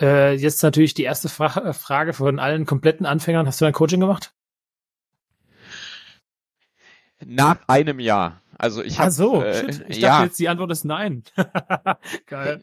äh, 0.00 0.34
jetzt 0.34 0.62
natürlich 0.62 0.94
die 0.94 1.04
erste 1.04 1.28
Fra 1.28 1.72
Frage 1.72 2.12
von 2.12 2.38
allen 2.38 2.66
kompletten 2.66 3.06
Anfängern. 3.06 3.46
Hast 3.46 3.60
du 3.60 3.64
ein 3.64 3.72
Coaching 3.72 4.00
gemacht? 4.00 4.34
Nach 7.24 7.58
einem 7.66 8.00
Jahr. 8.00 8.40
Also 8.58 8.82
ich 8.82 8.98
habe. 8.98 9.10
so, 9.12 9.42
äh, 9.42 9.54
shit. 9.54 9.84
ich 9.88 9.98
ja. 9.98 10.08
dachte 10.08 10.26
jetzt 10.26 10.38
die 10.38 10.48
Antwort 10.48 10.72
ist 10.72 10.84
nein. 10.84 11.22
Geil. 12.26 12.60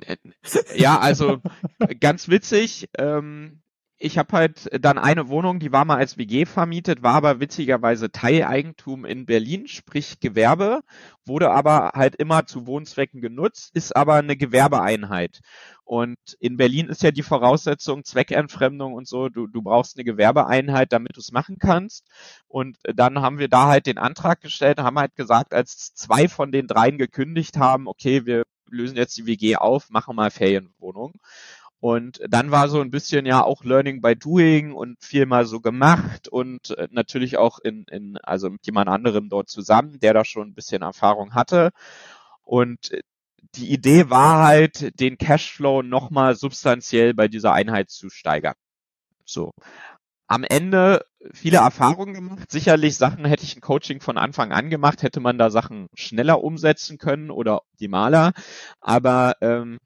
Ja, 0.75 0.99
also 0.99 1.41
ganz 2.01 2.27
witzig. 2.27 2.89
Ähm, 2.97 3.61
ich 3.97 4.17
habe 4.17 4.35
halt 4.35 4.69
dann 4.83 4.97
eine 4.97 5.29
Wohnung, 5.29 5.59
die 5.59 5.71
war 5.71 5.85
mal 5.85 5.97
als 5.97 6.17
WG 6.17 6.45
vermietet, 6.45 7.01
war 7.01 7.13
aber 7.15 7.39
witzigerweise 7.39 8.11
Teileigentum 8.11 9.05
in 9.05 9.25
Berlin, 9.25 9.67
sprich 9.67 10.19
Gewerbe, 10.19 10.81
wurde 11.25 11.51
aber 11.51 11.91
halt 11.95 12.15
immer 12.15 12.45
zu 12.45 12.67
Wohnzwecken 12.67 13.21
genutzt, 13.21 13.71
ist 13.73 13.95
aber 13.95 14.15
eine 14.15 14.35
Gewerbeeinheit. 14.35 15.39
Und 15.85 16.17
in 16.39 16.57
Berlin 16.57 16.87
ist 16.87 17.03
ja 17.03 17.11
die 17.11 17.23
Voraussetzung 17.23 18.03
Zweckentfremdung 18.03 18.93
und 18.93 19.07
so, 19.07 19.29
du, 19.29 19.47
du 19.47 19.61
brauchst 19.61 19.97
eine 19.97 20.03
Gewerbeeinheit, 20.03 20.91
damit 20.91 21.15
du 21.15 21.19
es 21.21 21.31
machen 21.31 21.57
kannst. 21.59 22.05
Und 22.47 22.77
dann 22.83 23.21
haben 23.21 23.39
wir 23.39 23.47
da 23.47 23.67
halt 23.67 23.85
den 23.85 23.97
Antrag 23.97 24.41
gestellt, 24.41 24.79
haben 24.79 24.99
halt 24.99 25.15
gesagt, 25.15 25.53
als 25.53 25.93
zwei 25.93 26.27
von 26.27 26.51
den 26.51 26.67
dreien 26.67 26.97
gekündigt 26.97 27.57
haben, 27.57 27.87
okay, 27.87 28.25
wir 28.25 28.43
lösen 28.69 28.97
jetzt 28.97 29.17
die 29.17 29.25
WG 29.25 29.55
auf, 29.57 29.89
machen 29.89 30.15
mal 30.15 30.31
Ferienwohnung. 30.31 31.13
Und 31.79 32.19
dann 32.27 32.51
war 32.51 32.67
so 32.69 32.81
ein 32.81 32.89
bisschen 32.89 33.25
ja 33.25 33.43
auch 33.43 33.63
Learning 33.63 34.01
by 34.01 34.15
Doing 34.15 34.71
und 34.71 35.03
viel 35.03 35.25
mal 35.25 35.45
so 35.45 35.59
gemacht 35.59 36.27
und 36.27 36.71
äh, 36.71 36.87
natürlich 36.91 37.37
auch 37.37 37.59
in, 37.59 37.83
in, 37.91 38.17
also 38.23 38.49
mit 38.49 38.65
jemand 38.65 38.89
anderem 38.89 39.29
dort 39.29 39.49
zusammen, 39.49 39.99
der 39.99 40.13
da 40.13 40.25
schon 40.25 40.49
ein 40.49 40.55
bisschen 40.55 40.81
Erfahrung 40.81 41.35
hatte. 41.35 41.71
Und 42.43 42.91
äh, 42.91 43.01
die 43.55 43.71
Idee 43.71 44.09
war 44.09 44.45
halt, 44.45 44.99
den 44.99 45.17
Cashflow 45.17 45.81
nochmal 45.81 46.35
substanziell 46.35 47.13
bei 47.13 47.27
dieser 47.27 47.53
Einheit 47.53 47.89
zu 47.89 48.09
steigern. 48.09 48.55
So. 49.25 49.51
Am 50.27 50.43
Ende 50.43 51.05
viele 51.33 51.57
Erfahrungen 51.57 52.15
gemacht. 52.15 52.51
Sicherlich 52.51 52.97
Sachen 52.97 53.25
hätte 53.25 53.43
ich 53.43 53.55
ein 53.55 53.61
Coaching 53.61 54.01
von 54.01 54.17
Anfang 54.17 54.51
an 54.51 54.71
gemacht, 54.71 55.03
hätte 55.03 55.19
man 55.19 55.37
da 55.37 55.51
Sachen 55.51 55.87
schneller 55.93 56.43
umsetzen 56.43 56.97
können 56.97 57.29
oder 57.29 57.57
optimaler. 57.57 58.33
Aber 58.81 59.35
ähm, 59.41 59.77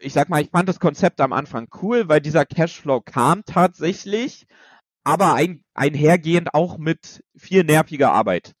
ich 0.00 0.12
sag 0.12 0.28
mal, 0.28 0.42
ich 0.42 0.50
fand 0.50 0.68
das 0.68 0.80
Konzept 0.80 1.20
am 1.20 1.32
Anfang 1.32 1.68
cool, 1.82 2.08
weil 2.08 2.20
dieser 2.20 2.46
Cashflow 2.46 3.00
kam 3.00 3.44
tatsächlich, 3.44 4.46
aber 5.04 5.34
ein, 5.34 5.64
einhergehend 5.74 6.54
auch 6.54 6.78
mit 6.78 7.22
viel 7.36 7.64
nerviger 7.64 8.12
Arbeit. 8.12 8.54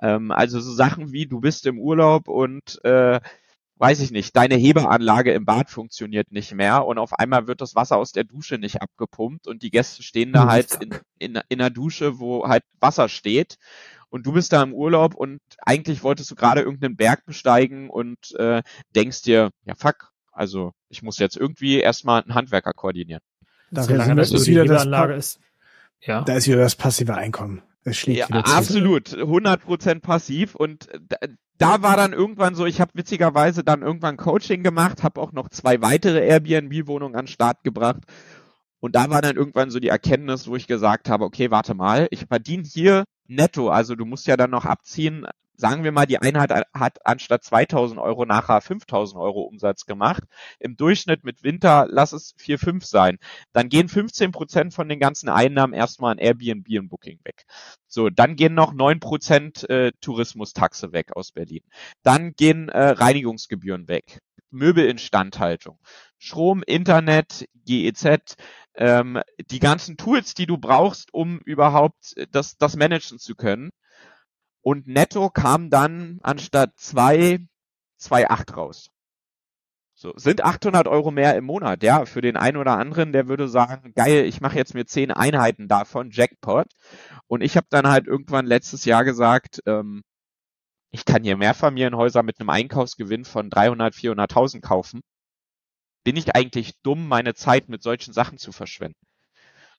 Ähm, 0.00 0.30
also 0.30 0.60
so 0.60 0.72
Sachen 0.72 1.12
wie, 1.12 1.26
du 1.26 1.40
bist 1.40 1.66
im 1.66 1.78
Urlaub 1.78 2.28
und 2.28 2.82
äh, 2.84 3.20
weiß 3.78 4.00
ich 4.00 4.10
nicht, 4.10 4.34
deine 4.36 4.56
Hebeanlage 4.56 5.32
im 5.32 5.44
Bad 5.44 5.70
funktioniert 5.70 6.32
nicht 6.32 6.52
mehr 6.54 6.84
und 6.84 6.98
auf 6.98 7.12
einmal 7.12 7.46
wird 7.46 7.60
das 7.60 7.76
Wasser 7.76 7.96
aus 7.96 8.12
der 8.12 8.24
Dusche 8.24 8.58
nicht 8.58 8.82
abgepumpt 8.82 9.46
und 9.46 9.62
die 9.62 9.70
Gäste 9.70 10.02
stehen 10.02 10.32
da 10.32 10.48
halt 10.48 10.74
in, 10.80 10.90
in, 11.18 11.40
in 11.48 11.60
einer 11.60 11.70
Dusche, 11.70 12.18
wo 12.18 12.48
halt 12.48 12.64
Wasser 12.80 13.08
steht 13.08 13.56
und 14.10 14.26
du 14.26 14.32
bist 14.32 14.52
da 14.52 14.62
im 14.62 14.74
Urlaub 14.74 15.14
und 15.14 15.40
eigentlich 15.58 16.02
wolltest 16.02 16.30
du 16.30 16.34
gerade 16.34 16.62
irgendeinen 16.62 16.96
Berg 16.96 17.24
besteigen 17.24 17.88
und 17.88 18.34
äh, 18.36 18.62
denkst 18.96 19.22
dir, 19.22 19.50
ja 19.64 19.74
fuck, 19.76 20.12
also 20.38 20.72
ich 20.88 21.02
muss 21.02 21.18
jetzt 21.18 21.36
irgendwie 21.36 21.80
erstmal 21.80 22.22
einen 22.22 22.34
Handwerker 22.34 22.72
koordinieren. 22.72 23.22
Da 23.70 23.82
Solange 23.82 24.14
das 24.14 24.32
ist 24.32 24.46
wieder 24.46 24.64
das 24.64 24.82
Anlage 24.82 25.14
ist. 25.14 25.40
Ja. 26.00 26.22
Da 26.22 26.36
ist 26.36 26.46
wieder 26.46 26.58
das 26.58 26.76
passive 26.76 27.14
Einkommen. 27.14 27.62
Es 27.84 27.96
schlägt 27.96 28.18
ja, 28.18 28.26
absolut, 28.28 29.08
100% 29.08 30.00
passiv 30.00 30.54
und 30.54 30.88
da, 31.08 31.16
da 31.58 31.82
war 31.82 31.96
dann 31.96 32.12
irgendwann 32.12 32.54
so, 32.54 32.66
ich 32.66 32.80
habe 32.80 32.92
witzigerweise 32.94 33.64
dann 33.64 33.82
irgendwann 33.82 34.16
Coaching 34.16 34.62
gemacht, 34.62 35.02
habe 35.02 35.20
auch 35.20 35.32
noch 35.32 35.48
zwei 35.48 35.80
weitere 35.82 36.24
Airbnb-Wohnungen 36.24 37.16
an 37.16 37.24
den 37.24 37.32
Start 37.32 37.64
gebracht 37.64 38.02
und 38.80 38.94
da 38.94 39.10
war 39.10 39.22
dann 39.22 39.36
irgendwann 39.36 39.70
so 39.70 39.80
die 39.80 39.88
Erkenntnis, 39.88 40.46
wo 40.48 40.56
ich 40.56 40.66
gesagt 40.66 41.08
habe, 41.08 41.24
okay, 41.24 41.50
warte 41.50 41.74
mal, 41.74 42.08
ich 42.10 42.26
verdiene 42.26 42.64
hier 42.64 43.04
netto, 43.26 43.70
also 43.70 43.94
du 43.94 44.04
musst 44.04 44.26
ja 44.26 44.36
dann 44.36 44.50
noch 44.50 44.64
abziehen 44.64 45.26
sagen 45.58 45.82
wir 45.82 45.92
mal, 45.92 46.06
die 46.06 46.18
Einheit 46.18 46.52
hat 46.72 47.04
anstatt 47.04 47.42
2000 47.44 48.00
Euro 48.00 48.24
nachher 48.24 48.60
5000 48.60 49.20
Euro 49.20 49.42
Umsatz 49.42 49.86
gemacht. 49.86 50.22
Im 50.60 50.76
Durchschnitt 50.76 51.24
mit 51.24 51.42
Winter 51.42 51.86
lass 51.90 52.12
es 52.12 52.34
4, 52.38 52.58
5 52.58 52.84
sein. 52.84 53.18
Dann 53.52 53.68
gehen 53.68 53.88
15 53.88 54.30
Prozent 54.30 54.72
von 54.72 54.88
den 54.88 55.00
ganzen 55.00 55.28
Einnahmen 55.28 55.74
erstmal 55.74 56.12
an 56.12 56.18
Airbnb 56.18 56.68
und 56.78 56.88
Booking 56.88 57.18
weg. 57.24 57.44
So, 57.88 58.08
dann 58.08 58.36
gehen 58.36 58.54
noch 58.54 58.72
9 58.72 59.00
Prozent 59.00 59.68
äh, 59.68 59.90
Tourismustaxe 60.00 60.92
weg 60.92 61.16
aus 61.16 61.32
Berlin. 61.32 61.64
Dann 62.04 62.34
gehen 62.34 62.68
äh, 62.68 62.90
Reinigungsgebühren 62.90 63.88
weg. 63.88 64.20
Möbelinstandhaltung. 64.50 65.78
Strom, 66.18 66.62
Internet, 66.64 67.46
GEZ, 67.66 68.36
ähm, 68.78 69.20
die 69.50 69.58
ganzen 69.58 69.96
Tools, 69.96 70.34
die 70.34 70.46
du 70.46 70.56
brauchst, 70.56 71.12
um 71.12 71.40
überhaupt 71.40 72.14
das, 72.30 72.56
das 72.56 72.76
managen 72.76 73.18
zu 73.18 73.34
können 73.34 73.70
und 74.62 74.86
netto 74.86 75.30
kam 75.30 75.70
dann 75.70 76.18
anstatt 76.22 76.72
zwei, 76.76 77.38
zwei 77.96 78.28
acht 78.28 78.56
raus. 78.56 78.90
So, 79.94 80.12
sind 80.16 80.44
800 80.44 80.86
Euro 80.86 81.10
mehr 81.10 81.34
im 81.36 81.44
Monat, 81.44 81.82
ja, 81.82 82.04
für 82.04 82.20
den 82.20 82.36
einen 82.36 82.56
oder 82.56 82.78
anderen, 82.78 83.12
der 83.12 83.26
würde 83.28 83.48
sagen, 83.48 83.92
geil, 83.94 84.26
ich 84.26 84.40
mache 84.40 84.56
jetzt 84.56 84.74
mir 84.74 84.86
zehn 84.86 85.10
Einheiten 85.10 85.66
davon, 85.66 86.10
Jackpot. 86.12 86.68
Und 87.26 87.40
ich 87.40 87.56
habe 87.56 87.66
dann 87.70 87.88
halt 87.88 88.06
irgendwann 88.06 88.46
letztes 88.46 88.84
Jahr 88.84 89.04
gesagt, 89.04 89.60
ähm, 89.66 90.02
ich 90.90 91.04
kann 91.04 91.24
hier 91.24 91.36
Mehrfamilienhäuser 91.36 92.22
mit 92.22 92.38
einem 92.38 92.50
Einkaufsgewinn 92.50 93.24
von 93.24 93.50
300, 93.50 93.94
400.000 93.94 94.60
kaufen. 94.60 95.00
Bin 96.04 96.16
ich 96.16 96.34
eigentlich 96.34 96.80
dumm, 96.82 97.08
meine 97.08 97.34
Zeit 97.34 97.68
mit 97.68 97.82
solchen 97.82 98.12
Sachen 98.12 98.38
zu 98.38 98.52
verschwenden? 98.52 99.08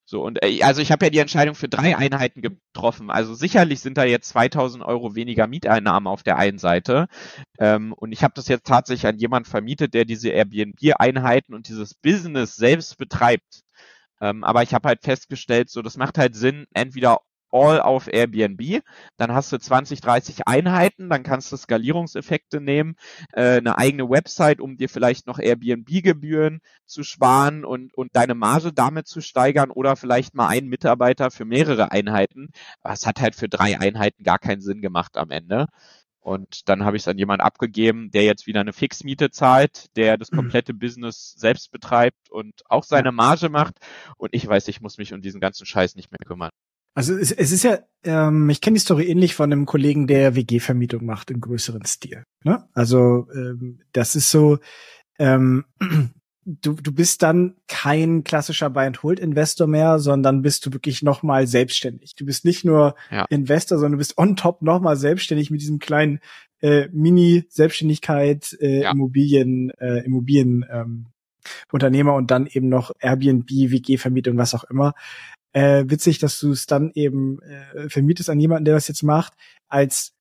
So, 0.06 0.24
und 0.24 0.44
äh, 0.44 0.64
also 0.64 0.82
ich 0.82 0.92
habe 0.92 1.06
ja 1.06 1.12
die 1.12 1.20
Entscheidung 1.20 1.54
für 1.54 1.70
drei 1.70 1.96
Einheiten 1.96 2.42
getroffen. 2.42 3.12
Also 3.12 3.36
sicherlich 3.36 3.80
sind 3.82 3.96
da 3.98 4.06
jetzt 4.06 4.30
2000 4.30 4.84
Euro 4.84 5.14
weniger 5.16 5.46
Mieteinnahmen 5.46 6.08
auf 6.08 6.24
der 6.24 6.38
einen 6.38 6.58
Seite. 6.58 7.08
Ähm, 7.60 7.94
und 7.94 8.12
ich 8.12 8.24
habe 8.24 8.34
das 8.36 8.48
jetzt 8.48 8.66
tatsächlich 8.66 9.06
an 9.08 9.20
jemand 9.20 9.48
vermietet, 9.48 9.94
der 9.94 10.06
diese 10.06 10.30
Airbnb-Einheiten 10.30 11.54
und 11.54 11.68
dieses 11.68 11.94
Business 11.94 12.56
selbst 12.56 12.98
betreibt. 12.98 13.62
Ähm, 14.20 14.44
aber 14.44 14.64
ich 14.64 14.74
habe 14.74 14.88
halt 14.90 15.04
festgestellt, 15.04 15.70
so 15.70 15.82
das 15.84 15.98
macht 15.98 16.18
halt 16.18 16.36
Sinn, 16.36 16.66
entweder 16.74 17.20
all 17.52 17.82
auf 17.82 18.08
Airbnb. 18.12 18.82
Dann 19.18 19.34
hast 19.34 19.52
du 19.52 19.58
20, 19.58 20.02
30 20.02 20.48
Einheiten, 20.48 21.10
dann 21.10 21.24
kannst 21.24 21.52
du 21.52 21.58
Skalierungseffekte 21.58 22.62
nehmen, 22.62 22.96
äh, 23.34 23.58
eine 23.58 23.78
eigene 23.78 24.10
Website, 24.10 24.62
um 24.62 24.78
dir 24.78 24.90
vielleicht 24.90 25.28
noch 25.28 25.40
Airbnb-Gebühren 25.40 26.62
zu 26.86 27.04
sparen 27.04 27.66
und, 27.66 27.94
und 27.94 28.16
deine 28.16 28.36
Marge 28.36 28.74
damit 28.74 29.08
zu 29.08 29.22
steigern 29.22 29.72
oder 29.72 29.96
vielleicht 29.96 30.36
mal 30.36 30.48
einen 30.48 30.68
Mitarbeiter 30.68 31.32
für 31.32 31.46
mehrere 31.46 31.92
Einheiten. 31.92 32.50
Aber 32.82 32.94
es 32.94 33.06
hat 33.06 33.22
halt 33.22 33.36
für 33.36 33.50
drei 33.50 33.80
Einheiten 33.80 34.24
gar 34.24 34.40
keinen 34.40 34.62
Sinn 34.62 34.82
gemacht 34.82 35.18
am 35.18 35.32
Ende. 35.32 35.68
Und 36.22 36.68
dann 36.70 36.84
habe 36.84 36.98
ich 36.98 37.04
es 37.04 37.08
an 37.08 37.18
jemand 37.18 37.42
abgegeben, 37.42 38.12
der 38.12 38.24
jetzt 38.24 38.46
wieder 38.46 38.60
eine 38.60 38.74
Fixmiete 38.74 39.32
zahlt, 39.32 39.96
der 39.96 40.18
das 40.18 40.32
komplette. 40.32 40.74
Business 40.74 41.34
selbst 41.38 41.72
betreibt 41.72 42.30
und 42.30 42.62
auch 42.70 42.84
seine 42.84 43.12
Marge 43.12 43.50
macht. 43.50 43.80
Und 44.18 44.34
ich 44.34 44.46
weiß, 44.48 44.68
ich 44.68 44.82
muss 44.82 44.98
mich 44.98 45.14
um 45.14 45.22
diesen 45.22 45.42
ganzen 45.42 45.66
Scheiß 45.66 45.96
nicht 45.96 46.12
mehr 46.12 46.20
kümmern. 46.26 46.52
Also 47.00 47.16
es, 47.16 47.32
es 47.32 47.54
ist 47.54 47.64
ja, 47.64 47.80
ähm, 48.04 48.50
ich 48.50 48.60
kenne 48.60 48.74
die 48.74 48.82
Story 48.82 49.06
ähnlich 49.06 49.34
von 49.34 49.54
einem 49.54 49.66
Kollegen, 49.66 50.06
der 50.06 50.36
WG-Vermietung 50.36 51.06
macht 51.06 51.32
im 51.32 51.40
größeren 51.40 51.86
Stil. 51.86 52.24
Ne? 52.44 52.68
Also 52.74 53.26
ähm, 53.34 53.80
das 53.94 54.18
ist 54.18 54.30
so, 54.30 54.58
ähm, 55.18 55.64
du, 56.44 56.74
du 56.74 56.92
bist 56.92 57.24
dann 57.24 57.56
kein 57.70 58.26
klassischer 58.26 58.70
Buy-and-Hold-Investor 58.70 59.66
mehr, 59.66 60.00
sondern 60.00 60.42
bist 60.42 60.66
du 60.66 60.74
wirklich 60.74 61.02
nochmal 61.02 61.48
selbstständig. 61.48 62.16
Du 62.16 62.26
bist 62.26 62.44
nicht 62.44 62.66
nur 62.66 62.96
ja. 63.10 63.24
Investor, 63.30 63.78
sondern 63.78 63.94
du 63.94 64.00
bist 64.00 64.18
on 64.18 64.36
top 64.36 64.62
nochmal 64.62 64.98
selbstständig 64.98 65.52
mit 65.52 65.62
diesem 65.62 65.80
kleinen 65.80 66.20
äh, 66.60 66.90
Mini-Selbstständigkeit, 66.92 68.58
äh, 68.60 68.82
ja. 68.82 68.92
Immobilien, 68.92 69.70
äh, 69.80 70.00
Immobilien 70.00 70.66
ähm, 70.70 71.06
Unternehmer 71.72 72.16
und 72.16 72.30
dann 72.30 72.46
eben 72.46 72.68
noch 72.68 72.92
Airbnb, 73.00 73.50
WG-Vermietung, 73.50 74.38
was 74.38 74.54
auch 74.54 74.66
immer. 74.66 74.94
Äh, 75.54 75.86
witzig, 75.88 76.20
dass 76.20 76.40
du 76.40 76.52
es 76.52 76.66
dann 76.66 76.92
eben 76.94 77.42
äh, 77.42 77.90
vermietest 77.90 78.30
an 78.30 78.40
jemanden, 78.40 78.66
der 78.66 78.76
das 78.76 78.88
jetzt 78.88 79.04
macht, 79.04 79.34
als 79.68 80.14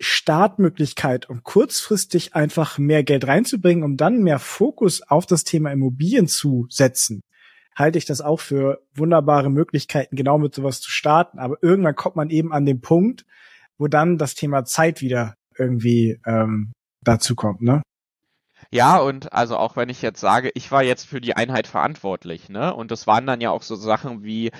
Startmöglichkeit, 0.00 1.28
um 1.28 1.42
kurzfristig 1.42 2.34
einfach 2.34 2.78
mehr 2.78 3.02
Geld 3.02 3.26
reinzubringen, 3.26 3.82
um 3.82 3.96
dann 3.96 4.22
mehr 4.22 4.38
Fokus 4.38 5.02
auf 5.02 5.26
das 5.26 5.44
Thema 5.44 5.72
Immobilien 5.72 6.28
zu 6.28 6.66
setzen, 6.70 7.22
halte 7.74 7.98
ich 7.98 8.04
das 8.04 8.20
auch 8.20 8.40
für 8.40 8.82
wunderbare 8.94 9.50
Möglichkeiten, 9.50 10.16
genau 10.16 10.38
mit 10.38 10.54
sowas 10.54 10.80
zu 10.80 10.90
starten. 10.90 11.38
Aber 11.38 11.56
irgendwann 11.62 11.96
kommt 11.96 12.16
man 12.16 12.30
eben 12.30 12.52
an 12.52 12.66
den 12.66 12.80
Punkt, 12.80 13.24
wo 13.76 13.88
dann 13.88 14.18
das 14.18 14.34
Thema 14.34 14.64
Zeit 14.64 15.00
wieder 15.00 15.34
irgendwie 15.56 16.20
ähm, 16.26 16.72
dazu 17.02 17.34
kommt, 17.34 17.62
ne? 17.62 17.82
Ja, 18.72 18.98
und 18.98 19.32
also 19.32 19.56
auch 19.56 19.76
wenn 19.76 19.88
ich 19.88 20.02
jetzt 20.02 20.20
sage, 20.20 20.50
ich 20.54 20.70
war 20.70 20.82
jetzt 20.82 21.06
für 21.06 21.20
die 21.22 21.34
Einheit 21.36 21.66
verantwortlich, 21.66 22.48
ne? 22.50 22.74
Und 22.74 22.90
das 22.90 23.06
waren 23.06 23.26
dann 23.26 23.40
ja 23.40 23.50
auch 23.50 23.62
so 23.62 23.76
Sachen 23.76 24.24
wie, 24.24 24.50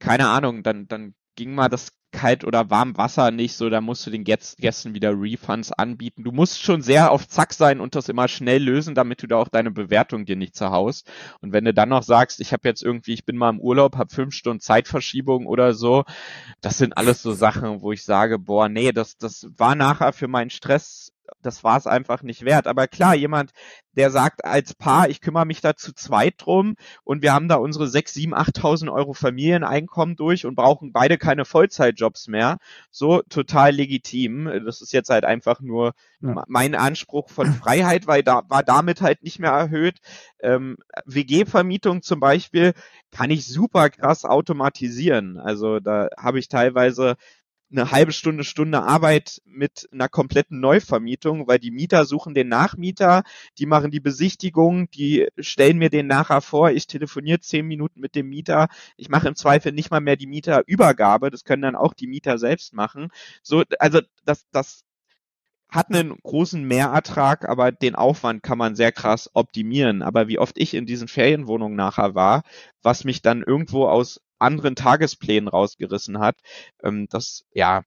keine 0.00 0.28
Ahnung, 0.28 0.62
dann, 0.62 0.88
dann 0.88 1.14
ging 1.36 1.54
mal 1.54 1.68
das 1.68 1.92
kalt 2.12 2.44
oder 2.44 2.70
warm 2.70 2.96
Wasser 2.96 3.30
nicht, 3.30 3.56
so 3.56 3.68
da 3.70 3.80
musst 3.82 4.06
du 4.06 4.10
den 4.10 4.24
Gästen 4.24 4.94
wieder 4.94 5.12
Refunds 5.20 5.72
anbieten. 5.72 6.24
Du 6.24 6.32
musst 6.32 6.62
schon 6.62 6.82
sehr 6.82 7.10
auf 7.12 7.28
Zack 7.28 7.52
sein 7.54 7.80
und 7.80 7.94
das 7.94 8.08
immer 8.08 8.28
schnell 8.28 8.62
lösen, 8.62 8.94
damit 8.94 9.22
du 9.22 9.26
da 9.26 9.36
auch 9.36 9.48
deine 9.48 9.70
Bewertung 9.70 10.24
dir 10.26 10.36
nicht 10.36 10.56
zerhaust. 10.56 11.10
Und 11.42 11.52
wenn 11.52 11.64
du 11.66 11.74
dann 11.74 11.90
noch 11.90 12.02
sagst, 12.02 12.40
ich 12.40 12.52
habe 12.52 12.68
jetzt 12.68 12.82
irgendwie, 12.82 13.14
ich 13.14 13.26
bin 13.26 13.36
mal 13.36 13.50
im 13.50 13.60
Urlaub, 13.60 13.96
habe 13.96 14.14
fünf 14.14 14.34
Stunden 14.34 14.60
Zeitverschiebung 14.60 15.46
oder 15.46 15.74
so, 15.74 16.04
das 16.60 16.78
sind 16.78 16.96
alles 16.96 17.22
so 17.22 17.32
Sachen, 17.32 17.82
wo 17.82 17.92
ich 17.92 18.04
sage, 18.04 18.38
boah, 18.38 18.68
nee, 18.68 18.92
das, 18.92 19.16
das 19.18 19.46
war 19.56 19.74
nachher 19.74 20.12
für 20.12 20.28
meinen 20.28 20.50
Stress 20.50 21.05
das 21.42 21.64
war 21.64 21.76
es 21.76 21.86
einfach 21.86 22.22
nicht 22.22 22.44
wert. 22.44 22.66
Aber 22.66 22.88
klar, 22.88 23.14
jemand, 23.14 23.52
der 23.92 24.10
sagt 24.10 24.44
als 24.44 24.74
Paar, 24.74 25.08
ich 25.08 25.20
kümmere 25.20 25.46
mich 25.46 25.60
da 25.60 25.74
zu 25.76 25.94
zweit 25.94 26.34
drum 26.38 26.76
und 27.04 27.22
wir 27.22 27.32
haben 27.32 27.48
da 27.48 27.56
unsere 27.56 27.88
sechs, 27.88 28.14
sieben, 28.14 28.34
achttausend 28.34 28.90
Euro 28.90 29.14
Familieneinkommen 29.14 30.16
durch 30.16 30.44
und 30.44 30.54
brauchen 30.54 30.92
beide 30.92 31.18
keine 31.18 31.44
Vollzeitjobs 31.44 32.28
mehr. 32.28 32.58
So 32.90 33.22
total 33.22 33.72
legitim. 33.72 34.50
Das 34.64 34.80
ist 34.82 34.92
jetzt 34.92 35.10
halt 35.10 35.24
einfach 35.24 35.60
nur 35.60 35.92
ja. 36.20 36.44
mein 36.48 36.74
Anspruch 36.74 37.30
von 37.30 37.52
Freiheit, 37.52 38.06
weil 38.06 38.22
da 38.22 38.42
war 38.48 38.62
damit 38.62 39.00
halt 39.00 39.22
nicht 39.22 39.38
mehr 39.38 39.52
erhöht. 39.52 39.98
Ähm, 40.40 40.76
WG-Vermietung 41.06 42.02
zum 42.02 42.20
Beispiel 42.20 42.74
kann 43.10 43.30
ich 43.30 43.46
super 43.46 43.90
krass 43.90 44.24
automatisieren. 44.24 45.38
Also 45.38 45.80
da 45.80 46.08
habe 46.18 46.38
ich 46.38 46.48
teilweise 46.48 47.16
eine 47.76 47.90
halbe 47.90 48.12
Stunde, 48.12 48.44
Stunde 48.44 48.82
Arbeit 48.82 49.42
mit 49.44 49.88
einer 49.92 50.08
kompletten 50.08 50.60
Neuvermietung, 50.60 51.46
weil 51.46 51.58
die 51.58 51.70
Mieter 51.70 52.04
suchen 52.04 52.34
den 52.34 52.48
Nachmieter, 52.48 53.22
die 53.58 53.66
machen 53.66 53.90
die 53.90 54.00
Besichtigung, 54.00 54.90
die 54.90 55.28
stellen 55.38 55.78
mir 55.78 55.90
den 55.90 56.06
nachher 56.06 56.40
vor, 56.40 56.70
ich 56.70 56.86
telefoniere 56.86 57.40
zehn 57.40 57.66
Minuten 57.66 58.00
mit 58.00 58.14
dem 58.14 58.28
Mieter, 58.28 58.68
ich 58.96 59.08
mache 59.08 59.28
im 59.28 59.36
Zweifel 59.36 59.72
nicht 59.72 59.90
mal 59.90 60.00
mehr 60.00 60.16
die 60.16 60.26
Mieterübergabe, 60.26 61.30
das 61.30 61.44
können 61.44 61.62
dann 61.62 61.76
auch 61.76 61.94
die 61.94 62.06
Mieter 62.06 62.38
selbst 62.38 62.72
machen. 62.74 63.08
So, 63.42 63.64
also 63.78 64.00
das, 64.24 64.46
das 64.50 64.84
hat 65.68 65.90
einen 65.90 66.16
großen 66.22 66.62
Mehrertrag, 66.62 67.48
aber 67.48 67.72
den 67.72 67.96
Aufwand 67.96 68.42
kann 68.42 68.58
man 68.58 68.76
sehr 68.76 68.92
krass 68.92 69.30
optimieren. 69.34 70.02
Aber 70.02 70.28
wie 70.28 70.38
oft 70.38 70.58
ich 70.58 70.74
in 70.74 70.86
diesen 70.86 71.08
Ferienwohnungen 71.08 71.76
nachher 71.76 72.14
war, 72.14 72.42
was 72.82 73.04
mich 73.04 73.20
dann 73.20 73.42
irgendwo 73.42 73.86
aus 73.86 74.20
anderen 74.38 74.74
Tagesplänen 74.74 75.48
rausgerissen 75.48 76.18
hat. 76.18 76.36
Ähm, 76.82 77.06
das 77.10 77.44
ja, 77.52 77.82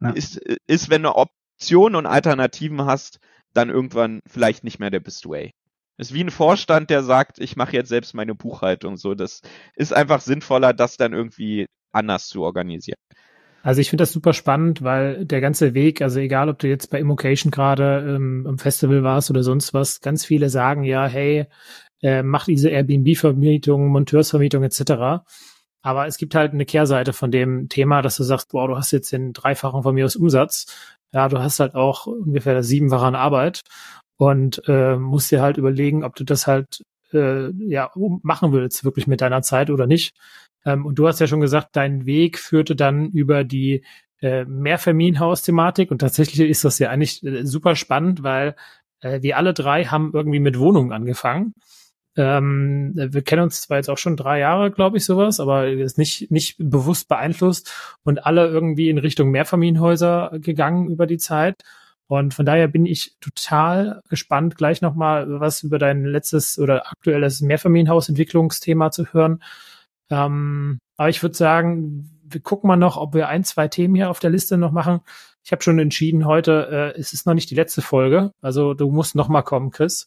ja, 0.00 0.10
Ist, 0.10 0.36
ist, 0.66 0.90
wenn 0.90 1.02
du 1.02 1.14
Optionen 1.14 1.96
und 1.96 2.06
Alternativen 2.06 2.84
hast, 2.84 3.18
dann 3.52 3.70
irgendwann 3.70 4.20
vielleicht 4.26 4.64
nicht 4.64 4.78
mehr 4.78 4.90
der 4.90 5.00
Best 5.00 5.28
Way. 5.28 5.52
Ist 5.96 6.12
wie 6.12 6.24
ein 6.24 6.30
Vorstand, 6.30 6.90
der 6.90 7.04
sagt, 7.04 7.38
ich 7.38 7.54
mache 7.56 7.76
jetzt 7.76 7.88
selbst 7.88 8.14
meine 8.14 8.34
Buchhaltung. 8.34 8.96
So, 8.96 9.14
das 9.14 9.42
ist 9.76 9.92
einfach 9.92 10.20
sinnvoller, 10.20 10.72
das 10.72 10.96
dann 10.96 11.12
irgendwie 11.12 11.66
anders 11.92 12.26
zu 12.26 12.42
organisieren. 12.42 12.98
Also 13.62 13.80
ich 13.80 13.88
finde 13.88 14.02
das 14.02 14.12
super 14.12 14.34
spannend, 14.34 14.82
weil 14.82 15.24
der 15.24 15.40
ganze 15.40 15.72
Weg, 15.72 16.02
also 16.02 16.20
egal 16.20 16.50
ob 16.50 16.58
du 16.58 16.68
jetzt 16.68 16.90
bei 16.90 16.98
Immocation 16.98 17.50
gerade 17.50 18.04
ähm, 18.06 18.44
im 18.46 18.58
Festival 18.58 19.02
warst 19.04 19.30
oder 19.30 19.42
sonst 19.42 19.72
was, 19.72 20.02
ganz 20.02 20.24
viele 20.26 20.50
sagen 20.50 20.84
ja, 20.84 21.06
hey, 21.06 21.46
äh, 22.02 22.22
mach 22.22 22.44
diese 22.44 22.68
Airbnb-Vermietung, 22.68 23.88
Monteursvermietung 23.88 24.64
etc. 24.64 25.24
Aber 25.84 26.06
es 26.06 26.16
gibt 26.16 26.34
halt 26.34 26.54
eine 26.54 26.64
Kehrseite 26.64 27.12
von 27.12 27.30
dem 27.30 27.68
Thema, 27.68 28.00
dass 28.00 28.16
du 28.16 28.22
sagst, 28.22 28.48
boah, 28.48 28.66
du 28.66 28.76
hast 28.76 28.90
jetzt 28.90 29.12
den 29.12 29.34
dreifachen 29.34 29.82
von 29.82 29.94
mir 29.94 30.06
aus 30.06 30.16
Umsatz. 30.16 30.66
Ja, 31.12 31.28
du 31.28 31.38
hast 31.38 31.60
halt 31.60 31.74
auch 31.74 32.06
ungefähr 32.06 32.62
siebenfache 32.62 33.04
an 33.04 33.14
Arbeit 33.14 33.60
und 34.16 34.62
äh, 34.66 34.96
musst 34.96 35.30
dir 35.30 35.42
halt 35.42 35.58
überlegen, 35.58 36.02
ob 36.02 36.16
du 36.16 36.24
das 36.24 36.46
halt 36.46 36.82
äh, 37.12 37.50
ja 37.68 37.90
machen 38.22 38.52
willst, 38.52 38.84
wirklich 38.84 39.06
mit 39.06 39.20
deiner 39.20 39.42
Zeit 39.42 39.68
oder 39.68 39.86
nicht. 39.86 40.14
Ähm, 40.64 40.86
und 40.86 40.98
du 40.98 41.06
hast 41.06 41.20
ja 41.20 41.26
schon 41.26 41.42
gesagt, 41.42 41.76
dein 41.76 42.06
Weg 42.06 42.38
führte 42.38 42.74
dann 42.74 43.10
über 43.10 43.44
die 43.44 43.84
äh, 44.22 44.46
Mehrfamilienhaus-Thematik 44.46 45.90
und 45.90 45.98
tatsächlich 45.98 46.48
ist 46.48 46.64
das 46.64 46.78
ja 46.78 46.88
eigentlich 46.88 47.22
äh, 47.24 47.44
super 47.44 47.76
spannend, 47.76 48.22
weil 48.22 48.56
äh, 49.00 49.20
wir 49.20 49.36
alle 49.36 49.52
drei 49.52 49.84
haben 49.84 50.12
irgendwie 50.14 50.40
mit 50.40 50.58
Wohnungen 50.58 50.92
angefangen 50.92 51.52
ähm, 52.16 52.92
wir 52.94 53.22
kennen 53.22 53.42
uns 53.42 53.62
zwar 53.62 53.78
jetzt 53.78 53.90
auch 53.90 53.98
schon 53.98 54.16
drei 54.16 54.38
Jahre, 54.38 54.70
glaube 54.70 54.98
ich, 54.98 55.04
sowas, 55.04 55.40
aber 55.40 55.68
ist 55.68 55.98
nicht, 55.98 56.30
nicht 56.30 56.56
bewusst 56.58 57.08
beeinflusst 57.08 57.72
und 58.04 58.24
alle 58.24 58.46
irgendwie 58.46 58.88
in 58.88 58.98
Richtung 58.98 59.30
Mehrfamilienhäuser 59.30 60.32
gegangen 60.34 60.90
über 60.90 61.06
die 61.06 61.18
Zeit. 61.18 61.62
Und 62.06 62.34
von 62.34 62.46
daher 62.46 62.68
bin 62.68 62.86
ich 62.86 63.16
total 63.20 64.00
gespannt, 64.08 64.56
gleich 64.56 64.82
nochmal 64.82 65.40
was 65.40 65.62
über 65.62 65.78
dein 65.78 66.04
letztes 66.04 66.58
oder 66.58 66.86
aktuelles 66.86 67.40
Mehrfamilienhausentwicklungsthema 67.40 68.90
zu 68.90 69.06
hören. 69.12 69.42
Ähm, 70.10 70.78
aber 70.96 71.08
ich 71.08 71.22
würde 71.22 71.34
sagen, 71.34 72.10
wir 72.22 72.40
gucken 72.40 72.68
mal 72.68 72.76
noch, 72.76 72.96
ob 72.96 73.14
wir 73.14 73.28
ein, 73.28 73.42
zwei 73.42 73.68
Themen 73.68 73.94
hier 73.94 74.10
auf 74.10 74.20
der 74.20 74.30
Liste 74.30 74.58
noch 74.58 74.70
machen. 74.70 75.00
Ich 75.42 75.52
habe 75.52 75.62
schon 75.62 75.78
entschieden, 75.78 76.26
heute 76.26 76.92
äh, 76.96 76.98
es 76.98 77.12
ist 77.12 77.26
noch 77.26 77.34
nicht 77.34 77.50
die 77.50 77.54
letzte 77.54 77.82
Folge. 77.82 78.32
Also 78.40 78.74
du 78.74 78.90
musst 78.90 79.14
noch 79.14 79.28
mal 79.28 79.42
kommen, 79.42 79.70
Chris 79.70 80.06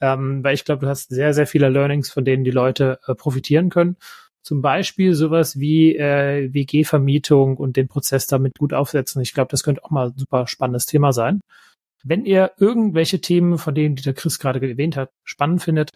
ähm, 0.00 0.42
weil 0.44 0.54
ich 0.54 0.64
glaube, 0.64 0.84
du 0.84 0.88
hast 0.88 1.10
sehr, 1.10 1.34
sehr 1.34 1.46
viele 1.46 1.68
Learnings, 1.68 2.10
von 2.10 2.24
denen 2.24 2.44
die 2.44 2.50
Leute 2.50 2.98
äh, 3.06 3.14
profitieren 3.14 3.70
können. 3.70 3.96
Zum 4.42 4.62
Beispiel 4.62 5.14
sowas 5.14 5.58
wie 5.58 5.96
äh, 5.96 6.52
WG-Vermietung 6.52 7.56
und 7.56 7.76
den 7.76 7.88
Prozess 7.88 8.26
damit 8.26 8.58
gut 8.58 8.72
aufsetzen. 8.72 9.20
Ich 9.20 9.34
glaube, 9.34 9.50
das 9.50 9.62
könnte 9.62 9.84
auch 9.84 9.90
mal 9.90 10.08
ein 10.08 10.16
super 10.16 10.46
spannendes 10.46 10.86
Thema 10.86 11.12
sein. 11.12 11.40
Wenn 12.04 12.24
ihr 12.24 12.52
irgendwelche 12.58 13.20
Themen, 13.20 13.58
von 13.58 13.74
denen 13.74 13.96
die 13.96 14.02
der 14.02 14.14
Chris 14.14 14.38
gerade 14.38 14.66
erwähnt 14.66 14.96
hat, 14.96 15.10
spannend 15.24 15.62
findet, 15.62 15.90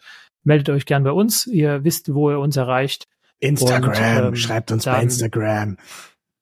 meldet 0.45 0.69
euch 0.71 0.85
gern 0.85 1.05
bei 1.05 1.13
uns. 1.13 1.47
Ihr 1.47 1.85
wisst, 1.85 2.13
wo 2.13 2.31
ihr 2.31 2.41
uns 2.41 2.57
erreicht. 2.57 3.05
Instagram, 3.41 4.27
und, 4.27 4.29
ähm, 4.29 4.37
schreibt 4.37 4.73
uns 4.73 4.85
bei 4.85 5.03
Instagram. 5.03 5.79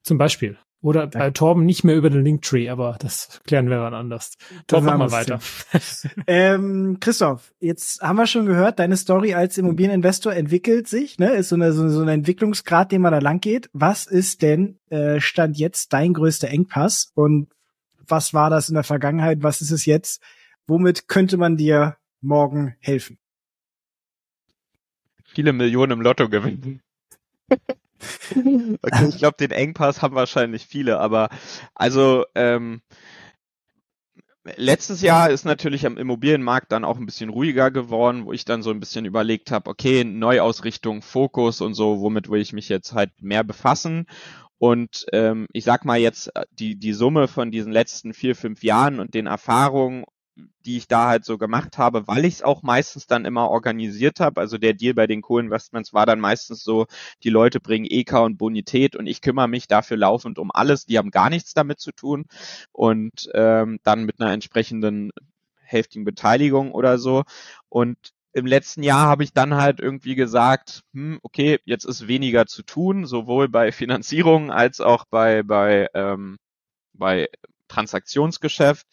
Zum 0.03 0.19
Beispiel. 0.19 0.59
Oder 0.83 1.09
bei 1.09 1.31
Torben 1.31 1.67
nicht 1.67 1.85
mehr 1.85 1.95
über 1.95 2.09
den 2.09 2.25
Linktree, 2.25 2.71
aber 2.71 2.97
das 2.99 3.41
klären 3.47 3.69
wir 3.69 3.77
dann 3.77 3.93
anders. 3.93 4.33
Torben, 4.67 4.87
mach 4.87 4.97
mal 4.97 5.13
weiter. 5.13 5.39
ähm, 6.27 6.97
Christoph, 7.01 7.53
jetzt 7.61 8.01
haben 8.01 8.17
wir 8.17 8.27
schon 8.27 8.47
gehört, 8.47 8.79
deine 8.79 8.97
Story 8.97 9.35
als 9.35 9.59
Immobilieninvestor 9.59 10.33
entwickelt 10.33 10.89
sich, 10.89 11.19
ne? 11.19 11.33
Ist 11.33 11.51
so 11.51 11.57
eine, 11.57 11.75
so, 11.75 11.87
so 11.91 12.01
ein 12.01 12.09
Entwicklungsgrad, 12.09 12.93
den 12.93 13.03
man 13.03 13.13
da 13.13 13.19
lang 13.19 13.41
geht. 13.41 13.69
Was 13.75 14.07
ist 14.07 14.41
denn 14.41 14.79
äh, 14.89 15.21
Stand 15.21 15.59
jetzt 15.59 15.93
dein 15.93 16.15
größter 16.15 16.49
Engpass? 16.49 17.11
Und 17.15 17.49
was 18.09 18.33
war 18.33 18.49
das 18.49 18.71
in 18.71 18.75
der 18.75 18.85
Vergangenheit? 18.85 19.43
Was 19.43 19.61
ist 19.61 19.73
es 19.73 19.85
jetzt? 19.85 20.23
Womit 20.67 21.09
könnte 21.09 21.37
man 21.37 21.59
dir 21.59 21.99
morgen 22.23 22.75
helfen? 22.81 23.19
Viele 25.27 25.53
Millionen 25.53 25.93
im 25.93 26.01
Lotto 26.01 26.31
gewinnen. 26.31 26.81
okay, 28.83 29.09
ich 29.09 29.19
glaube, 29.19 29.37
den 29.39 29.51
Engpass 29.51 30.03
haben 30.03 30.15
wahrscheinlich 30.15 30.67
viele, 30.67 30.99
aber 31.01 31.29
also 31.75 32.25
ähm, 32.35 32.83
letztes 34.57 35.03
Jahr 35.03 35.31
ist 35.31 35.45
natürlich 35.45 35.87
am 35.87 35.97
Immobilienmarkt 35.97 36.73
dann 36.73 36.85
auch 36.85 36.99
ein 36.99 37.07
bisschen 37.07 37.31
ruhiger 37.31 37.71
geworden, 37.71 38.25
wo 38.25 38.33
ich 38.33 38.45
dann 38.45 38.63
so 38.63 38.71
ein 38.71 38.81
bisschen 38.81 39.05
überlegt 39.05 39.51
habe, 39.51 39.69
okay, 39.71 40.05
Neuausrichtung, 40.05 41.03
Fokus 41.03 41.61
und 41.61 41.75
so, 41.75 42.01
womit 42.01 42.31
will 42.31 42.41
ich 42.41 42.53
mich 42.53 42.69
jetzt 42.69 42.93
halt 42.93 43.11
mehr 43.21 43.45
befassen. 43.45 44.07
Und 44.59 45.07
ähm, 45.13 45.47
ich 45.53 45.65
sag 45.65 45.85
mal 45.85 45.99
jetzt 45.99 46.37
äh, 46.37 46.45
die 46.53 46.79
die 46.79 46.93
Summe 46.93 47.29
von 47.29 47.51
diesen 47.51 47.73
letzten 47.73 48.13
vier 48.13 48.37
fünf 48.37 48.63
Jahren 48.63 49.01
und 49.01 49.15
den 49.15 49.27
Erfahrungen 49.27 50.05
die 50.65 50.77
ich 50.77 50.89
da 50.89 51.09
halt 51.09 51.25
so 51.25 51.39
gemacht 51.39 51.79
habe, 51.79 52.07
weil 52.07 52.25
ich 52.25 52.35
es 52.35 52.43
auch 52.43 52.63
meistens 52.63 53.07
dann 53.07 53.25
immer 53.25 53.49
organisiert 53.49 54.21
habe. 54.21 54.41
Also 54.41 54.59
der 54.59 54.75
Deal 54.75 54.95
bei 54.95 55.07
den 55.07 55.23
Co-Investments 55.23 55.93
war 55.93 56.07
dann 56.07 56.21
meistens 56.21 56.63
so, 56.63 56.87
die 57.23 57.31
Leute 57.31 57.61
bringen 57.61 57.87
EK 57.89 58.15
und 58.15 58.39
Bonität 58.39 58.97
und 58.97 59.07
ich 59.07 59.21
kümmere 59.23 59.49
mich 59.49 59.69
dafür 59.69 59.97
laufend 59.97 60.39
um 60.39 60.51
alles. 60.53 60.87
Die 60.87 60.99
haben 60.99 61.11
gar 61.11 61.31
nichts 61.31 61.55
damit 61.55 61.81
zu 61.81 61.93
tun 61.93 62.27
und 62.73 63.31
ähm, 63.35 63.79
dann 63.83 64.05
mit 64.05 64.21
einer 64.21 64.33
entsprechenden 64.33 65.11
heftigen 65.61 66.05
Beteiligung 66.05 66.73
oder 66.73 66.99
so. 66.99 67.25
Und 67.69 67.97
im 68.33 68.47
letzten 68.47 68.83
Jahr 68.83 69.07
habe 69.07 69.25
ich 69.25 69.33
dann 69.33 69.55
halt 69.55 69.81
irgendwie 69.81 70.15
gesagt, 70.15 70.83
hm, 70.93 71.19
okay, 71.23 71.59
jetzt 71.65 71.85
ist 71.85 72.07
weniger 72.09 72.47
zu 72.47 72.63
tun, 72.63 73.07
sowohl 73.07 73.49
bei 73.49 73.73
Finanzierung 73.73 74.51
als 74.53 74.81
auch 74.81 75.05
bei 75.11 75.43
bei 75.43 75.89
ähm, 75.95 76.39
bei 76.93 77.29
Transaktionsgeschäft 77.69 78.87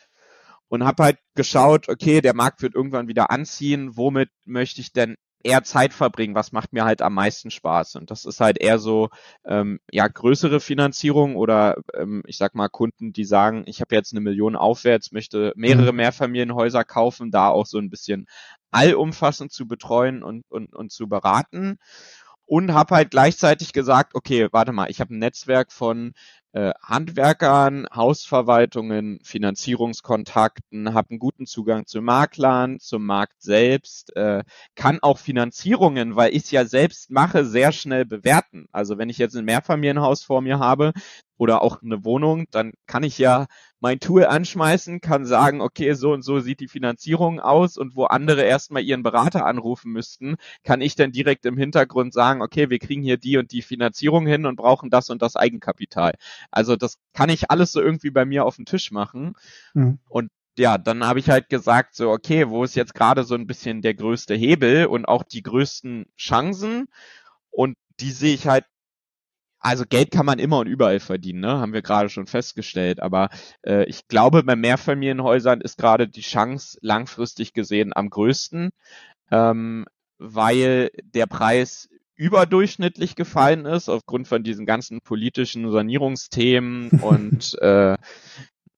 und 0.70 0.84
habe 0.84 1.03
halt 1.03 1.18
geschaut, 1.36 1.89
okay, 1.89 2.22
der 2.22 2.36
Markt 2.36 2.61
wird 2.61 2.76
irgendwann 2.76 3.07
wieder 3.07 3.32
anziehen, 3.32 3.95
womit 3.95 4.30
möchte 4.45 4.82
ich 4.82 4.91
denn 4.91 5.15
eher 5.43 5.63
Zeit 5.63 5.93
verbringen, 5.93 6.36
was 6.36 6.51
macht 6.51 6.74
mir 6.74 6.84
halt 6.84 7.01
am 7.01 7.13
meisten 7.13 7.51
Spaß. 7.51 7.95
Und 7.95 8.11
das 8.11 8.26
ist 8.26 8.39
halt 8.39 8.59
eher 8.59 8.80
so, 8.80 9.09
ähm, 9.45 9.80
ja, 9.91 10.07
größere 10.07 10.59
Finanzierung 10.59 11.36
oder 11.36 11.78
ähm, 11.93 12.24
ich 12.26 12.38
sag 12.38 12.55
mal 12.55 12.70
Kunden, 12.70 13.13
die 13.13 13.24
sagen, 13.24 13.63
ich 13.65 13.80
habe 13.82 13.95
jetzt 13.95 14.11
eine 14.13 14.22
Million 14.22 14.55
aufwärts, 14.55 15.11
möchte 15.11 15.53
mehrere 15.55 15.91
mhm. 15.91 15.97
Mehrfamilienhäuser 15.97 16.84
kaufen, 16.84 17.32
da 17.32 17.49
auch 17.49 17.65
so 17.65 17.78
ein 17.78 17.89
bisschen 17.89 18.28
allumfassend 18.72 19.51
zu 19.51 19.68
betreuen 19.68 20.24
und, 20.24 20.43
und, 20.49 20.76
und 20.76 20.91
zu 20.91 21.07
beraten. 21.07 21.78
Und 22.45 22.74
habe 22.74 22.95
halt 22.95 23.11
gleichzeitig 23.11 23.74
gesagt, 23.74 24.15
okay, 24.15 24.47
warte 24.51 24.72
mal, 24.72 24.89
ich 24.89 25.01
habe 25.01 25.13
ein 25.13 25.20
Netzwerk 25.20 25.74
von 25.74 26.13
äh, 26.58 26.74
Handwerkern, 26.82 27.86
Hausverwaltungen, 27.93 29.20
Finanzierungskontakten, 29.24 30.95
habe 30.95 31.12
einen 31.12 31.20
guten 31.20 31.45
Zugang 31.45 31.86
zu 31.86 32.01
Maklern, 32.01 32.80
zum 32.80 33.05
Markt 33.05 33.43
selbst, 33.43 34.16
äh, 34.16 34.43
kann 34.74 34.97
auch 35.03 35.20
Finanzierungen, 35.20 36.16
weil 36.16 36.32
ich 36.32 36.45
es 36.45 36.51
ja 36.51 36.66
selbst 36.66 37.12
mache, 37.12 37.45
sehr 37.45 37.72
schnell 37.72 38.05
bewerten. 38.05 38.66
Also 38.72 38.97
wenn 38.97 39.10
ich 39.10 39.20
jetzt 39.20 39.36
ein 39.36 39.45
Mehrfamilienhaus 39.45 40.24
vor 40.24 40.41
mir 40.41 40.58
habe, 40.58 40.93
oder 41.38 41.62
auch 41.62 41.82
eine 41.82 42.03
Wohnung, 42.03 42.45
dann 42.51 42.74
kann 42.88 43.03
ich 43.03 43.18
ja 43.18 43.45
mein 43.80 43.99
Tool 43.99 44.26
anschmeißen, 44.26 45.01
kann 45.01 45.26
sagen, 45.26 45.62
okay, 45.62 45.93
so 45.93 46.12
und 46.12 46.24
so 46.24 46.39
sieht 46.39 46.60
die 46.60 46.68
Finanzierung 46.68 47.39
aus 47.39 47.78
und 47.78 47.95
wo 47.95 48.05
andere 48.05 48.41
erstmal 48.41 48.82
ihren 48.82 49.03
Berater 49.03 49.45
anrufen 49.45 49.91
müssten, 49.91 50.38
kann 50.64 50.82
ich 50.82 50.95
dann 50.95 51.12
direkt 51.12 51.45
im 51.45 51.58
Hintergrund 51.58 52.12
sagen, 52.14 52.41
okay, 52.41 52.72
wir 52.72 52.80
kriegen 52.80 53.03
hier 53.03 53.18
die 53.18 53.38
und 53.38 53.51
die 53.51 53.62
Finanzierung 53.62 54.26
hin 54.26 54.47
und 54.47 54.55
brauchen 54.55 54.89
das 54.89 55.12
und 55.12 55.22
das 55.22 55.36
Eigenkapital. 55.36 56.14
Also 56.51 56.75
das 56.75 56.97
kann 57.13 57.29
ich 57.29 57.51
alles 57.51 57.71
so 57.71 57.81
irgendwie 57.81 58.11
bei 58.11 58.25
mir 58.25 58.45
auf 58.45 58.55
den 58.55 58.65
Tisch 58.65 58.91
machen. 58.91 59.33
Mhm. 59.73 59.99
Und 60.09 60.29
ja, 60.57 60.77
dann 60.77 61.05
habe 61.05 61.19
ich 61.19 61.29
halt 61.29 61.49
gesagt, 61.49 61.95
so, 61.95 62.09
okay, 62.09 62.49
wo 62.49 62.63
ist 62.63 62.75
jetzt 62.75 62.95
gerade 62.95 63.23
so 63.23 63.35
ein 63.35 63.47
bisschen 63.47 63.81
der 63.81 63.93
größte 63.93 64.33
Hebel 64.33 64.87
und 64.87 65.05
auch 65.05 65.23
die 65.23 65.43
größten 65.43 66.07
Chancen? 66.17 66.87
Und 67.51 67.75
die 67.99 68.11
sehe 68.11 68.33
ich 68.33 68.47
halt 68.47 68.65
also 69.59 69.85
Geld 69.87 70.11
kann 70.11 70.25
man 70.25 70.39
immer 70.39 70.59
und 70.59 70.67
überall 70.67 70.99
verdienen, 70.99 71.41
ne? 71.41 71.59
haben 71.59 71.73
wir 71.73 71.81
gerade 71.81 72.09
schon 72.09 72.27
festgestellt. 72.27 73.01
Aber 73.01 73.29
äh, 73.65 73.83
ich 73.85 74.07
glaube, 74.07 74.43
bei 74.43 74.55
Mehrfamilienhäusern 74.55 75.61
ist 75.61 75.77
gerade 75.77 76.07
die 76.07 76.21
Chance 76.21 76.77
langfristig 76.81 77.53
gesehen 77.53 77.91
am 77.93 78.09
größten, 78.09 78.69
ähm, 79.31 79.85
weil 80.19 80.91
der 81.03 81.25
Preis 81.25 81.89
überdurchschnittlich 82.18 83.15
gefallen 83.15 83.65
ist 83.65 83.89
aufgrund 83.89 84.28
von 84.28 84.43
diesen 84.43 84.65
ganzen 84.65 85.01
politischen 85.01 85.72
Sanierungsthemen 85.72 86.89
und 87.01 87.57
äh, 87.61 87.95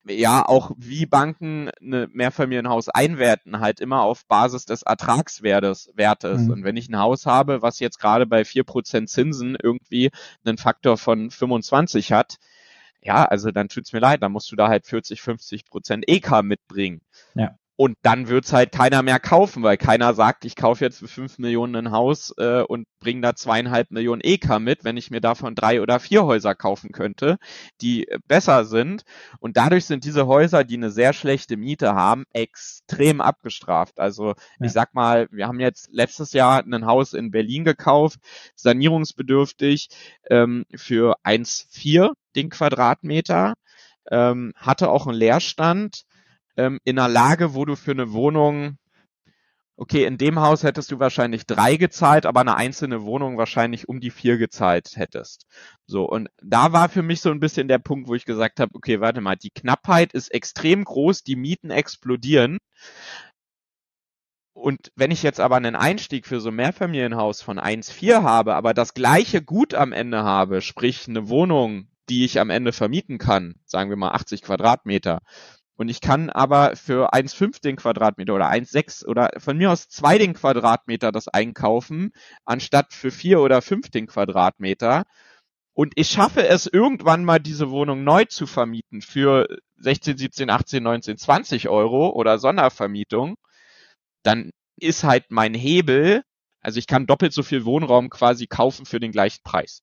ja 0.07 0.45
auch 0.45 0.71
wie 0.77 1.05
Banken 1.05 1.69
eine 1.81 2.07
Mehrfamilienhaus 2.11 2.89
einwerten, 2.89 3.59
halt 3.59 3.79
immer 3.79 4.01
auf 4.01 4.25
Basis 4.27 4.65
des 4.65 4.81
Ertragswertes 4.83 5.91
Wertes. 5.95 6.41
Mhm. 6.41 6.51
Und 6.51 6.63
wenn 6.63 6.77
ich 6.77 6.89
ein 6.89 6.97
Haus 6.97 7.25
habe, 7.25 7.61
was 7.61 7.79
jetzt 7.79 7.99
gerade 7.99 8.25
bei 8.25 8.45
vier 8.45 8.63
Prozent 8.63 9.09
Zinsen 9.09 9.55
irgendwie 9.61 10.09
einen 10.43 10.57
Faktor 10.57 10.97
von 10.97 11.31
25 11.31 12.11
hat, 12.11 12.37
ja, 13.01 13.23
also 13.23 13.51
dann 13.51 13.69
tut's 13.69 13.93
mir 13.93 13.99
leid, 13.99 14.21
dann 14.21 14.31
musst 14.31 14.51
du 14.51 14.55
da 14.55 14.67
halt 14.67 14.85
40, 14.85 15.21
50 15.21 15.65
Prozent 15.65 16.05
EK 16.07 16.43
mitbringen. 16.43 17.01
Ja. 17.35 17.55
Und 17.79 17.97
dann 18.01 18.27
wird's 18.27 18.51
halt 18.51 18.73
keiner 18.73 19.03
mehr 19.03 19.21
kaufen, 19.21 19.63
weil 19.63 19.77
keiner 19.77 20.13
sagt, 20.13 20.43
ich 20.43 20.57
kaufe 20.57 20.83
jetzt 20.83 20.99
für 20.99 21.07
fünf 21.07 21.37
Millionen 21.37 21.77
ein 21.77 21.91
Haus 21.93 22.33
äh, 22.37 22.61
und 22.61 22.89
bringe 22.99 23.21
da 23.21 23.35
zweieinhalb 23.35 23.89
Millionen 23.89 24.19
EK 24.19 24.59
mit, 24.59 24.83
wenn 24.83 24.97
ich 24.97 25.11
mir 25.11 25.21
davon 25.21 25.55
drei 25.55 25.81
oder 25.81 26.01
vier 26.01 26.25
Häuser 26.25 26.55
kaufen 26.55 26.91
könnte, 26.91 27.37
die 27.79 28.05
äh, 28.05 28.19
besser 28.27 28.65
sind. 28.65 29.03
Und 29.39 29.55
dadurch 29.55 29.85
sind 29.85 30.03
diese 30.03 30.27
Häuser, 30.27 30.65
die 30.65 30.75
eine 30.75 30.91
sehr 30.91 31.13
schlechte 31.13 31.55
Miete 31.55 31.95
haben, 31.95 32.25
extrem 32.33 33.21
abgestraft. 33.21 33.97
Also 33.97 34.31
ja. 34.31 34.35
ich 34.59 34.73
sag 34.73 34.93
mal, 34.93 35.29
wir 35.31 35.47
haben 35.47 35.61
jetzt 35.61 35.87
letztes 35.93 36.33
Jahr 36.33 36.61
ein 36.61 36.85
Haus 36.85 37.13
in 37.13 37.31
Berlin 37.31 37.63
gekauft, 37.63 38.19
sanierungsbedürftig 38.55 39.87
ähm, 40.29 40.65
für 40.75 41.15
1,4 41.23 42.11
den 42.35 42.49
Quadratmeter, 42.49 43.53
ähm, 44.11 44.51
hatte 44.57 44.89
auch 44.89 45.07
einen 45.07 45.17
Leerstand 45.17 46.03
ähm, 46.59 46.79
in 46.83 46.99
einer 46.99 47.07
Lage, 47.07 47.53
wo 47.53 47.65
du 47.65 47.75
für 47.75 47.91
eine 47.91 48.11
Wohnung, 48.11 48.77
okay, 49.77 50.03
in 50.03 50.17
dem 50.17 50.39
Haus 50.41 50.63
hättest 50.63 50.91
du 50.91 50.99
wahrscheinlich 50.99 51.45
drei 51.47 51.77
gezahlt, 51.77 52.25
aber 52.25 52.41
eine 52.41 52.57
einzelne 52.57 53.03
Wohnung 53.03 53.37
wahrscheinlich 53.37 53.87
um 53.87 54.01
die 54.01 54.11
vier 54.11 54.37
gezahlt 54.37 54.97
hättest. 54.97 55.45
So, 55.87 56.03
und 56.03 56.27
da 56.43 56.73
war 56.73 56.89
für 56.89 57.01
mich 57.01 57.21
so 57.21 57.31
ein 57.31 57.39
bisschen 57.39 57.69
der 57.69 57.79
Punkt, 57.79 58.09
wo 58.09 58.15
ich 58.15 58.25
gesagt 58.25 58.59
habe, 58.59 58.75
okay, 58.75 58.99
warte 58.99 59.21
mal, 59.21 59.37
die 59.37 59.51
Knappheit 59.51 60.13
ist 60.13 60.33
extrem 60.33 60.83
groß, 60.83 61.23
die 61.23 61.37
Mieten 61.37 61.71
explodieren. 61.71 62.57
Und 64.53 64.91
wenn 64.97 65.11
ich 65.11 65.23
jetzt 65.23 65.39
aber 65.39 65.55
einen 65.55 65.77
Einstieg 65.77 66.27
für 66.27 66.41
so 66.41 66.49
ein 66.49 66.55
Mehrfamilienhaus 66.55 67.41
von 67.41 67.57
1,4 67.57 68.23
habe, 68.23 68.55
aber 68.55 68.73
das 68.73 68.93
gleiche 68.93 69.41
Gut 69.41 69.73
am 69.73 69.93
Ende 69.93 70.23
habe, 70.23 70.59
sprich 70.59 71.07
eine 71.07 71.29
Wohnung, 71.29 71.87
die 72.09 72.25
ich 72.25 72.41
am 72.41 72.49
Ende 72.49 72.73
vermieten 72.73 73.17
kann, 73.17 73.55
sagen 73.65 73.89
wir 73.89 73.95
mal 73.95 74.11
80 74.11 74.41
Quadratmeter, 74.41 75.21
und 75.79 75.87
ich 75.87 76.01
kann 76.01 76.29
aber 76.29 76.75
für 76.75 77.13
1,5 77.13 77.61
den 77.61 77.77
Quadratmeter 77.77 78.35
oder 78.35 78.49
1,6 78.51 79.05
oder 79.05 79.29
von 79.37 79.57
mir 79.57 79.71
aus 79.71 79.87
2 79.87 80.17
den 80.17 80.33
Quadratmeter 80.33 81.13
das 81.13 81.29
einkaufen, 81.29 82.11
anstatt 82.43 82.91
für 82.91 83.11
4 83.11 83.39
oder 83.39 83.61
5 83.61 83.89
den 83.89 84.07
Quadratmeter. 84.07 85.05
Und 85.73 85.93
ich 85.95 86.09
schaffe 86.09 86.45
es 86.45 86.67
irgendwann 86.67 87.23
mal, 87.23 87.39
diese 87.39 87.69
Wohnung 87.69 88.03
neu 88.03 88.25
zu 88.25 88.45
vermieten 88.45 89.01
für 89.01 89.47
16, 89.77 90.17
17, 90.17 90.49
18, 90.49 90.83
19, 90.83 91.17
20 91.17 91.69
Euro 91.69 92.09
oder 92.09 92.39
Sondervermietung. 92.39 93.35
Dann 94.23 94.49
ist 94.81 95.05
halt 95.05 95.27
mein 95.29 95.53
Hebel, 95.53 96.23
also 96.59 96.77
ich 96.77 96.87
kann 96.87 97.07
doppelt 97.07 97.31
so 97.31 97.41
viel 97.41 97.63
Wohnraum 97.63 98.09
quasi 98.09 98.47
kaufen 98.47 98.85
für 98.85 98.99
den 98.99 99.13
gleichen 99.13 99.43
Preis. 99.45 99.79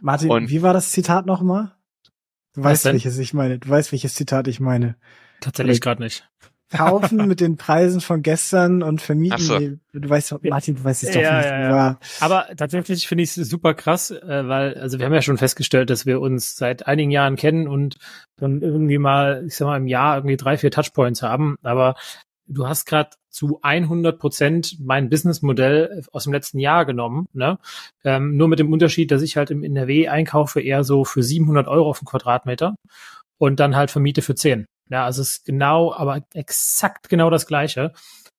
Martin, 0.00 0.30
Und 0.30 0.48
wie 0.48 0.62
war 0.62 0.72
das 0.72 0.92
Zitat 0.92 1.26
nochmal? 1.26 1.76
Du 2.54 2.64
weißt, 2.64 2.86
welches 2.86 3.18
ich 3.18 3.34
meine. 3.34 3.58
Du 3.58 3.68
weißt, 3.68 3.92
welches 3.92 4.14
Zitat 4.14 4.48
ich 4.48 4.60
meine. 4.60 4.96
Tatsächlich 5.40 5.80
gerade 5.80 6.02
nicht. 6.02 6.28
Kaufen 6.70 7.28
mit 7.28 7.40
den 7.40 7.56
Preisen 7.56 8.00
von 8.00 8.22
gestern 8.22 8.82
und 8.82 9.00
vermieten. 9.00 9.38
So. 9.38 9.58
Du 9.92 10.08
weißt, 10.08 10.34
Martin, 10.42 10.74
du 10.74 10.82
weißt 10.82 11.04
es 11.04 11.12
doch 11.12 11.20
ja, 11.20 11.36
nicht. 11.36 11.46
Ja, 11.46 11.60
ja. 11.60 11.98
Aber 12.18 12.46
tatsächlich 12.56 13.06
finde 13.06 13.22
ich 13.22 13.36
es 13.36 13.48
super 13.48 13.74
krass, 13.74 14.10
äh, 14.10 14.48
weil, 14.48 14.74
also 14.74 14.98
wir 14.98 15.06
haben 15.06 15.14
ja 15.14 15.22
schon 15.22 15.38
festgestellt, 15.38 15.90
dass 15.90 16.06
wir 16.06 16.20
uns 16.20 16.56
seit 16.56 16.88
einigen 16.88 17.12
Jahren 17.12 17.36
kennen 17.36 17.68
und 17.68 17.98
dann 18.36 18.62
irgendwie 18.62 18.98
mal, 18.98 19.44
ich 19.46 19.54
sag 19.54 19.66
mal, 19.66 19.76
im 19.76 19.86
Jahr 19.86 20.16
irgendwie 20.16 20.36
drei, 20.36 20.58
vier 20.58 20.72
Touchpoints 20.72 21.22
haben. 21.22 21.54
Aber 21.62 21.94
du 22.48 22.66
hast 22.66 22.84
gerade 22.84 23.10
zu 23.30 23.60
100 23.62 24.18
Prozent 24.18 24.76
mein 24.80 25.08
Businessmodell 25.08 26.02
aus 26.10 26.24
dem 26.24 26.32
letzten 26.32 26.58
Jahr 26.58 26.84
genommen, 26.84 27.26
ne? 27.32 27.58
Ähm, 28.02 28.36
nur 28.36 28.48
mit 28.48 28.58
dem 28.58 28.72
Unterschied, 28.72 29.10
dass 29.10 29.22
ich 29.22 29.36
halt 29.36 29.50
im 29.50 29.62
NRW 29.62 30.08
einkaufe 30.08 30.60
eher 30.60 30.82
so 30.82 31.04
für 31.04 31.22
700 31.22 31.68
Euro 31.68 31.90
auf 31.90 32.00
den 32.00 32.06
Quadratmeter 32.06 32.74
und 33.38 33.60
dann 33.60 33.76
halt 33.76 33.90
vermiete 33.90 34.22
für 34.22 34.34
10. 34.34 34.66
Ja, 34.88 35.04
also 35.04 35.22
es 35.22 35.38
ist 35.38 35.44
genau, 35.44 35.92
aber 35.92 36.22
exakt 36.34 37.08
genau 37.08 37.30
das 37.30 37.46
Gleiche, 37.46 37.92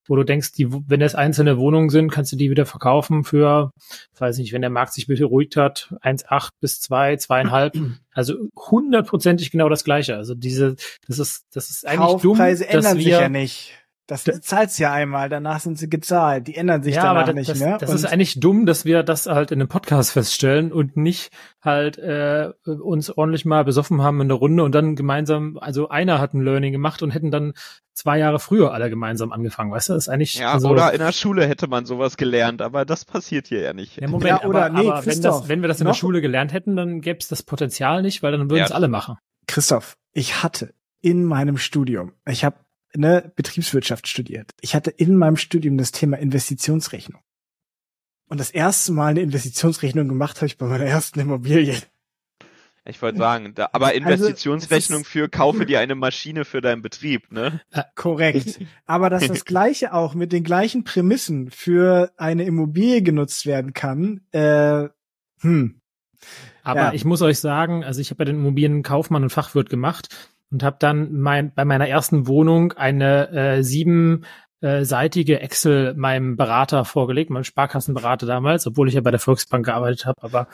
wo 0.06 0.16
du 0.16 0.24
denkst, 0.24 0.52
die, 0.52 0.68
wenn 0.70 1.02
es 1.02 1.14
einzelne 1.14 1.58
Wohnungen 1.58 1.90
sind, 1.90 2.10
kannst 2.10 2.32
du 2.32 2.36
die 2.36 2.50
wieder 2.50 2.64
verkaufen 2.64 3.24
für, 3.24 3.72
weiß 4.16 4.38
nicht, 4.38 4.52
wenn 4.52 4.62
der 4.62 4.70
Markt 4.70 4.94
sich 4.94 5.06
beruhigt 5.06 5.56
hat, 5.56 5.94
1,8 6.02 6.48
bis 6.60 6.80
2, 6.80 7.14
2,5. 7.14 7.96
Also 8.18 8.34
hundertprozentig 8.56 9.52
genau 9.52 9.68
das 9.68 9.84
Gleiche. 9.84 10.16
Also 10.16 10.34
diese, 10.34 10.74
das 11.06 11.20
ist, 11.20 11.44
das 11.52 11.70
ist 11.70 11.86
eigentlich 11.86 12.20
Kaufpreise 12.20 12.64
dumm, 12.64 12.74
ändern 12.74 12.96
sich 12.96 13.06
ja 13.06 13.28
nicht. 13.28 13.74
Das 14.08 14.24
zahlst 14.24 14.78
ja 14.78 14.90
einmal, 14.90 15.28
danach 15.28 15.60
sind 15.60 15.78
sie 15.78 15.90
gezahlt. 15.90 16.46
Die 16.46 16.56
ändern 16.56 16.82
sich 16.82 16.94
ja, 16.94 17.02
danach 17.02 17.22
aber 17.24 17.26
das, 17.26 17.34
nicht 17.34 17.50
das, 17.50 17.58
mehr. 17.58 17.76
Das 17.76 17.90
Und 17.90 17.96
ist 17.96 18.06
eigentlich 18.06 18.40
dumm, 18.40 18.64
dass 18.64 18.86
wir 18.86 19.02
das 19.02 19.26
halt 19.26 19.50
in 19.50 19.60
einem 19.60 19.68
Podcast 19.68 20.12
feststellen 20.12 20.72
und 20.72 20.96
nicht 20.96 21.30
halt 21.62 21.98
äh, 21.98 22.50
uns 22.64 23.10
ordentlich 23.10 23.44
mal 23.44 23.64
besoffen 23.64 24.00
haben 24.00 24.22
in 24.22 24.28
der 24.28 24.38
Runde 24.38 24.64
und 24.64 24.74
dann 24.74 24.96
gemeinsam, 24.96 25.58
also 25.60 25.90
einer 25.90 26.20
hat 26.20 26.32
ein 26.32 26.40
Learning 26.40 26.72
gemacht 26.72 27.02
und 27.02 27.10
hätten 27.10 27.30
dann 27.30 27.52
zwei 27.92 28.18
Jahre 28.18 28.38
früher 28.38 28.72
alle 28.72 28.88
gemeinsam 28.88 29.30
angefangen. 29.30 29.72
Weißt 29.72 29.90
du, 29.90 29.92
das 29.92 30.04
ist 30.04 30.08
eigentlich 30.08 30.36
Ja, 30.36 30.52
also, 30.54 30.70
oder 30.70 30.90
in 30.94 31.00
der 31.00 31.12
Schule 31.12 31.46
hätte 31.46 31.66
man 31.66 31.84
sowas 31.84 32.16
gelernt, 32.16 32.62
aber 32.62 32.86
das 32.86 33.04
passiert 33.04 33.48
hier 33.48 33.60
ja 33.60 33.72
nicht. 33.74 34.00
Ja, 34.00 34.08
Moment, 34.08 34.40
Ja, 34.42 34.48
oder 34.48 34.66
aber, 34.66 34.80
nee, 34.80 34.88
aber 34.88 34.98
wenn, 35.00 35.04
Christoph, 35.04 35.40
das, 35.40 35.48
wenn 35.50 35.60
wir 35.60 35.68
das 35.68 35.80
in 35.80 35.86
der 35.86 35.92
Schule 35.92 36.22
gelernt 36.22 36.54
hätten, 36.54 36.76
dann 36.76 37.02
gäbe 37.02 37.18
es 37.20 37.28
das 37.28 37.42
Potenzial 37.42 38.00
nicht, 38.00 38.22
weil 38.22 38.32
dann 38.32 38.48
würden 38.48 38.60
Ja. 38.60 38.64
es 38.64 38.72
alle 38.72 38.88
machen. 38.88 39.16
Christoph, 39.46 39.96
ich 40.14 40.42
hatte 40.42 40.72
in 41.02 41.24
meinem 41.24 41.58
Studium, 41.58 42.12
ich 42.26 42.42
habe 42.44 42.56
ne 42.98 43.32
Betriebswirtschaft 43.36 44.06
studiert. 44.08 44.50
Ich 44.60 44.74
hatte 44.74 44.90
in 44.90 45.16
meinem 45.16 45.36
Studium 45.36 45.78
das 45.78 45.92
Thema 45.92 46.18
Investitionsrechnung. 46.18 47.22
Und 48.28 48.38
das 48.38 48.50
erste 48.50 48.92
Mal 48.92 49.08
eine 49.08 49.20
Investitionsrechnung 49.22 50.06
gemacht 50.08 50.36
habe 50.36 50.46
ich 50.46 50.58
bei 50.58 50.66
meiner 50.66 50.84
ersten 50.84 51.20
Immobilie. 51.20 51.76
Ich 52.84 53.02
wollte 53.02 53.18
sagen, 53.18 53.52
da, 53.54 53.68
aber 53.72 53.88
Also, 53.88 53.98
Investitionsrechnung 53.98 55.02
ist- 55.02 55.08
für 55.08 55.28
kaufe 55.28 55.66
dir 55.66 55.80
eine 55.80 55.94
Maschine 55.94 56.46
für 56.46 56.60
deinen 56.62 56.80
Betrieb, 56.80 57.30
ne? 57.30 57.60
Korrekt. 57.94 58.60
Aber 58.86 59.10
dass 59.10 59.26
das 59.26 59.44
Gleiche 59.44 59.92
auch 59.92 60.14
mit 60.14 60.32
den 60.32 60.42
gleichen 60.42 60.84
Prämissen 60.84 61.50
für 61.50 62.12
eine 62.16 62.44
Immobilie 62.44 63.02
genutzt 63.02 63.44
werden 63.44 63.74
kann, 63.74 64.22
äh, 64.32 64.88
hm. 65.40 65.80
Aber 66.62 66.80
Ja. 66.80 66.92
ich 66.94 67.04
muss 67.04 67.22
euch 67.22 67.38
sagen, 67.38 67.84
also 67.84 68.00
ich 68.00 68.10
habe 68.10 68.22
ja 68.22 68.26
den 68.26 68.36
Immobilienkaufmann 68.36 69.22
und 69.22 69.30
Fachwirt 69.30 69.70
gemacht 69.70 70.08
und 70.50 70.62
habe 70.62 70.76
dann 70.78 71.12
mein, 71.12 71.52
bei 71.54 71.64
meiner 71.64 71.88
ersten 71.88 72.26
Wohnung 72.26 72.72
eine 72.72 73.30
äh, 73.30 73.62
sieben 73.62 74.24
äh, 74.60 74.84
seitige 74.84 75.40
Excel 75.40 75.94
meinem 75.94 76.36
Berater 76.36 76.84
vorgelegt, 76.84 77.30
meinem 77.30 77.44
Sparkassenberater 77.44 78.26
damals, 78.26 78.66
obwohl 78.66 78.88
ich 78.88 78.94
ja 78.94 79.00
bei 79.00 79.10
der 79.10 79.20
Volksbank 79.20 79.66
gearbeitet 79.66 80.06
habe, 80.06 80.20
aber 80.20 80.48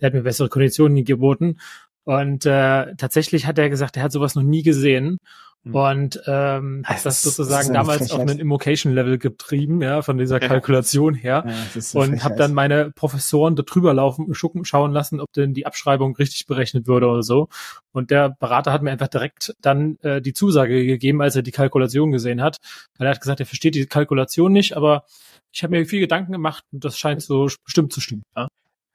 der 0.00 0.06
hat 0.06 0.14
mir 0.14 0.22
bessere 0.22 0.48
Konditionen 0.48 1.04
geboten. 1.04 1.58
Und 2.04 2.46
äh, 2.46 2.94
tatsächlich 2.96 3.46
hat 3.46 3.58
er 3.58 3.68
gesagt, 3.68 3.96
er 3.96 4.02
hat 4.02 4.12
sowas 4.12 4.34
noch 4.34 4.42
nie 4.42 4.62
gesehen. 4.62 5.18
Hm. 5.64 5.74
Und 5.74 6.22
ähm, 6.26 6.82
hat 6.86 6.96
Das 6.96 7.02
das 7.02 7.22
das 7.22 7.36
sozusagen 7.36 7.68
eine 7.68 7.78
damals 7.78 8.10
auf 8.10 8.20
einen 8.20 8.38
Immocation-Level 8.38 9.18
getrieben, 9.18 9.82
ja, 9.82 10.00
von 10.00 10.16
dieser 10.16 10.40
Ja. 10.40 10.48
Kalkulation 10.48 11.14
her 11.14 11.44
Ja, 11.46 11.54
das 11.74 11.94
und 11.94 12.24
habe 12.24 12.36
dann 12.36 12.54
meine 12.54 12.92
Professoren 12.92 13.56
da 13.56 13.62
drüber 13.62 13.92
laufen, 13.92 14.32
schucken, 14.34 14.64
schauen 14.64 14.92
lassen, 14.92 15.20
ob 15.20 15.30
denn 15.34 15.52
die 15.52 15.66
Abschreibung 15.66 16.16
richtig 16.16 16.46
berechnet 16.46 16.86
würde 16.86 17.08
oder 17.08 17.22
so. 17.22 17.48
Und 17.92 18.10
der 18.10 18.30
Berater 18.30 18.72
hat 18.72 18.82
mir 18.82 18.90
einfach 18.90 19.08
direkt 19.08 19.54
dann 19.60 19.98
äh, 20.00 20.22
die 20.22 20.32
Zusage 20.32 20.86
gegeben, 20.86 21.20
als 21.20 21.36
er 21.36 21.42
die 21.42 21.50
Kalkulation 21.50 22.10
gesehen 22.10 22.40
hat. 22.40 22.56
Weil 22.96 23.06
er 23.08 23.10
hat 23.12 23.20
gesagt, 23.20 23.40
er 23.40 23.46
versteht 23.46 23.74
die 23.74 23.84
Kalkulation 23.84 24.52
nicht, 24.52 24.76
aber 24.76 25.04
ich 25.52 25.62
habe 25.62 25.76
mir 25.76 25.84
viel 25.84 26.00
Gedanken 26.00 26.32
gemacht 26.32 26.64
und 26.72 26.84
das 26.84 26.98
scheint 26.98 27.20
so 27.20 27.48
bestimmt 27.64 27.92
zu 27.92 28.00
stimmen. 28.00 28.22
Ja, 28.34 28.48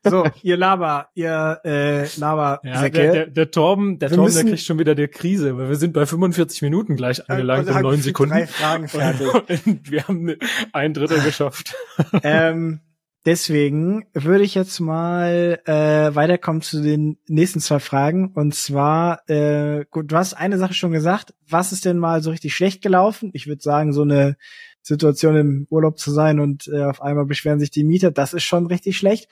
So, 0.09 0.25
ihr 0.43 0.57
Laber, 0.57 1.09
ihr 1.15 1.59
äh, 1.65 2.03
ja 2.03 2.09
Labersäcke. 2.17 2.91
der, 2.97 3.11
der, 3.11 3.27
der 3.27 3.51
Torben, 3.51 3.99
der 3.99 4.09
Wir 4.11 4.15
Torben, 4.17 4.31
der 4.33 4.43
müssen- 4.43 4.49
kriegt 4.53 4.63
schon 4.65 4.79
wieder 4.79 4.95
die 4.95 5.07
Krise, 5.07 5.57
weil 5.57 5.69
wir 5.69 5.75
sind 5.75 5.93
bei 5.93 6.05
45 6.05 6.61
Minuten 6.61 6.95
gleich 6.95 7.29
angelangt 7.29 7.67
Also 7.67 7.79
in 7.79 7.83
neun 7.83 8.01
Sekunden. 8.01 8.33
Drei 8.33 8.47
Fragen 8.47 8.87
fertig. 8.87 9.27
Und 9.65 9.91
wir 9.91 10.07
haben 10.07 10.35
ein 10.73 10.93
Drittel 10.93 11.21
geschafft. 11.21 11.75
ähm, 12.23 12.81
deswegen 13.25 14.05
würde 14.13 14.43
ich 14.43 14.55
jetzt 14.55 14.79
mal 14.79 15.59
äh, 15.65 16.15
weiterkommen 16.15 16.61
zu 16.61 16.81
den 16.81 17.17
nächsten 17.27 17.59
zwei 17.59 17.79
Fragen. 17.79 18.31
Und 18.33 18.53
zwar, 18.55 19.27
äh, 19.29 19.85
gut, 19.89 20.11
du 20.11 20.15
hast 20.15 20.33
eine 20.35 20.57
Sache 20.57 20.73
schon 20.73 20.91
gesagt. 20.91 21.33
Was 21.49 21.71
ist 21.71 21.85
denn 21.85 21.97
mal 21.97 22.21
so 22.21 22.29
richtig 22.29 22.55
schlecht 22.55 22.81
gelaufen? 22.81 23.31
Ich 23.33 23.47
würde 23.47 23.61
sagen, 23.61 23.93
so 23.93 24.03
eine 24.03 24.37
Situation 24.81 25.35
im 25.35 25.67
Urlaub 25.71 25.97
zu 25.97 26.11
sein 26.11 26.39
und 26.39 26.67
äh, 26.67 26.83
auf 26.83 27.01
einmal 27.01 27.25
beschweren 27.25 27.59
sich 27.59 27.71
die 27.71 27.83
Mieter, 27.83 28.11
das 28.11 28.33
ist 28.33 28.43
schon 28.43 28.67
richtig 28.67 28.97
schlecht. 28.97 29.27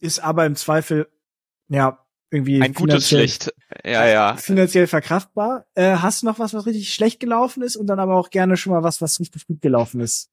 Ist 0.00 0.20
aber 0.20 0.46
im 0.46 0.56
Zweifel, 0.56 1.08
ja, 1.68 2.04
irgendwie 2.30 2.60
Ein 2.60 2.74
gutes 2.74 3.08
finanziell- 3.08 3.28
Schlecht. 3.28 3.54
Ja, 3.84 4.06
ja. 4.06 4.36
finanziell 4.36 4.86
verkraftbar. 4.86 5.66
Äh, 5.74 5.96
hast 5.96 6.22
du 6.22 6.26
noch 6.26 6.38
was, 6.38 6.52
was 6.52 6.66
richtig 6.66 6.92
schlecht 6.92 7.20
gelaufen 7.20 7.62
ist 7.62 7.76
und 7.76 7.86
dann 7.86 8.00
aber 8.00 8.16
auch 8.16 8.30
gerne 8.30 8.56
schon 8.56 8.72
mal 8.72 8.82
was, 8.82 9.00
was 9.00 9.20
richtig 9.20 9.46
gut 9.46 9.60
gelaufen 9.60 10.00
ist? 10.00 10.30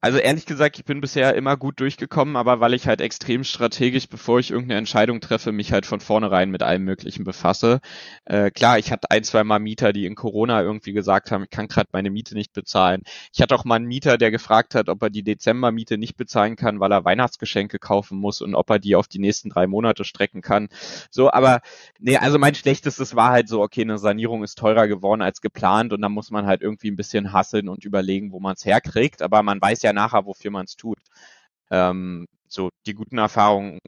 Also 0.00 0.18
ehrlich 0.18 0.46
gesagt, 0.46 0.78
ich 0.78 0.84
bin 0.84 1.00
bisher 1.00 1.34
immer 1.34 1.56
gut 1.56 1.80
durchgekommen, 1.80 2.36
aber 2.36 2.60
weil 2.60 2.72
ich 2.72 2.86
halt 2.86 3.00
extrem 3.00 3.42
strategisch, 3.42 4.08
bevor 4.08 4.38
ich 4.38 4.52
irgendeine 4.52 4.78
Entscheidung 4.78 5.20
treffe, 5.20 5.50
mich 5.50 5.72
halt 5.72 5.86
von 5.86 5.98
vornherein 5.98 6.52
mit 6.52 6.62
allem 6.62 6.84
Möglichen 6.84 7.24
befasse. 7.24 7.80
Äh, 8.24 8.52
klar, 8.52 8.78
ich 8.78 8.92
hatte 8.92 9.10
ein, 9.10 9.24
zwei 9.24 9.42
Mal 9.42 9.58
Mieter, 9.58 9.92
die 9.92 10.06
in 10.06 10.14
Corona 10.14 10.62
irgendwie 10.62 10.92
gesagt 10.92 11.32
haben, 11.32 11.42
ich 11.42 11.50
kann 11.50 11.66
gerade 11.66 11.88
meine 11.92 12.10
Miete 12.10 12.36
nicht 12.36 12.52
bezahlen. 12.52 13.02
Ich 13.34 13.42
hatte 13.42 13.56
auch 13.56 13.64
mal 13.64 13.74
einen 13.74 13.86
Mieter, 13.86 14.18
der 14.18 14.30
gefragt 14.30 14.76
hat, 14.76 14.88
ob 14.88 15.02
er 15.02 15.10
die 15.10 15.24
Dezembermiete 15.24 15.98
nicht 15.98 16.16
bezahlen 16.16 16.54
kann, 16.54 16.78
weil 16.78 16.92
er 16.92 17.04
Weihnachtsgeschenke 17.04 17.80
kaufen 17.80 18.18
muss 18.18 18.40
und 18.40 18.54
ob 18.54 18.70
er 18.70 18.78
die 18.78 18.94
auf 18.94 19.08
die 19.08 19.18
nächsten 19.18 19.50
drei 19.50 19.66
Monate 19.66 20.04
strecken 20.04 20.42
kann. 20.42 20.68
So, 21.10 21.32
aber 21.32 21.60
nee, 21.98 22.16
also 22.16 22.38
mein 22.38 22.54
schlechtestes 22.54 23.16
war 23.16 23.30
halt 23.30 23.48
so, 23.48 23.62
okay, 23.62 23.82
eine 23.82 23.98
Sanierung 23.98 24.44
ist 24.44 24.58
teurer 24.58 24.86
geworden 24.86 25.22
als 25.22 25.40
geplant 25.40 25.92
und 25.92 26.02
dann 26.02 26.12
muss 26.12 26.30
man 26.30 26.46
halt 26.46 26.62
irgendwie 26.62 26.88
ein 26.92 26.96
bisschen 26.96 27.32
hasseln 27.32 27.68
und 27.68 27.84
überlegen, 27.84 28.30
wo 28.30 28.38
man 28.38 28.54
es 28.54 28.64
herkriegt, 28.64 29.22
aber 29.22 29.42
man 29.42 29.60
weiß 29.60 29.82
ja 29.82 29.87
nachher, 29.92 30.26
wofür 30.26 30.50
man 30.50 30.64
es 30.66 30.76
tut. 30.76 30.98
Ähm, 31.70 32.26
so, 32.48 32.70
die 32.86 32.94
guten 32.94 33.18
Erfahrungen 33.18 33.78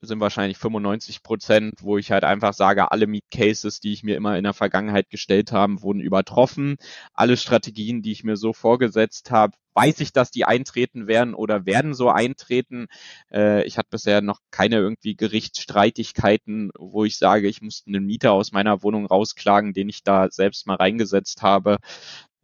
sind 0.00 0.20
wahrscheinlich 0.20 0.58
95 0.58 1.22
Prozent, 1.22 1.74
wo 1.80 1.98
ich 1.98 2.12
halt 2.12 2.24
einfach 2.24 2.54
sage, 2.54 2.90
alle 2.92 3.06
Meet 3.06 3.30
Cases, 3.30 3.80
die 3.80 3.92
ich 3.92 4.04
mir 4.04 4.16
immer 4.16 4.36
in 4.38 4.44
der 4.44 4.54
Vergangenheit 4.54 5.10
gestellt 5.10 5.52
habe, 5.52 5.82
wurden 5.82 6.00
übertroffen. 6.00 6.76
Alle 7.14 7.36
Strategien, 7.36 8.02
die 8.02 8.12
ich 8.12 8.24
mir 8.24 8.36
so 8.36 8.52
vorgesetzt 8.52 9.30
habe, 9.30 9.54
weiß 9.74 10.00
ich, 10.00 10.12
dass 10.12 10.30
die 10.30 10.44
eintreten 10.44 11.06
werden 11.06 11.34
oder 11.34 11.66
werden 11.66 11.94
so 11.94 12.10
eintreten. 12.10 12.86
Äh, 13.32 13.64
ich 13.64 13.78
hatte 13.78 13.88
bisher 13.90 14.20
noch 14.20 14.40
keine 14.50 14.76
irgendwie 14.76 15.16
Gerichtsstreitigkeiten, 15.16 16.70
wo 16.78 17.04
ich 17.04 17.16
sage, 17.18 17.48
ich 17.48 17.62
musste 17.62 17.88
einen 17.88 18.06
Mieter 18.06 18.32
aus 18.32 18.52
meiner 18.52 18.82
Wohnung 18.82 19.06
rausklagen, 19.06 19.72
den 19.72 19.88
ich 19.88 20.02
da 20.04 20.30
selbst 20.30 20.66
mal 20.66 20.76
reingesetzt 20.76 21.42
habe. 21.42 21.78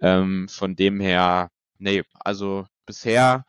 Ähm, 0.01 0.49
von 0.49 0.77
dem 0.77 1.01
her, 1.01 1.51
nee, 1.79 2.03
also 2.21 2.67
bisher 2.87 3.45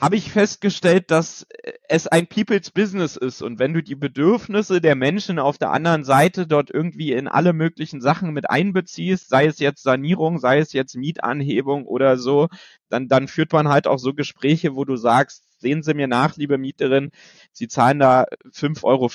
habe 0.00 0.14
ich 0.14 0.30
festgestellt, 0.30 1.10
dass 1.10 1.44
es 1.88 2.06
ein 2.06 2.28
People's 2.28 2.70
Business 2.70 3.16
ist. 3.16 3.42
Und 3.42 3.58
wenn 3.58 3.74
du 3.74 3.82
die 3.82 3.96
Bedürfnisse 3.96 4.80
der 4.80 4.94
Menschen 4.94 5.40
auf 5.40 5.58
der 5.58 5.72
anderen 5.72 6.04
Seite 6.04 6.46
dort 6.46 6.70
irgendwie 6.70 7.12
in 7.12 7.26
alle 7.26 7.52
möglichen 7.52 8.00
Sachen 8.00 8.32
mit 8.32 8.48
einbeziehst, 8.48 9.28
sei 9.28 9.46
es 9.46 9.58
jetzt 9.58 9.82
Sanierung, 9.82 10.38
sei 10.38 10.58
es 10.58 10.72
jetzt 10.72 10.94
Mietanhebung 10.94 11.84
oder 11.84 12.16
so, 12.16 12.48
dann, 12.88 13.08
dann 13.08 13.26
führt 13.26 13.52
man 13.52 13.68
halt 13.68 13.88
auch 13.88 13.98
so 13.98 14.14
Gespräche, 14.14 14.76
wo 14.76 14.84
du 14.84 14.94
sagst, 14.94 15.47
sehen 15.58 15.82
Sie 15.82 15.94
mir 15.94 16.08
nach, 16.08 16.36
liebe 16.36 16.58
Mieterin, 16.58 17.10
Sie 17.52 17.68
zahlen 17.68 17.98
da 17.98 18.24
5,50 18.52 18.84
Euro. 18.84 19.08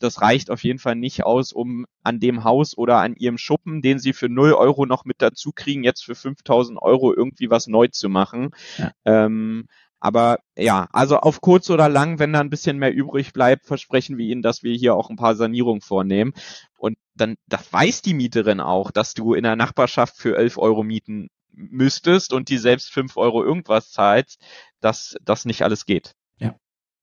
Das 0.00 0.20
reicht 0.20 0.50
auf 0.50 0.64
jeden 0.64 0.78
Fall 0.78 0.96
nicht 0.96 1.24
aus, 1.24 1.52
um 1.52 1.86
an 2.02 2.20
dem 2.20 2.44
Haus 2.44 2.76
oder 2.76 2.98
an 2.98 3.14
Ihrem 3.14 3.38
Schuppen, 3.38 3.82
den 3.82 3.98
Sie 3.98 4.12
für 4.12 4.28
0 4.28 4.52
Euro 4.54 4.86
noch 4.86 5.04
mit 5.04 5.22
dazu 5.22 5.52
kriegen, 5.52 5.84
jetzt 5.84 6.04
für 6.04 6.14
5000 6.14 6.80
Euro 6.80 7.14
irgendwie 7.14 7.50
was 7.50 7.66
neu 7.66 7.88
zu 7.88 8.08
machen. 8.08 8.50
Ja. 8.78 8.92
Ähm, 9.04 9.66
aber 9.98 10.38
ja, 10.56 10.88
also 10.92 11.18
auf 11.18 11.40
kurz 11.40 11.70
oder 11.70 11.88
lang, 11.88 12.18
wenn 12.18 12.32
da 12.32 12.40
ein 12.40 12.50
bisschen 12.50 12.78
mehr 12.78 12.94
übrig 12.94 13.32
bleibt, 13.32 13.66
versprechen 13.66 14.18
wir 14.18 14.26
Ihnen, 14.26 14.42
dass 14.42 14.62
wir 14.62 14.74
hier 14.74 14.94
auch 14.94 15.10
ein 15.10 15.16
paar 15.16 15.34
Sanierungen 15.34 15.80
vornehmen. 15.80 16.32
Und 16.78 16.98
dann, 17.14 17.36
das 17.46 17.72
weiß 17.72 18.02
die 18.02 18.14
Mieterin 18.14 18.60
auch, 18.60 18.90
dass 18.90 19.14
du 19.14 19.34
in 19.34 19.42
der 19.42 19.56
Nachbarschaft 19.56 20.16
für 20.16 20.36
11 20.36 20.58
Euro 20.58 20.82
mieten 20.82 21.28
müsstest 21.56 22.32
und 22.32 22.50
die 22.50 22.58
selbst 22.58 22.90
5 22.90 23.16
Euro 23.16 23.42
irgendwas 23.42 23.90
zahlst, 23.90 24.40
dass 24.86 25.16
das 25.24 25.44
nicht 25.44 25.62
alles 25.62 25.84
geht. 25.84 26.14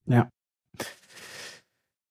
Ja. 0.06 0.28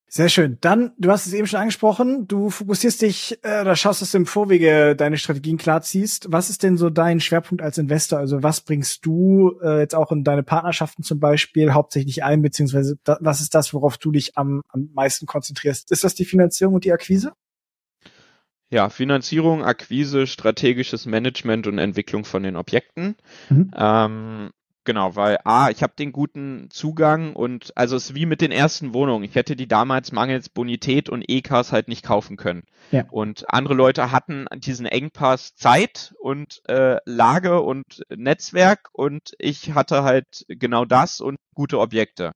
Sehr 0.07 0.29
schön. 0.29 0.59
Dann, 0.61 0.91
du 0.99 1.09
hast 1.09 1.25
es 1.25 1.33
eben 1.33 1.47
schon 1.47 1.59
angesprochen, 1.59 2.27
du 2.27 2.51
fokussierst 2.51 3.01
dich 3.01 3.39
äh, 3.41 3.61
oder 3.61 3.75
schaust, 3.75 4.03
dass 4.03 4.11
du 4.11 4.19
im 4.19 4.27
Vorwege 4.27 4.95
deine 4.95 5.17
Strategien 5.17 5.57
klar 5.57 5.81
ziehst. 5.81 6.27
Was 6.29 6.51
ist 6.51 6.61
denn 6.61 6.77
so 6.77 6.91
dein 6.91 7.19
Schwerpunkt 7.19 7.63
als 7.63 7.79
Investor? 7.79 8.19
Also 8.19 8.43
was 8.43 8.61
bringst 8.61 9.03
du 9.07 9.59
äh, 9.63 9.79
jetzt 9.79 9.95
auch 9.95 10.11
in 10.11 10.23
deine 10.23 10.43
Partnerschaften 10.43 11.01
zum 11.01 11.19
Beispiel 11.19 11.73
hauptsächlich 11.73 12.23
ein, 12.23 12.43
beziehungsweise 12.43 12.97
da, 13.03 13.17
was 13.21 13.41
ist 13.41 13.55
das, 13.55 13.73
worauf 13.73 13.97
du 13.97 14.11
dich 14.11 14.37
am, 14.37 14.61
am 14.67 14.91
meisten 14.93 15.25
konzentrierst? 15.25 15.89
Ist 15.91 16.03
das 16.03 16.13
die 16.13 16.25
Finanzierung 16.25 16.75
und 16.75 16.85
die 16.85 16.91
Akquise? 16.91 17.33
Ja, 18.69 18.89
Finanzierung, 18.89 19.63
Akquise, 19.63 20.27
strategisches 20.27 21.07
Management 21.07 21.65
und 21.65 21.79
Entwicklung 21.79 22.23
von 22.23 22.43
den 22.43 22.55
Objekten. 22.55 23.15
Mhm. 23.49 23.71
Ähm, 23.75 24.51
genau, 24.83 25.15
weil 25.15 25.39
A, 25.43 25.69
ich 25.69 25.83
habe 25.83 25.93
den 25.97 26.11
guten 26.11 26.69
Zugang 26.69 27.33
und 27.33 27.71
also 27.75 27.95
es 27.95 28.09
ist 28.09 28.15
wie 28.15 28.25
mit 28.25 28.41
den 28.41 28.51
ersten 28.51 28.93
Wohnungen. 28.93 29.23
Ich 29.23 29.35
hätte 29.35 29.55
die 29.55 29.67
damals 29.67 30.11
mangels 30.11 30.49
Bonität 30.49 31.09
und 31.09 31.23
E-Cars 31.27 31.71
halt 31.71 31.87
nicht 31.87 32.03
kaufen 32.03 32.37
können. 32.37 32.63
Ja. 32.91 33.05
Und 33.09 33.45
andere 33.51 33.73
Leute 33.73 34.11
hatten 34.11 34.45
diesen 34.55 34.85
Engpass 34.85 35.55
Zeit 35.55 36.13
und 36.19 36.61
äh, 36.67 36.97
Lage 37.05 37.61
und 37.61 38.03
Netzwerk 38.09 38.89
und 38.91 39.33
ich 39.39 39.73
hatte 39.73 40.03
halt 40.03 40.45
genau 40.47 40.85
das 40.85 41.21
und 41.21 41.37
gute 41.53 41.79
Objekte. 41.79 42.33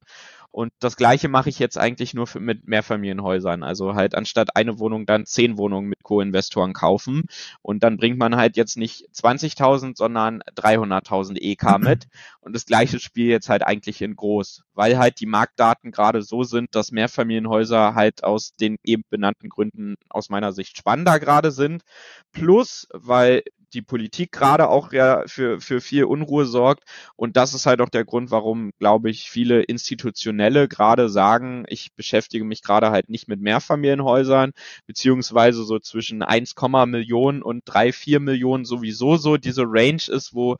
Und 0.58 0.72
das 0.80 0.96
gleiche 0.96 1.28
mache 1.28 1.50
ich 1.50 1.60
jetzt 1.60 1.78
eigentlich 1.78 2.14
nur 2.14 2.26
für, 2.26 2.40
mit 2.40 2.66
Mehrfamilienhäusern. 2.66 3.62
Also 3.62 3.94
halt 3.94 4.16
anstatt 4.16 4.56
eine 4.56 4.80
Wohnung 4.80 5.06
dann 5.06 5.24
zehn 5.24 5.56
Wohnungen 5.56 5.88
mit 5.88 6.02
Co-Investoren 6.02 6.72
kaufen. 6.72 7.26
Und 7.62 7.84
dann 7.84 7.96
bringt 7.96 8.18
man 8.18 8.34
halt 8.34 8.56
jetzt 8.56 8.76
nicht 8.76 9.06
20.000, 9.14 9.96
sondern 9.96 10.42
300.000 10.56 11.36
EK 11.40 11.78
mit. 11.78 12.08
Und 12.40 12.56
das 12.56 12.66
gleiche 12.66 12.98
Spiel 12.98 13.28
jetzt 13.28 13.48
halt 13.48 13.64
eigentlich 13.64 14.02
in 14.02 14.16
groß, 14.16 14.64
weil 14.74 14.98
halt 14.98 15.20
die 15.20 15.26
Marktdaten 15.26 15.92
gerade 15.92 16.22
so 16.22 16.42
sind, 16.42 16.74
dass 16.74 16.90
Mehrfamilienhäuser 16.90 17.94
halt 17.94 18.24
aus 18.24 18.56
den 18.56 18.78
eben 18.82 19.04
benannten 19.10 19.50
Gründen 19.50 19.94
aus 20.08 20.28
meiner 20.28 20.50
Sicht 20.50 20.76
spannender 20.76 21.20
gerade 21.20 21.52
sind. 21.52 21.84
Plus, 22.32 22.88
weil 22.92 23.44
die 23.74 23.82
Politik 23.82 24.32
gerade 24.32 24.68
auch 24.68 24.92
ja 24.92 25.24
für, 25.26 25.60
für 25.60 25.80
viel 25.80 26.04
Unruhe 26.04 26.46
sorgt. 26.46 26.84
Und 27.16 27.36
das 27.36 27.54
ist 27.54 27.66
halt 27.66 27.80
auch 27.80 27.88
der 27.88 28.04
Grund, 28.04 28.30
warum, 28.30 28.72
glaube 28.78 29.10
ich, 29.10 29.30
viele 29.30 29.62
Institutionelle 29.62 30.68
gerade 30.68 31.08
sagen, 31.08 31.64
ich 31.68 31.92
beschäftige 31.94 32.44
mich 32.44 32.62
gerade 32.62 32.90
halt 32.90 33.08
nicht 33.08 33.28
mit 33.28 33.40
Mehrfamilienhäusern, 33.40 34.52
beziehungsweise 34.86 35.64
so 35.64 35.78
zwischen 35.78 36.22
1, 36.22 36.54
Millionen 36.86 37.42
und 37.42 37.62
3, 37.66 37.92
4 37.92 38.20
Millionen 38.20 38.64
sowieso 38.64 39.16
so 39.16 39.36
diese 39.36 39.64
Range 39.66 40.02
ist, 40.08 40.34
wo 40.34 40.56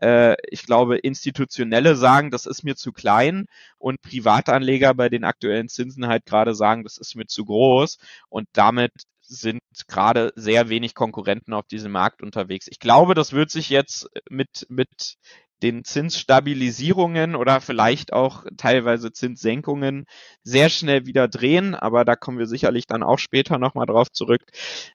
äh, 0.00 0.36
ich 0.50 0.64
glaube, 0.64 0.98
institutionelle 0.98 1.96
sagen, 1.96 2.30
das 2.30 2.46
ist 2.46 2.62
mir 2.64 2.76
zu 2.76 2.92
klein 2.92 3.46
und 3.78 4.02
Privatanleger 4.02 4.94
bei 4.94 5.08
den 5.08 5.24
aktuellen 5.24 5.68
Zinsen 5.68 6.06
halt 6.06 6.26
gerade 6.26 6.54
sagen, 6.54 6.84
das 6.84 6.98
ist 6.98 7.16
mir 7.16 7.26
zu 7.26 7.44
groß 7.44 7.98
und 8.28 8.48
damit 8.52 8.92
sind 9.26 9.60
gerade 9.88 10.32
sehr 10.36 10.68
wenig 10.68 10.94
Konkurrenten 10.94 11.52
auf 11.52 11.66
diesem 11.66 11.92
Markt 11.92 12.22
unterwegs. 12.22 12.66
Ich 12.68 12.78
glaube, 12.78 13.14
das 13.14 13.32
wird 13.32 13.50
sich 13.50 13.68
jetzt 13.70 14.08
mit, 14.30 14.66
mit 14.68 15.16
den 15.62 15.84
Zinsstabilisierungen 15.84 17.34
oder 17.34 17.60
vielleicht 17.60 18.12
auch 18.12 18.44
teilweise 18.56 19.12
Zinssenkungen 19.12 20.06
sehr 20.42 20.68
schnell 20.68 21.06
wieder 21.06 21.28
drehen, 21.28 21.74
aber 21.74 22.04
da 22.04 22.14
kommen 22.14 22.38
wir 22.38 22.46
sicherlich 22.46 22.86
dann 22.86 23.02
auch 23.02 23.18
später 23.18 23.58
nochmal 23.58 23.86
drauf 23.86 24.12
zurück. 24.12 24.42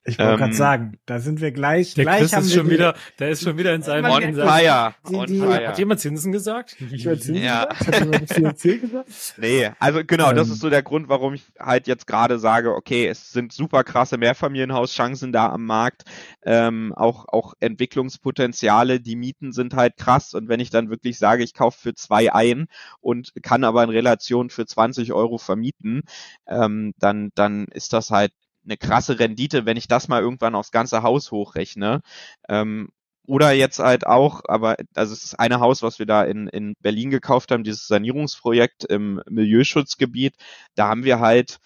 Ich 0.04 0.18
wollte 0.18 0.32
ähm, 0.32 0.38
gerade 0.38 0.54
sagen, 0.54 0.98
da 1.04 1.18
sind 1.18 1.40
wir 1.40 1.52
gleich. 1.52 1.94
Der 1.94 2.04
gleich 2.04 2.20
Chris 2.20 2.32
haben 2.32 2.44
ist 2.44 2.54
schon 2.54 2.70
wieder, 2.70 2.94
der 3.18 3.30
ist 3.30 3.42
schon 3.42 3.58
wieder 3.58 3.74
in 3.74 3.82
seinem 3.82 4.10
On 4.10 4.22
in 4.22 4.34
fire. 4.34 4.94
On 5.04 5.28
fire. 5.28 5.68
Hat 5.68 5.78
jemand 5.78 6.00
Zinsen 6.00 6.32
gesagt? 6.32 6.76
Zinsen 6.78 7.34
ja. 7.34 7.66
gesagt? 7.66 7.86
Hat 7.86 8.00
jemand 8.00 8.28
CNC 8.28 8.80
gesagt? 8.80 9.10
Nee, 9.36 9.70
also 9.78 10.02
genau, 10.06 10.30
Ähm. 10.30 10.36
das 10.36 10.48
ist 10.48 10.60
so 10.60 10.70
der 10.70 10.82
Grund, 10.82 11.08
warum 11.08 11.34
ich 11.34 11.44
halt 11.58 11.86
jetzt 11.86 12.06
gerade 12.06 12.38
sage, 12.38 12.74
okay, 12.74 13.06
es 13.06 13.32
sind 13.32 13.52
super 13.52 13.84
krasse 13.84 14.16
Mehrfamilienhauschancen 14.18 15.32
da 15.32 15.50
am 15.50 15.66
Markt, 15.66 16.04
ähm, 16.44 16.92
auch, 16.94 17.26
auch 17.28 17.54
Entwicklungspotenziale, 17.60 19.00
die 19.00 19.16
Mieten 19.16 19.52
sind 19.52 19.74
halt 19.74 19.96
krass 19.96 20.34
und 20.34 20.48
wenn 20.52 20.60
ich 20.60 20.68
dann 20.68 20.90
wirklich 20.90 21.18
sage, 21.18 21.42
ich 21.42 21.54
kaufe 21.54 21.80
für 21.80 21.94
zwei 21.94 22.30
ein 22.30 22.66
und 23.00 23.32
kann 23.42 23.64
aber 23.64 23.82
in 23.82 23.88
Relation 23.88 24.50
für 24.50 24.66
20 24.66 25.14
Euro 25.14 25.38
vermieten, 25.38 26.02
ähm, 26.46 26.92
dann, 26.98 27.30
dann 27.34 27.64
ist 27.68 27.94
das 27.94 28.10
halt 28.10 28.32
eine 28.64 28.76
krasse 28.76 29.18
Rendite, 29.18 29.64
wenn 29.64 29.78
ich 29.78 29.88
das 29.88 30.08
mal 30.08 30.20
irgendwann 30.20 30.54
aufs 30.54 30.70
ganze 30.70 31.02
Haus 31.02 31.30
hochrechne. 31.30 32.02
Ähm, 32.50 32.90
oder 33.26 33.52
jetzt 33.52 33.78
halt 33.78 34.06
auch, 34.06 34.42
aber 34.46 34.76
also 34.94 35.14
es 35.14 35.24
ist 35.24 35.40
eine 35.40 35.60
Haus, 35.60 35.82
was 35.82 35.98
wir 35.98 36.06
da 36.06 36.22
in, 36.22 36.48
in 36.48 36.74
Berlin 36.80 37.08
gekauft 37.08 37.50
haben, 37.50 37.64
dieses 37.64 37.86
Sanierungsprojekt 37.86 38.84
im 38.84 39.22
Milieuschutzgebiet. 39.26 40.34
Da 40.74 40.88
haben 40.88 41.04
wir 41.04 41.18
halt 41.18 41.58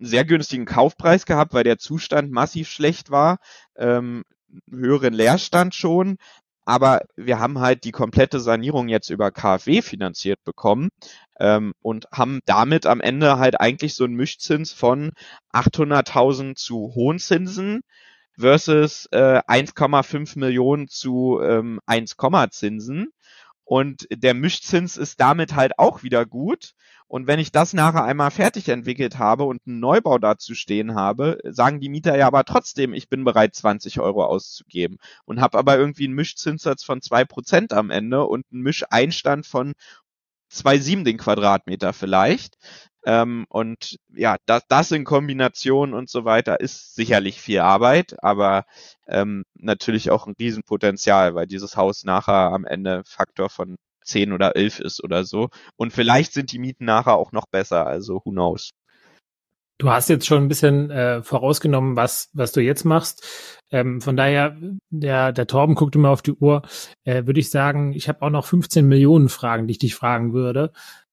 einen 0.00 0.08
sehr 0.08 0.24
günstigen 0.24 0.64
Kaufpreis 0.64 1.24
gehabt, 1.26 1.54
weil 1.54 1.64
der 1.64 1.78
Zustand 1.78 2.32
massiv 2.32 2.68
schlecht 2.68 3.10
war, 3.10 3.38
ähm, 3.76 4.24
höheren 4.70 5.14
Leerstand 5.14 5.74
schon. 5.74 6.16
Aber 6.64 7.00
wir 7.16 7.40
haben 7.40 7.58
halt 7.58 7.84
die 7.84 7.92
komplette 7.92 8.38
Sanierung 8.40 8.88
jetzt 8.88 9.10
über 9.10 9.30
KfW 9.30 9.82
finanziert 9.82 10.42
bekommen 10.44 10.90
ähm, 11.40 11.72
und 11.82 12.06
haben 12.12 12.40
damit 12.46 12.86
am 12.86 13.00
Ende 13.00 13.38
halt 13.38 13.60
eigentlich 13.60 13.94
so 13.94 14.04
einen 14.04 14.14
Mischzins 14.14 14.72
von 14.72 15.10
800.000 15.52 16.54
zu 16.54 16.92
hohen 16.94 17.18
Zinsen 17.18 17.82
versus 18.38 19.06
äh, 19.10 19.40
1,5 19.40 20.38
Millionen 20.38 20.88
zu 20.88 21.40
ähm, 21.42 21.80
1, 21.86 22.16
Zinsen. 22.50 23.08
Und 23.72 24.06
der 24.12 24.34
Mischzins 24.34 24.98
ist 24.98 25.18
damit 25.18 25.54
halt 25.54 25.78
auch 25.78 26.02
wieder 26.02 26.26
gut. 26.26 26.74
Und 27.06 27.26
wenn 27.26 27.38
ich 27.38 27.52
das 27.52 27.72
nachher 27.72 28.04
einmal 28.04 28.30
fertig 28.30 28.68
entwickelt 28.68 29.18
habe 29.18 29.44
und 29.44 29.62
einen 29.66 29.80
Neubau 29.80 30.18
dazu 30.18 30.54
stehen 30.54 30.94
habe, 30.94 31.38
sagen 31.42 31.80
die 31.80 31.88
Mieter 31.88 32.14
ja 32.14 32.26
aber 32.26 32.44
trotzdem, 32.44 32.92
ich 32.92 33.08
bin 33.08 33.24
bereit, 33.24 33.54
20 33.54 33.98
Euro 33.98 34.26
auszugeben. 34.26 34.98
Und 35.24 35.40
habe 35.40 35.56
aber 35.56 35.78
irgendwie 35.78 36.04
einen 36.04 36.12
Mischzinssatz 36.12 36.84
von 36.84 37.00
zwei 37.00 37.24
Prozent 37.24 37.72
am 37.72 37.88
Ende 37.88 38.26
und 38.26 38.44
einen 38.52 38.60
Mischeinstand 38.60 39.46
von 39.46 39.72
2,7 40.52 41.04
den 41.04 41.16
Quadratmeter 41.16 41.94
vielleicht. 41.94 42.58
Ähm, 43.04 43.46
und 43.48 43.96
ja, 44.14 44.36
das, 44.46 44.62
das 44.68 44.92
in 44.92 45.04
Kombination 45.04 45.94
und 45.94 46.08
so 46.08 46.24
weiter 46.24 46.60
ist 46.60 46.94
sicherlich 46.94 47.40
viel 47.40 47.60
Arbeit, 47.60 48.16
aber 48.22 48.64
ähm, 49.08 49.44
natürlich 49.54 50.10
auch 50.10 50.26
ein 50.26 50.34
Riesenpotenzial, 50.38 51.34
weil 51.34 51.46
dieses 51.46 51.76
Haus 51.76 52.04
nachher 52.04 52.52
am 52.52 52.64
Ende 52.64 53.02
Faktor 53.04 53.50
von 53.50 53.76
10 54.04 54.32
oder 54.32 54.56
11 54.56 54.80
ist 54.80 55.02
oder 55.04 55.24
so. 55.24 55.48
Und 55.76 55.92
vielleicht 55.92 56.32
sind 56.32 56.52
die 56.52 56.58
Mieten 56.58 56.84
nachher 56.84 57.14
auch 57.14 57.32
noch 57.32 57.46
besser, 57.46 57.86
also 57.86 58.22
who 58.24 58.30
knows. 58.30 58.70
Du 59.78 59.90
hast 59.90 60.08
jetzt 60.08 60.26
schon 60.26 60.44
ein 60.44 60.48
bisschen 60.48 60.90
äh, 60.90 61.24
vorausgenommen, 61.24 61.96
was, 61.96 62.30
was 62.34 62.52
du 62.52 62.60
jetzt 62.60 62.84
machst. 62.84 63.26
Ähm, 63.72 64.00
von 64.00 64.16
daher, 64.16 64.56
der, 64.90 65.32
der 65.32 65.46
Torben 65.48 65.74
guckt 65.74 65.96
immer 65.96 66.10
auf 66.10 66.22
die 66.22 66.34
Uhr, 66.34 66.62
äh, 67.02 67.26
würde 67.26 67.40
ich 67.40 67.50
sagen, 67.50 67.92
ich 67.92 68.08
habe 68.08 68.22
auch 68.22 68.30
noch 68.30 68.44
15 68.46 68.86
Millionen 68.86 69.28
Fragen, 69.28 69.66
die 69.66 69.72
ich 69.72 69.78
dich 69.78 69.96
fragen 69.96 70.34
würde. 70.34 70.72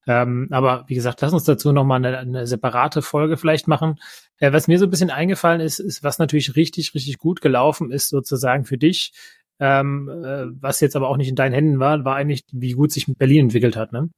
Ähm, 0.09 0.47
aber 0.49 0.85
wie 0.87 0.95
gesagt, 0.95 1.21
lass 1.21 1.33
uns 1.33 1.43
dazu 1.43 1.71
nochmal 1.71 2.03
eine, 2.03 2.17
eine 2.17 2.47
separate 2.47 3.03
Folge 3.03 3.37
vielleicht 3.37 3.67
machen. 3.67 3.99
Äh, 4.39 4.51
was 4.51 4.67
mir 4.67 4.79
so 4.79 4.87
ein 4.87 4.89
bisschen 4.89 5.11
eingefallen 5.11 5.61
ist, 5.61 5.77
ist, 5.77 6.03
was 6.03 6.17
natürlich 6.17 6.55
richtig, 6.55 6.95
richtig 6.95 7.19
gut 7.19 7.41
gelaufen 7.41 7.91
ist, 7.91 8.09
sozusagen 8.09 8.65
für 8.65 8.79
dich, 8.79 9.13
ähm, 9.59 10.09
äh, 10.09 10.45
was 10.59 10.79
jetzt 10.79 10.95
aber 10.95 11.09
auch 11.09 11.17
nicht 11.17 11.29
in 11.29 11.35
deinen 11.35 11.53
Händen 11.53 11.79
war, 11.79 12.03
war 12.05 12.15
eigentlich, 12.15 12.41
wie 12.51 12.71
gut 12.71 12.91
sich 12.91 13.05
Berlin 13.19 13.45
entwickelt 13.45 13.75
hat. 13.75 13.91
Ne? 13.93 14.09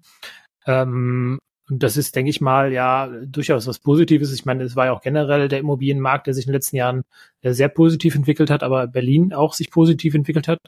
Ähm, 0.65 1.39
und 1.70 1.84
das 1.84 1.95
ist, 1.95 2.16
denke 2.16 2.30
ich 2.30 2.41
mal, 2.41 2.74
ja 2.74 3.07
durchaus 3.26 3.68
was 3.68 3.80
Positives. 3.80 4.34
Ich 4.34 4.45
meine, 4.45 4.64
es 4.64 4.76
war 4.76 4.88
ja 4.88 4.91
auch 4.91 5.01
generell 5.01 5.47
der 5.47 5.59
Immobilienmarkt, 5.59 6.28
der 6.28 6.34
sich 6.34 6.45
in 6.45 6.49
den 6.49 6.55
letzten 6.55 6.76
Jahren 6.76 7.03
äh, 7.41 7.53
sehr 7.53 7.70
positiv 7.70 8.16
entwickelt 8.16 8.49
hat, 8.49 8.64
aber 8.64 8.88
Berlin 8.88 9.34
auch 9.34 9.53
sich 9.53 9.72
positiv 9.72 10.14
entwickelt 10.14 10.47
hat. 10.47 10.59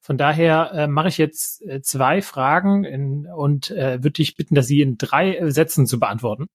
Von 0.00 0.18
daher 0.18 0.72
äh, 0.72 0.86
mache 0.88 1.08
ich 1.08 1.18
jetzt 1.18 1.62
äh, 1.62 1.82
zwei 1.82 2.20
Fragen 2.22 2.84
in, 2.84 3.26
und 3.26 3.70
äh, 3.70 4.02
würde 4.02 4.12
dich 4.12 4.34
bitten, 4.34 4.54
dass 4.54 4.66
sie 4.66 4.80
in 4.80 4.98
drei 4.98 5.36
äh, 5.36 5.50
Sätzen 5.52 5.86
zu 5.86 6.00
beantworten. 6.00 6.46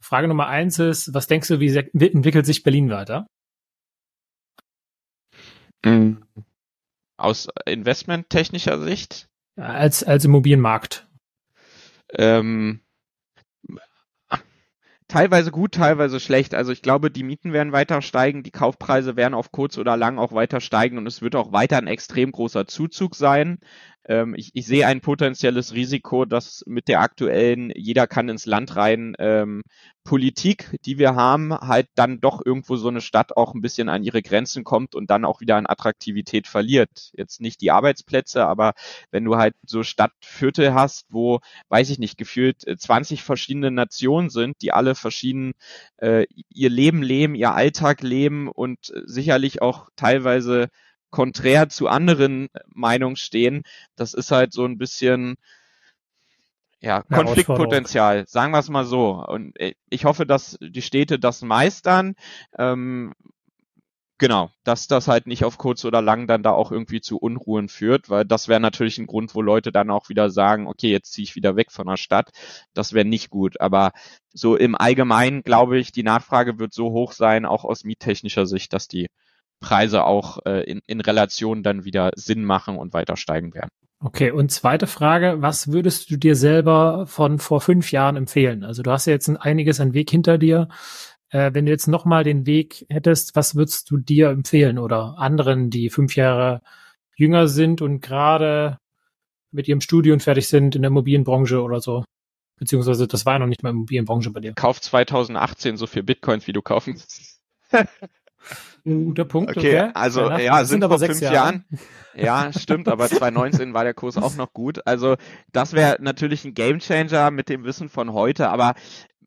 Frage 0.00 0.28
Nummer 0.28 0.48
eins 0.48 0.78
ist, 0.78 1.14
was 1.14 1.28
denkst 1.28 1.48
du, 1.48 1.60
wie 1.60 1.74
entwickelt 1.74 2.44
sich 2.44 2.64
Berlin 2.64 2.90
weiter? 2.90 3.26
Mhm. 5.84 6.22
Aus 7.16 7.48
investmenttechnischer 7.66 8.80
Sicht 8.82 9.26
Als, 9.56 10.04
als 10.04 10.24
Immobilienmarkt. 10.24 11.08
ähm, 12.14 12.81
teilweise 15.12 15.50
gut, 15.50 15.72
teilweise 15.72 16.20
schlecht. 16.20 16.54
Also 16.54 16.72
ich 16.72 16.80
glaube, 16.80 17.10
die 17.10 17.22
Mieten 17.22 17.52
werden 17.52 17.72
weiter 17.72 18.00
steigen, 18.00 18.42
die 18.42 18.50
Kaufpreise 18.50 19.14
werden 19.14 19.34
auf 19.34 19.52
kurz 19.52 19.76
oder 19.76 19.94
lang 19.96 20.18
auch 20.18 20.32
weiter 20.32 20.60
steigen 20.60 20.96
und 20.96 21.06
es 21.06 21.20
wird 21.20 21.36
auch 21.36 21.52
weiter 21.52 21.76
ein 21.76 21.86
extrem 21.86 22.32
großer 22.32 22.66
Zuzug 22.66 23.14
sein. 23.14 23.58
Ähm, 24.06 24.34
ich, 24.36 24.50
ich 24.54 24.66
sehe 24.66 24.86
ein 24.86 25.00
potenzielles 25.00 25.74
Risiko, 25.74 26.24
dass 26.24 26.64
mit 26.66 26.88
der 26.88 27.00
aktuellen 27.00 27.72
jeder 27.74 28.06
kann 28.06 28.28
ins 28.28 28.46
Land 28.46 28.76
rein 28.76 29.14
ähm, 29.18 29.62
Politik, 30.04 30.76
die 30.84 30.98
wir 30.98 31.14
haben, 31.14 31.54
halt 31.54 31.86
dann 31.94 32.20
doch 32.20 32.44
irgendwo 32.44 32.74
so 32.76 32.88
eine 32.88 33.00
Stadt 33.00 33.36
auch 33.36 33.54
ein 33.54 33.60
bisschen 33.60 33.88
an 33.88 34.02
ihre 34.02 34.22
Grenzen 34.22 34.64
kommt 34.64 34.96
und 34.96 35.10
dann 35.10 35.24
auch 35.24 35.40
wieder 35.40 35.56
an 35.56 35.66
Attraktivität 35.66 36.48
verliert. 36.48 37.12
Jetzt 37.16 37.40
nicht 37.40 37.60
die 37.60 37.70
Arbeitsplätze, 37.70 38.44
aber 38.46 38.72
wenn 39.12 39.24
du 39.24 39.36
halt 39.36 39.54
so 39.64 39.84
Stadtviertel 39.84 40.74
hast, 40.74 41.06
wo, 41.10 41.40
weiß 41.68 41.90
ich 41.90 41.98
nicht, 42.00 42.18
gefühlt 42.18 42.66
äh, 42.66 42.76
20 42.76 43.22
verschiedene 43.22 43.70
Nationen 43.70 44.30
sind, 44.30 44.60
die 44.62 44.72
alle 44.72 44.96
verschieden 44.96 45.52
äh, 45.98 46.26
ihr 46.48 46.70
Leben 46.70 47.02
leben, 47.02 47.34
ihr 47.36 47.52
Alltag 47.52 48.02
leben 48.02 48.48
und 48.48 48.90
äh, 48.90 49.02
sicherlich 49.06 49.62
auch 49.62 49.88
teilweise 49.94 50.68
konträr 51.12 51.68
zu 51.68 51.86
anderen 51.86 52.48
Meinungen 52.66 53.14
stehen, 53.16 53.62
das 53.94 54.14
ist 54.14 54.32
halt 54.32 54.52
so 54.52 54.64
ein 54.64 54.78
bisschen 54.78 55.36
ja. 56.80 57.02
Konfliktpotenzial, 57.02 58.26
sagen 58.26 58.52
wir 58.52 58.58
es 58.58 58.68
mal 58.68 58.84
so. 58.84 59.24
Und 59.24 59.58
äh, 59.60 59.74
ich 59.88 60.04
hoffe, 60.04 60.26
dass 60.26 60.58
die 60.60 60.82
Städte 60.82 61.20
das 61.20 61.42
meistern. 61.42 62.16
Ähm, 62.58 63.12
genau, 64.18 64.50
dass 64.64 64.88
das 64.88 65.06
halt 65.06 65.28
nicht 65.28 65.44
auf 65.44 65.58
kurz 65.58 65.84
oder 65.84 66.02
lang 66.02 66.26
dann 66.26 66.42
da 66.42 66.50
auch 66.50 66.72
irgendwie 66.72 67.00
zu 67.00 67.18
Unruhen 67.18 67.68
führt, 67.68 68.10
weil 68.10 68.24
das 68.24 68.48
wäre 68.48 68.58
natürlich 68.58 68.98
ein 68.98 69.06
Grund, 69.06 69.36
wo 69.36 69.42
Leute 69.42 69.70
dann 69.70 69.90
auch 69.90 70.08
wieder 70.08 70.28
sagen, 70.28 70.66
okay, 70.66 70.90
jetzt 70.90 71.12
ziehe 71.12 71.22
ich 71.22 71.36
wieder 71.36 71.54
weg 71.54 71.70
von 71.70 71.86
der 71.86 71.96
Stadt. 71.96 72.30
Das 72.74 72.94
wäre 72.94 73.04
nicht 73.04 73.30
gut. 73.30 73.60
Aber 73.60 73.92
so 74.32 74.56
im 74.56 74.74
Allgemeinen 74.74 75.44
glaube 75.44 75.78
ich, 75.78 75.92
die 75.92 76.02
Nachfrage 76.02 76.58
wird 76.58 76.74
so 76.74 76.90
hoch 76.90 77.12
sein, 77.12 77.44
auch 77.44 77.64
aus 77.64 77.84
miettechnischer 77.84 78.46
Sicht, 78.46 78.72
dass 78.72 78.88
die 78.88 79.08
Preise 79.62 80.04
auch 80.04 80.44
äh, 80.44 80.64
in, 80.64 80.82
in 80.86 81.00
Relation 81.00 81.62
dann 81.62 81.84
wieder 81.84 82.10
Sinn 82.16 82.44
machen 82.44 82.76
und 82.76 82.92
weiter 82.92 83.16
steigen 83.16 83.54
werden. 83.54 83.70
Okay, 84.04 84.32
und 84.32 84.50
zweite 84.50 84.88
Frage, 84.88 85.36
was 85.38 85.70
würdest 85.70 86.10
du 86.10 86.16
dir 86.16 86.34
selber 86.34 87.06
von 87.06 87.38
vor 87.38 87.60
fünf 87.60 87.92
Jahren 87.92 88.16
empfehlen? 88.16 88.64
Also 88.64 88.82
du 88.82 88.90
hast 88.90 89.06
ja 89.06 89.12
jetzt 89.12 89.28
ein, 89.28 89.36
einiges 89.36 89.80
an 89.80 89.94
Weg 89.94 90.10
hinter 90.10 90.38
dir. 90.38 90.68
Äh, 91.30 91.54
wenn 91.54 91.66
du 91.66 91.72
jetzt 91.72 91.86
nochmal 91.86 92.24
den 92.24 92.44
Weg 92.44 92.84
hättest, 92.88 93.36
was 93.36 93.54
würdest 93.54 93.90
du 93.90 93.98
dir 93.98 94.30
empfehlen 94.30 94.78
oder 94.78 95.18
anderen, 95.18 95.70
die 95.70 95.88
fünf 95.88 96.16
Jahre 96.16 96.62
jünger 97.16 97.46
sind 97.46 97.80
und 97.80 98.00
gerade 98.00 98.78
mit 99.52 99.68
ihrem 99.68 99.80
Studium 99.80 100.18
fertig 100.18 100.48
sind 100.48 100.74
in 100.74 100.82
der 100.82 100.90
Immobilienbranche 100.90 101.62
oder 101.62 101.80
so? 101.80 102.04
Beziehungsweise 102.58 103.06
das 103.06 103.24
war 103.24 103.34
ja 103.34 103.38
noch 103.38 103.46
nicht 103.46 103.62
mal 103.62 103.70
Immobilienbranche 103.70 104.30
bei 104.30 104.40
dir. 104.40 104.52
Kauf 104.54 104.80
2018 104.80 105.76
so 105.76 105.86
viel 105.86 106.02
Bitcoins, 106.02 106.46
wie 106.48 106.52
du 106.52 106.62
kaufen 106.62 107.00
Guter 108.84 109.24
Punkt. 109.24 109.56
Okay, 109.56 109.80
okay. 109.80 109.90
also 109.94 110.22
ja, 110.22 110.38
ja 110.38 110.56
sind, 110.58 110.68
sind 110.68 110.84
aber 110.84 110.98
fünf 110.98 111.20
Jahre. 111.20 111.34
Jahren. 111.34 111.64
Ja, 112.14 112.52
stimmt, 112.52 112.88
aber 112.88 113.08
2019 113.08 113.74
war 113.74 113.84
der 113.84 113.94
Kurs 113.94 114.18
auch 114.18 114.34
noch 114.34 114.52
gut. 114.52 114.86
Also 114.86 115.16
das 115.52 115.72
wäre 115.72 115.96
natürlich 116.00 116.44
ein 116.44 116.54
Gamechanger 116.54 117.30
mit 117.30 117.48
dem 117.48 117.64
Wissen 117.64 117.88
von 117.88 118.12
heute, 118.12 118.48
aber 118.48 118.74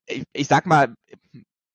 ich, 0.08 0.24
ich 0.34 0.48
sag 0.48 0.66
mal, 0.66 0.94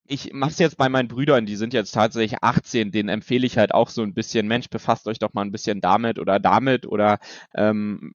ich 0.07 0.33
mache 0.33 0.51
es 0.51 0.59
jetzt 0.59 0.77
bei 0.77 0.89
meinen 0.89 1.09
Brüdern, 1.09 1.47
die 1.47 1.57
sind 1.57 1.73
jetzt 1.73 1.93
tatsächlich 1.93 2.43
18, 2.43 2.91
denen 2.91 3.09
empfehle 3.09 3.47
ich 3.47 3.57
halt 3.57 3.73
auch 3.73 3.89
so 3.89 4.03
ein 4.03 4.13
bisschen, 4.13 4.49
Mensch, 4.49 4.69
befasst 4.69 5.07
euch 5.07 5.19
doch 5.19 5.33
mal 5.35 5.43
ein 5.43 5.53
bisschen 5.53 5.81
damit 5.81 6.19
oder 6.19 6.41
damit 6.41 6.87
oder 6.87 7.19
ähm, 7.55 8.13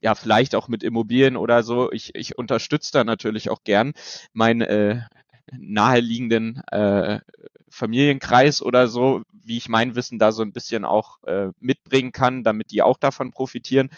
ja, 0.00 0.14
vielleicht 0.14 0.54
auch 0.54 0.68
mit 0.68 0.82
Immobilien 0.82 1.36
oder 1.36 1.62
so. 1.62 1.92
Ich, 1.92 2.14
ich 2.14 2.36
unterstütze 2.36 2.92
da 2.92 3.04
natürlich 3.04 3.50
auch 3.50 3.62
gern 3.64 3.92
meinen 4.32 4.62
äh, 4.62 5.00
naheliegenden 5.52 6.62
äh, 6.72 7.20
Familienkreis 7.78 8.60
oder 8.62 8.88
so, 8.88 9.22
wie 9.32 9.56
ich 9.56 9.68
mein 9.68 9.94
Wissen 9.94 10.18
da 10.18 10.32
so 10.32 10.42
ein 10.42 10.52
bisschen 10.52 10.84
auch 10.84 11.22
äh, 11.24 11.48
mitbringen 11.60 12.12
kann, 12.12 12.44
damit 12.44 12.70
die 12.70 12.82
auch 12.82 12.98
davon 12.98 13.30
profitieren. 13.30 13.88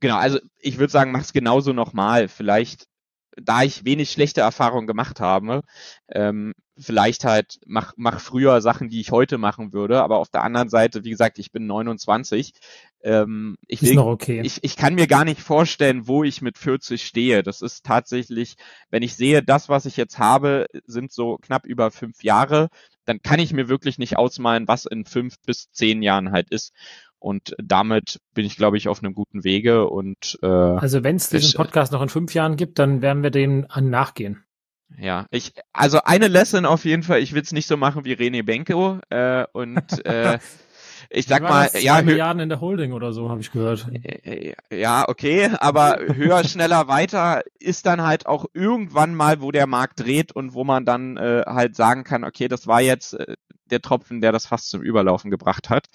Genau, 0.00 0.16
also 0.16 0.38
ich 0.58 0.78
würde 0.78 0.92
sagen, 0.92 1.12
mach's 1.12 1.32
genauso 1.32 1.72
nochmal. 1.72 2.28
Vielleicht, 2.28 2.86
da 3.44 3.62
ich 3.62 3.84
wenig 3.84 4.10
schlechte 4.10 4.40
Erfahrungen 4.40 4.86
gemacht 4.86 5.20
habe, 5.20 5.62
ähm, 6.08 6.54
vielleicht 6.78 7.24
halt 7.24 7.58
mach, 7.66 7.92
mach 7.96 8.20
früher 8.20 8.60
Sachen, 8.60 8.88
die 8.88 9.00
ich 9.00 9.10
heute 9.10 9.38
machen 9.38 9.72
würde. 9.72 10.02
Aber 10.02 10.18
auf 10.18 10.30
der 10.30 10.42
anderen 10.42 10.68
Seite, 10.68 11.04
wie 11.04 11.10
gesagt, 11.10 11.38
ich 11.38 11.52
bin 11.52 11.66
29. 11.66 12.52
Ähm, 13.02 13.56
ich, 13.66 13.82
will, 13.82 13.98
okay. 13.98 14.42
ich, 14.44 14.62
ich 14.62 14.76
kann 14.76 14.94
mir 14.94 15.06
gar 15.06 15.24
nicht 15.24 15.40
vorstellen, 15.40 16.06
wo 16.06 16.24
ich 16.24 16.42
mit 16.42 16.58
40 16.58 17.04
stehe. 17.04 17.42
Das 17.42 17.62
ist 17.62 17.84
tatsächlich, 17.84 18.56
wenn 18.90 19.02
ich 19.02 19.14
sehe, 19.14 19.42
das, 19.42 19.68
was 19.68 19.86
ich 19.86 19.96
jetzt 19.96 20.18
habe, 20.18 20.66
sind 20.86 21.12
so 21.12 21.36
knapp 21.36 21.66
über 21.66 21.90
fünf 21.90 22.22
Jahre, 22.22 22.68
dann 23.04 23.22
kann 23.22 23.40
ich 23.40 23.52
mir 23.52 23.68
wirklich 23.68 23.98
nicht 23.98 24.16
ausmalen, 24.16 24.68
was 24.68 24.86
in 24.86 25.04
fünf 25.04 25.40
bis 25.40 25.70
zehn 25.72 26.02
Jahren 26.02 26.32
halt 26.32 26.50
ist. 26.50 26.72
Und 27.20 27.54
damit 27.62 28.18
bin 28.34 28.46
ich, 28.46 28.56
glaube 28.56 28.76
ich, 28.78 28.88
auf 28.88 29.02
einem 29.02 29.14
guten 29.14 29.44
Wege. 29.44 29.88
Und 29.88 30.38
äh, 30.42 30.46
also 30.46 31.04
wenn 31.04 31.16
es 31.16 31.28
diesen 31.28 31.56
Podcast 31.56 31.92
noch 31.92 32.02
in 32.02 32.08
fünf 32.08 32.34
Jahren 32.34 32.56
gibt, 32.56 32.78
dann 32.78 33.02
werden 33.02 33.22
wir 33.22 33.30
dem 33.30 33.66
nachgehen. 33.80 34.42
Ja, 34.98 35.26
ich, 35.30 35.52
also 35.72 36.00
eine 36.04 36.28
Lesson 36.28 36.66
auf 36.66 36.84
jeden 36.84 37.02
Fall, 37.02 37.20
ich 37.20 37.32
will 37.32 37.42
es 37.42 37.52
nicht 37.52 37.66
so 37.66 37.76
machen 37.76 38.04
wie 38.04 38.14
René 38.14 38.42
Benko 38.42 38.98
äh, 39.10 39.44
und 39.52 39.78
äh, 40.04 40.38
ich 41.12 41.26
sag 41.26 41.42
mal, 41.42 41.68
ja, 41.80 42.02
Milliarden 42.02 42.40
in 42.40 42.48
der 42.48 42.60
Holding 42.60 42.92
oder 42.92 43.12
so, 43.12 43.30
habe 43.30 43.40
ich 43.40 43.50
gehört. 43.50 43.88
Äh, 43.92 44.54
ja, 44.72 45.08
okay, 45.08 45.50
aber 45.58 45.98
höher, 46.14 46.44
schneller, 46.44 46.88
weiter 46.88 47.42
ist 47.58 47.86
dann 47.86 48.02
halt 48.02 48.26
auch 48.26 48.46
irgendwann 48.52 49.14
mal, 49.14 49.40
wo 49.40 49.50
der 49.50 49.66
Markt 49.66 50.00
dreht 50.00 50.32
und 50.32 50.54
wo 50.54 50.64
man 50.64 50.84
dann 50.84 51.16
äh, 51.16 51.42
halt 51.46 51.76
sagen 51.76 52.04
kann, 52.04 52.24
okay, 52.24 52.48
das 52.48 52.66
war 52.66 52.80
jetzt 52.80 53.14
äh, 53.14 53.34
der 53.70 53.80
Tropfen, 53.80 54.20
der 54.20 54.32
das 54.32 54.46
fast 54.46 54.68
zum 54.70 54.82
Überlaufen 54.82 55.30
gebracht 55.30 55.70
hat. 55.70 55.86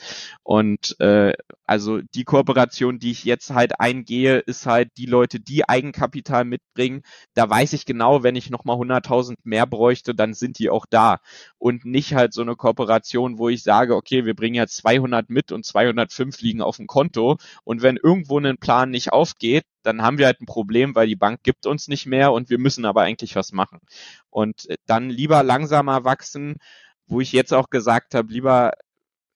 Und 0.43 0.99
äh, 0.99 1.33
also 1.65 2.01
die 2.01 2.23
Kooperation, 2.23 2.99
die 2.99 3.11
ich 3.11 3.23
jetzt 3.23 3.51
halt 3.51 3.79
eingehe, 3.79 4.39
ist 4.39 4.65
halt 4.65 4.89
die 4.97 5.05
Leute, 5.05 5.39
die 5.39 5.67
Eigenkapital 5.67 6.45
mitbringen. 6.45 7.01
Da 7.33 7.49
weiß 7.49 7.73
ich 7.73 7.85
genau, 7.85 8.23
wenn 8.23 8.35
ich 8.35 8.49
nochmal 8.49 8.77
100.000 8.77 9.35
mehr 9.43 9.65
bräuchte, 9.65 10.15
dann 10.15 10.33
sind 10.33 10.59
die 10.59 10.69
auch 10.69 10.85
da. 10.89 11.19
Und 11.57 11.85
nicht 11.85 12.13
halt 12.13 12.33
so 12.33 12.41
eine 12.41 12.55
Kooperation, 12.55 13.37
wo 13.37 13.49
ich 13.49 13.63
sage, 13.63 13.95
okay, 13.95 14.25
wir 14.25 14.35
bringen 14.35 14.55
jetzt 14.55 14.77
200 14.77 15.29
mit 15.29 15.51
und 15.51 15.65
205 15.65 16.41
liegen 16.41 16.61
auf 16.61 16.77
dem 16.77 16.87
Konto. 16.87 17.37
Und 17.63 17.81
wenn 17.81 17.97
irgendwo 17.97 18.39
ein 18.39 18.57
Plan 18.57 18.89
nicht 18.89 19.13
aufgeht, 19.13 19.65
dann 19.85 20.01
haben 20.01 20.17
wir 20.17 20.25
halt 20.25 20.41
ein 20.41 20.45
Problem, 20.45 20.95
weil 20.95 21.07
die 21.07 21.15
Bank 21.15 21.43
gibt 21.43 21.65
uns 21.65 21.87
nicht 21.87 22.05
mehr 22.05 22.31
und 22.31 22.49
wir 22.49 22.59
müssen 22.59 22.85
aber 22.85 23.01
eigentlich 23.01 23.35
was 23.35 23.51
machen. 23.51 23.79
Und 24.29 24.69
äh, 24.69 24.77
dann 24.85 25.09
lieber 25.09 25.43
langsamer 25.43 26.03
wachsen 26.03 26.57
wo 27.07 27.21
ich 27.21 27.31
jetzt 27.31 27.53
auch 27.53 27.69
gesagt 27.69 28.15
habe, 28.15 28.31
lieber 28.31 28.73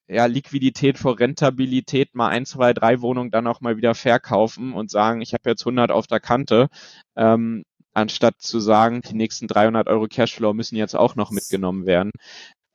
ja, 0.08 0.26
Liquidität 0.26 0.98
vor 0.98 1.18
Rentabilität, 1.18 2.14
mal 2.14 2.28
ein, 2.28 2.44
zwei, 2.44 2.72
drei 2.74 3.00
Wohnungen 3.00 3.30
dann 3.30 3.46
auch 3.46 3.60
mal 3.60 3.76
wieder 3.76 3.94
verkaufen 3.94 4.72
und 4.72 4.90
sagen, 4.90 5.20
ich 5.20 5.32
habe 5.34 5.48
jetzt 5.48 5.62
100 5.62 5.92
auf 5.92 6.08
der 6.08 6.18
Kante, 6.18 6.68
ähm, 7.16 7.64
anstatt 7.92 8.40
zu 8.40 8.58
sagen, 8.58 9.02
die 9.02 9.14
nächsten 9.14 9.46
300 9.46 9.88
Euro 9.88 10.08
Cashflow 10.08 10.52
müssen 10.52 10.76
jetzt 10.76 10.96
auch 10.96 11.14
noch 11.14 11.30
mitgenommen 11.30 11.86
werden. 11.86 12.10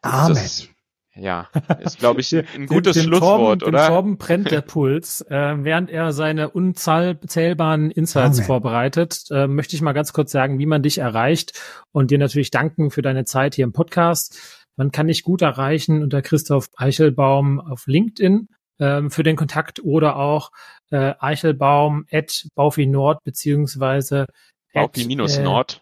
Amen. 0.02 0.36
Das, 0.36 0.70
ja, 1.18 1.48
ist, 1.80 2.00
glaube 2.00 2.22
ich, 2.22 2.34
ein 2.56 2.68
gutes 2.68 2.94
dem, 2.94 3.04
dem 3.04 3.10
Schlusswort, 3.10 3.62
Torben, 3.62 3.68
oder? 3.68 3.88
Dem 3.88 3.88
Torben 3.88 4.18
brennt 4.18 4.52
der 4.52 4.62
Puls. 4.62 5.26
Äh, 5.36 5.64
während 5.64 5.90
er 5.90 6.14
seine 6.14 6.50
unzählbaren 6.50 7.90
Insights 7.90 8.38
Amen. 8.38 8.46
vorbereitet, 8.46 9.26
äh, 9.32 9.48
möchte 9.48 9.76
ich 9.76 9.82
mal 9.82 9.94
ganz 9.94 10.14
kurz 10.14 10.32
sagen, 10.32 10.60
wie 10.60 10.66
man 10.66 10.84
dich 10.84 11.00
erreicht 11.00 11.60
und 11.92 12.12
dir 12.12 12.20
natürlich 12.20 12.52
danken 12.52 12.92
für 12.92 13.02
deine 13.02 13.26
Zeit 13.26 13.56
hier 13.56 13.64
im 13.64 13.74
Podcast. 13.74 14.65
Man 14.78 14.92
kann 14.92 15.08
dich 15.08 15.24
gut 15.24 15.42
erreichen 15.42 16.04
unter 16.04 16.22
Christoph 16.22 16.68
Eichelbaum 16.76 17.60
auf 17.60 17.88
LinkedIn 17.88 18.48
ähm, 18.80 19.12
für 19.12 19.24
den 19.24 19.36
Kontakt 19.36 19.84
oder 19.84 20.18
auch 20.18 20.52
äh, 20.92 21.14
Eichelbaum 21.20 22.06
at 22.12 22.48
Baufi 22.56 22.86
Nord 22.86 23.24
beziehungsweise 23.24 24.26
Baufi 24.74 25.06
minus 25.06 25.38
äh, 25.38 25.44
Nord. 25.44 25.82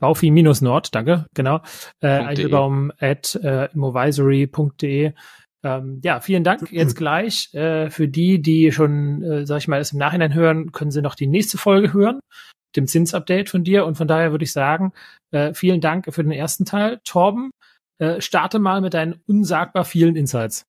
Baufi 0.00 0.30
minus 0.30 0.62
Nord, 0.62 0.94
danke, 0.94 1.26
genau. 1.34 1.60
Äh, 2.00 2.08
Eichelbaum 2.08 2.90
at 2.98 3.34
äh, 3.36 3.66
immovisory.de. 3.72 5.12
Ähm, 5.62 6.00
ja, 6.02 6.20
vielen 6.20 6.42
Dank. 6.42 6.72
Jetzt 6.72 6.96
gleich 6.96 7.52
äh, 7.52 7.90
für 7.90 8.08
die, 8.08 8.40
die 8.40 8.72
schon, 8.72 9.22
äh, 9.22 9.46
sag 9.46 9.58
ich 9.58 9.68
mal, 9.68 9.78
es 9.78 9.92
im 9.92 9.98
Nachhinein 9.98 10.32
hören, 10.32 10.72
können 10.72 10.90
Sie 10.90 11.02
noch 11.02 11.14
die 11.14 11.26
nächste 11.26 11.58
Folge 11.58 11.92
hören, 11.92 12.20
dem 12.76 12.86
Zinsupdate 12.86 13.50
von 13.50 13.62
dir. 13.62 13.84
Und 13.84 13.96
von 13.96 14.08
daher 14.08 14.30
würde 14.30 14.44
ich 14.44 14.52
sagen, 14.52 14.92
äh, 15.32 15.52
vielen 15.52 15.82
Dank 15.82 16.12
für 16.14 16.22
den 16.22 16.32
ersten 16.32 16.64
Teil. 16.64 17.00
Torben, 17.04 17.50
äh, 18.00 18.20
starte 18.20 18.58
mal 18.58 18.80
mit 18.80 18.94
deinen 18.94 19.20
unsagbar 19.26 19.84
vielen 19.84 20.16
Insights. 20.16 20.64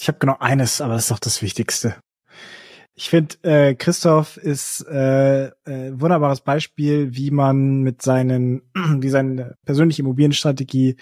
Ich 0.00 0.08
habe 0.08 0.18
genau 0.18 0.36
eines, 0.40 0.80
aber 0.80 0.94
das 0.94 1.04
ist 1.04 1.10
doch 1.12 1.20
das 1.20 1.40
Wichtigste. 1.42 1.96
Ich 2.96 3.08
finde, 3.08 3.36
äh, 3.42 3.74
Christoph 3.74 4.36
ist 4.36 4.86
äh, 4.88 5.46
äh, 5.46 5.52
wunderbares 5.92 6.40
Beispiel, 6.40 7.16
wie 7.16 7.30
man 7.30 7.82
mit 7.82 8.02
seinen, 8.02 8.62
wie 8.74 9.08
seine 9.08 9.56
persönliche 9.64 10.02
Immobilienstrategie 10.02 10.96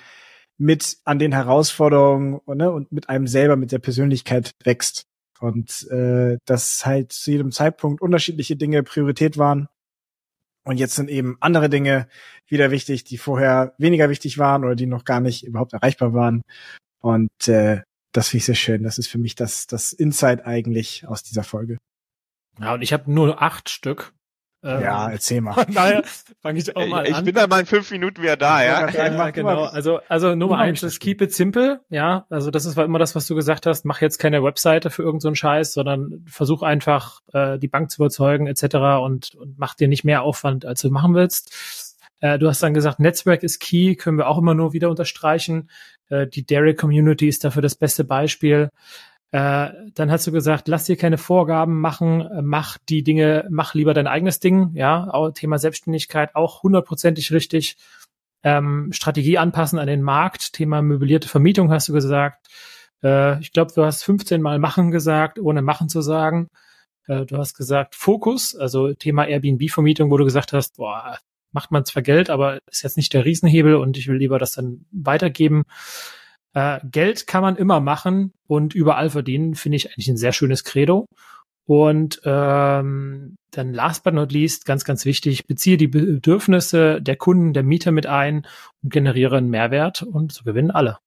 mit 0.58 0.98
an 1.04 1.18
den 1.18 1.32
Herausforderungen 1.32 2.40
ne, 2.46 2.70
und 2.70 2.92
mit 2.92 3.08
einem 3.08 3.26
selber, 3.26 3.56
mit 3.56 3.72
der 3.72 3.78
Persönlichkeit 3.78 4.52
wächst. 4.64 5.04
Und 5.40 5.90
äh, 5.90 6.38
dass 6.44 6.86
halt 6.86 7.12
zu 7.12 7.30
jedem 7.32 7.50
Zeitpunkt 7.50 8.00
unterschiedliche 8.00 8.56
Dinge 8.56 8.82
Priorität 8.82 9.38
waren 9.38 9.68
und 10.64 10.76
jetzt 10.78 10.94
sind 10.94 11.10
eben 11.10 11.36
andere 11.40 11.68
Dinge 11.68 12.08
wieder 12.46 12.70
wichtig, 12.70 13.04
die 13.04 13.18
vorher 13.18 13.74
weniger 13.78 14.08
wichtig 14.08 14.38
waren 14.38 14.64
oder 14.64 14.76
die 14.76 14.86
noch 14.86 15.04
gar 15.04 15.20
nicht 15.20 15.44
überhaupt 15.44 15.72
erreichbar 15.72 16.14
waren. 16.14 16.42
Und 17.00 17.48
äh, 17.48 17.82
das 18.12 18.28
finde 18.28 18.38
ich 18.38 18.44
sehr 18.44 18.54
schön. 18.54 18.82
Das 18.82 18.98
ist 18.98 19.08
für 19.08 19.18
mich 19.18 19.34
das, 19.34 19.66
das 19.66 19.92
Insight 19.92 20.46
eigentlich 20.46 21.06
aus 21.06 21.22
dieser 21.22 21.42
Folge. 21.42 21.78
Ja, 22.60 22.74
und 22.74 22.82
ich 22.82 22.92
habe 22.92 23.10
nur 23.10 23.42
acht 23.42 23.70
Stück. 23.70 24.12
Ähm, 24.64 24.80
ja, 24.80 25.10
erzähl 25.10 25.40
mal. 25.40 25.66
Daher 25.72 26.04
fange 26.40 26.60
ich 26.60 26.76
auch 26.76 26.86
mal 26.86 27.06
ich, 27.06 27.14
an. 27.14 27.20
Ich 27.20 27.24
bin 27.24 27.34
dann 27.34 27.50
mal 27.50 27.60
in 27.60 27.66
fünf 27.66 27.90
Minuten 27.90 28.22
wieder 28.22 28.36
da, 28.36 28.62
ja. 28.64 28.88
ja 28.88 29.30
genau. 29.30 29.64
Also, 29.64 30.00
also 30.08 30.34
Nummer 30.36 30.58
eins 30.58 30.82
ist 30.82 31.00
keep 31.00 31.20
it 31.20 31.34
simple. 31.34 31.80
Ja, 31.88 32.26
also 32.30 32.50
das 32.50 32.64
ist 32.64 32.78
immer 32.78 32.98
das, 32.98 33.16
was 33.16 33.26
du 33.26 33.34
gesagt 33.34 33.66
hast. 33.66 33.84
Mach 33.84 34.00
jetzt 34.00 34.18
keine 34.18 34.42
Webseite 34.44 34.90
für 34.90 35.02
irgendeinen 35.02 35.34
so 35.34 35.40
Scheiß, 35.40 35.72
sondern 35.74 36.24
versuch 36.26 36.62
einfach 36.62 37.20
äh, 37.32 37.58
die 37.58 37.68
Bank 37.68 37.90
zu 37.90 38.00
überzeugen 38.00 38.46
etc. 38.46 39.02
und 39.02 39.34
und 39.34 39.58
mach 39.58 39.74
dir 39.74 39.88
nicht 39.88 40.04
mehr 40.04 40.22
Aufwand, 40.22 40.64
als 40.64 40.80
du 40.82 40.90
machen 40.90 41.14
willst. 41.14 41.98
Äh, 42.20 42.38
du 42.38 42.48
hast 42.48 42.62
dann 42.62 42.72
gesagt, 42.72 43.00
Netzwerk 43.00 43.42
ist 43.42 43.58
key, 43.58 43.96
können 43.96 44.16
wir 44.16 44.28
auch 44.28 44.38
immer 44.38 44.54
nur 44.54 44.72
wieder 44.72 44.88
unterstreichen. 44.88 45.68
Äh, 46.08 46.28
die 46.28 46.46
Dairy 46.46 46.74
Community 46.74 47.26
ist 47.28 47.44
dafür 47.44 47.62
das 47.62 47.74
beste 47.74 48.04
Beispiel. 48.04 48.70
Äh, 49.32 49.70
dann 49.94 50.10
hast 50.10 50.26
du 50.26 50.32
gesagt, 50.32 50.68
lass 50.68 50.84
dir 50.84 50.96
keine 50.96 51.16
Vorgaben 51.16 51.80
machen, 51.80 52.20
äh, 52.20 52.42
mach 52.42 52.76
die 52.88 53.02
Dinge, 53.02 53.46
mach 53.50 53.74
lieber 53.74 53.94
dein 53.94 54.06
eigenes 54.06 54.40
Ding. 54.40 54.72
Ja, 54.74 55.30
Thema 55.34 55.58
Selbstständigkeit 55.58 56.36
auch 56.36 56.62
hundertprozentig 56.62 57.32
richtig. 57.32 57.76
Ähm, 58.42 58.90
Strategie 58.92 59.38
anpassen 59.38 59.78
an 59.78 59.86
den 59.86 60.02
Markt. 60.02 60.52
Thema 60.52 60.82
möblierte 60.82 61.28
Vermietung 61.28 61.70
hast 61.72 61.88
du 61.88 61.94
gesagt. 61.94 62.48
Äh, 63.02 63.40
ich 63.40 63.52
glaube, 63.52 63.72
du 63.74 63.84
hast 63.84 64.02
15 64.04 64.42
Mal 64.42 64.58
machen 64.58 64.90
gesagt, 64.90 65.38
ohne 65.38 65.62
machen 65.62 65.88
zu 65.88 66.02
sagen. 66.02 66.48
Äh, 67.06 67.24
du 67.24 67.38
hast 67.38 67.56
gesagt 67.56 67.94
Fokus, 67.94 68.54
also 68.54 68.92
Thema 68.92 69.26
Airbnb-Vermietung, 69.26 70.10
wo 70.10 70.18
du 70.18 70.24
gesagt 70.24 70.52
hast, 70.52 70.76
boah, 70.76 71.18
macht 71.52 71.70
man 71.70 71.86
zwar 71.86 72.02
Geld, 72.02 72.28
aber 72.28 72.58
ist 72.70 72.82
jetzt 72.82 72.98
nicht 72.98 73.14
der 73.14 73.24
Riesenhebel 73.24 73.76
und 73.76 73.96
ich 73.96 74.08
will 74.08 74.16
lieber 74.16 74.38
das 74.38 74.52
dann 74.52 74.84
weitergeben. 74.90 75.64
Äh, 76.54 76.80
Geld 76.84 77.26
kann 77.26 77.42
man 77.42 77.56
immer 77.56 77.80
machen 77.80 78.32
und 78.46 78.74
überall 78.74 79.10
verdienen, 79.10 79.54
finde 79.54 79.76
ich 79.76 79.90
eigentlich 79.90 80.08
ein 80.08 80.16
sehr 80.16 80.32
schönes 80.32 80.64
Credo. 80.64 81.06
Und 81.64 82.20
ähm, 82.24 83.36
dann 83.52 83.72
last 83.72 84.02
but 84.02 84.14
not 84.14 84.32
least, 84.32 84.64
ganz, 84.64 84.84
ganz 84.84 85.04
wichtig, 85.04 85.46
beziehe 85.46 85.76
die 85.76 85.88
Bedürfnisse 85.88 87.00
der 87.00 87.16
Kunden, 87.16 87.52
der 87.52 87.62
Mieter 87.62 87.92
mit 87.92 88.06
ein 88.06 88.46
und 88.82 88.92
generiere 88.92 89.36
einen 89.36 89.50
Mehrwert 89.50 90.02
und 90.02 90.32
so 90.32 90.42
gewinnen 90.44 90.70
alle. 90.70 90.98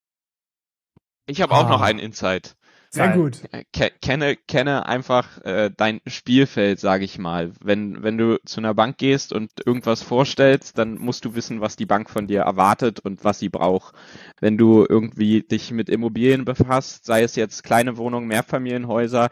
Ich 1.27 1.41
habe 1.41 1.53
auch 1.53 1.67
noch 1.67 1.81
einen 1.81 1.99
Insight. 1.99 2.55
Sehr 2.95 3.09
gut. 3.09 3.41
Ke- 3.73 3.91
Kenne, 4.01 4.37
kenne 4.37 4.85
einfach 4.85 5.43
äh, 5.43 5.69
dein 5.75 5.99
Spielfeld, 6.07 6.79
sage 6.79 7.03
ich 7.03 7.17
mal. 7.17 7.51
Wenn, 7.61 8.03
wenn 8.03 8.17
du 8.17 8.37
zu 8.45 8.61
einer 8.61 8.73
Bank 8.73 8.97
gehst 8.97 9.33
und 9.33 9.51
irgendwas 9.65 10.01
vorstellst, 10.01 10.77
dann 10.77 10.97
musst 10.97 11.25
du 11.25 11.35
wissen, 11.35 11.59
was 11.59 11.75
die 11.75 11.85
Bank 11.85 12.09
von 12.09 12.27
dir 12.27 12.41
erwartet 12.41 13.01
und 13.01 13.23
was 13.25 13.39
sie 13.39 13.49
braucht. 13.49 13.93
Wenn 14.39 14.57
du 14.57 14.85
irgendwie 14.87 15.41
dich 15.43 15.71
mit 15.71 15.89
Immobilien 15.89 16.45
befasst, 16.45 17.05
sei 17.05 17.23
es 17.23 17.35
jetzt 17.35 17.63
kleine 17.63 17.97
Wohnungen, 17.97 18.27
Mehrfamilienhäuser, 18.27 19.29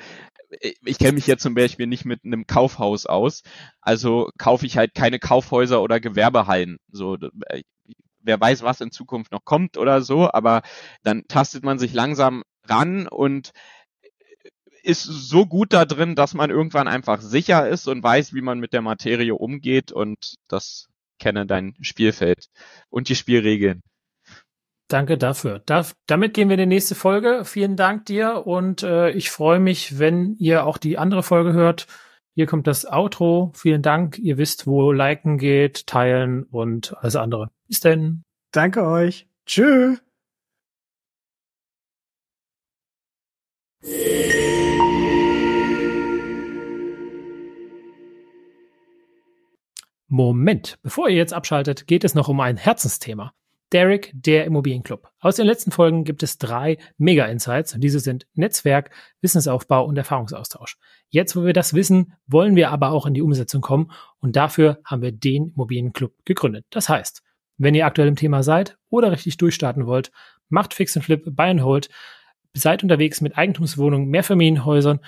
ich, 0.62 0.78
ich 0.84 0.98
kenne 1.00 1.14
mich 1.14 1.28
jetzt 1.28 1.44
zum 1.44 1.56
Beispiel 1.56 1.88
nicht 1.88 2.06
mit 2.06 2.26
einem 2.26 2.46
Kaufhaus 2.48 3.06
aus, 3.06 3.44
also 3.82 4.30
kaufe 4.38 4.66
ich 4.66 4.78
halt 4.78 4.94
keine 4.94 5.20
Kaufhäuser 5.20 5.82
oder 5.82 6.00
Gewerbehallen. 6.02 6.78
So, 6.92 7.16
äh, 7.48 7.64
wer 8.22 8.40
weiß, 8.40 8.64
was 8.64 8.82
in 8.82 8.92
Zukunft 8.92 9.32
noch 9.32 9.46
kommt 9.46 9.78
oder 9.78 10.02
so, 10.02 10.32
aber 10.32 10.62
dann 11.04 11.24
tastet 11.28 11.64
man 11.64 11.80
sich 11.80 11.94
langsam 11.94 12.44
ran 12.68 13.08
und 13.08 13.52
ist 14.84 15.04
so 15.04 15.46
gut 15.46 15.74
da 15.74 15.86
drin, 15.86 16.16
dass 16.16 16.34
man 16.34 16.50
irgendwann 16.50 16.88
einfach 16.88 17.22
sicher 17.22 17.68
ist 17.68 17.88
und 17.88 18.04
weiß, 18.04 18.34
wie 18.34 18.42
man 18.42 18.60
mit 18.60 18.74
der 18.74 18.82
Materie 18.82 19.34
umgeht 19.34 19.92
und 19.92 20.36
das 20.50 20.90
kenne 21.20 21.46
dein 21.46 21.76
Spielfeld 21.82 22.50
und 22.90 23.08
die 23.08 23.16
Spielregeln. 23.16 23.82
Danke 24.90 25.18
dafür. 25.18 25.62
Da, 25.66 25.86
damit 26.06 26.34
gehen 26.34 26.50
wir 26.50 26.56
in 26.56 26.70
die 26.70 26.76
nächste 26.76 26.96
Folge. 26.96 27.46
Vielen 27.46 27.78
Dank 27.78 28.06
dir 28.06 28.46
und 28.46 28.84
äh, 28.84 29.12
ich 29.12 29.32
freue 29.32 29.60
mich, 29.60 29.98
wenn 29.98 30.36
ihr 30.38 30.66
auch 30.66 30.78
die 30.78 30.98
andere 30.98 31.24
Folge 31.24 31.54
hört. 31.54 31.88
Hier 32.36 32.46
kommt 32.46 32.68
das 32.68 32.86
Outro. 32.86 33.52
Vielen 33.56 33.82
Dank. 33.82 34.20
Ihr 34.20 34.38
wisst, 34.38 34.68
wo 34.68 34.92
liken 34.92 35.38
geht, 35.38 35.88
teilen 35.88 36.44
und 36.44 36.96
alles 36.98 37.16
andere. 37.16 37.50
Bis 37.68 37.80
denn. 37.80 38.24
Danke 38.52 38.86
euch. 38.86 39.28
Tschüss. 39.46 40.04
Moment, 50.16 50.78
bevor 50.84 51.10
ihr 51.10 51.16
jetzt 51.16 51.34
abschaltet, 51.34 51.88
geht 51.88 52.04
es 52.04 52.14
noch 52.14 52.28
um 52.28 52.40
ein 52.40 52.56
Herzensthema. 52.56 53.34
Derek, 53.72 54.12
der 54.14 54.46
Immobilienclub. 54.46 55.10
Aus 55.20 55.38
den 55.38 55.48
letzten 55.48 55.72
Folgen 55.72 56.04
gibt 56.04 56.22
es 56.22 56.38
drei 56.38 56.78
Mega-Insights. 57.00 57.74
Diese 57.80 58.00
sind 58.00 58.28
Netzwerk, 58.36 58.92
Wissensaufbau 59.22 59.84
und 59.84 59.98
Erfahrungsaustausch. 59.98 60.78
Jetzt, 61.10 61.36
wo 61.36 61.46
wir 61.46 61.54
das 61.54 61.74
wissen, 61.74 62.14
wollen 62.28 62.56
wir 62.56 62.70
aber 62.70 62.92
auch 62.92 63.08
in 63.08 63.16
die 63.16 63.24
Umsetzung 63.24 63.62
kommen 63.62 63.90
und 64.20 64.36
dafür 64.36 64.82
haben 64.86 65.02
wir 65.02 65.12
den 65.12 65.52
Immobilienclub 65.56 66.14
gegründet. 66.26 66.68
Das 66.70 66.90
heißt, 66.90 67.24
wenn 67.58 67.74
ihr 67.74 67.88
aktuell 67.88 68.08
im 68.08 68.16
Thema 68.16 68.44
seid 68.44 68.78
oder 68.92 69.12
richtig 69.12 69.38
durchstarten 69.38 69.88
wollt, 69.88 70.12
macht 70.48 70.76
Fix 70.76 70.96
and 70.96 71.06
Flip, 71.06 71.24
Buy 71.26 71.50
and 71.50 71.64
Hold, 71.64 71.90
seid 72.54 72.84
unterwegs 72.84 73.20
mit 73.20 73.36
Eigentumswohnungen, 73.36 74.10
Mehrfamilienhäusern, 74.10 75.00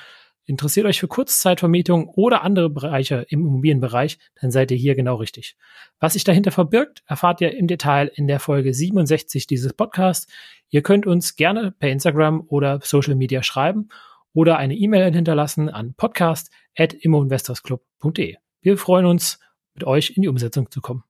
interessiert 0.46 0.86
euch 0.86 1.00
für 1.00 1.08
Kurzzeitvermietung 1.08 2.08
oder 2.08 2.44
andere 2.44 2.70
Bereiche 2.70 3.26
im 3.30 3.40
Immobilienbereich, 3.42 4.20
dann 4.40 4.52
seid 4.52 4.70
ihr 4.72 4.78
hier 4.78 4.96
genau 4.96 5.16
richtig. 5.16 5.58
Was 6.00 6.14
sich 6.14 6.24
dahinter 6.24 6.52
verbirgt, 6.52 7.04
erfahrt 7.08 7.42
ihr 7.42 7.54
im 7.56 7.68
Detail 7.68 8.10
in 8.14 8.28
der 8.28 8.40
Folge 8.40 8.74
67 8.74 9.46
dieses 9.48 9.74
Podcasts. 9.74 10.32
Ihr 10.70 10.82
könnt 10.82 11.06
uns 11.08 11.36
gerne 11.36 11.72
per 11.72 11.90
Instagram 11.90 12.46
oder 12.48 12.80
Social 12.84 13.16
Media 13.16 13.44
schreiben 13.44 13.90
oder 14.34 14.58
eine 14.58 14.76
E-Mail 14.76 15.14
hinterlassen 15.14 15.70
an 15.70 15.94
podcast.immoinvestorsclub.de. 15.96 18.36
Wir 18.62 18.78
freuen 18.78 19.06
uns, 19.06 19.40
mit 19.74 19.84
euch 19.84 20.16
in 20.16 20.22
die 20.22 20.30
Umsetzung 20.30 20.72
zu 20.72 20.80
kommen. 20.82 21.04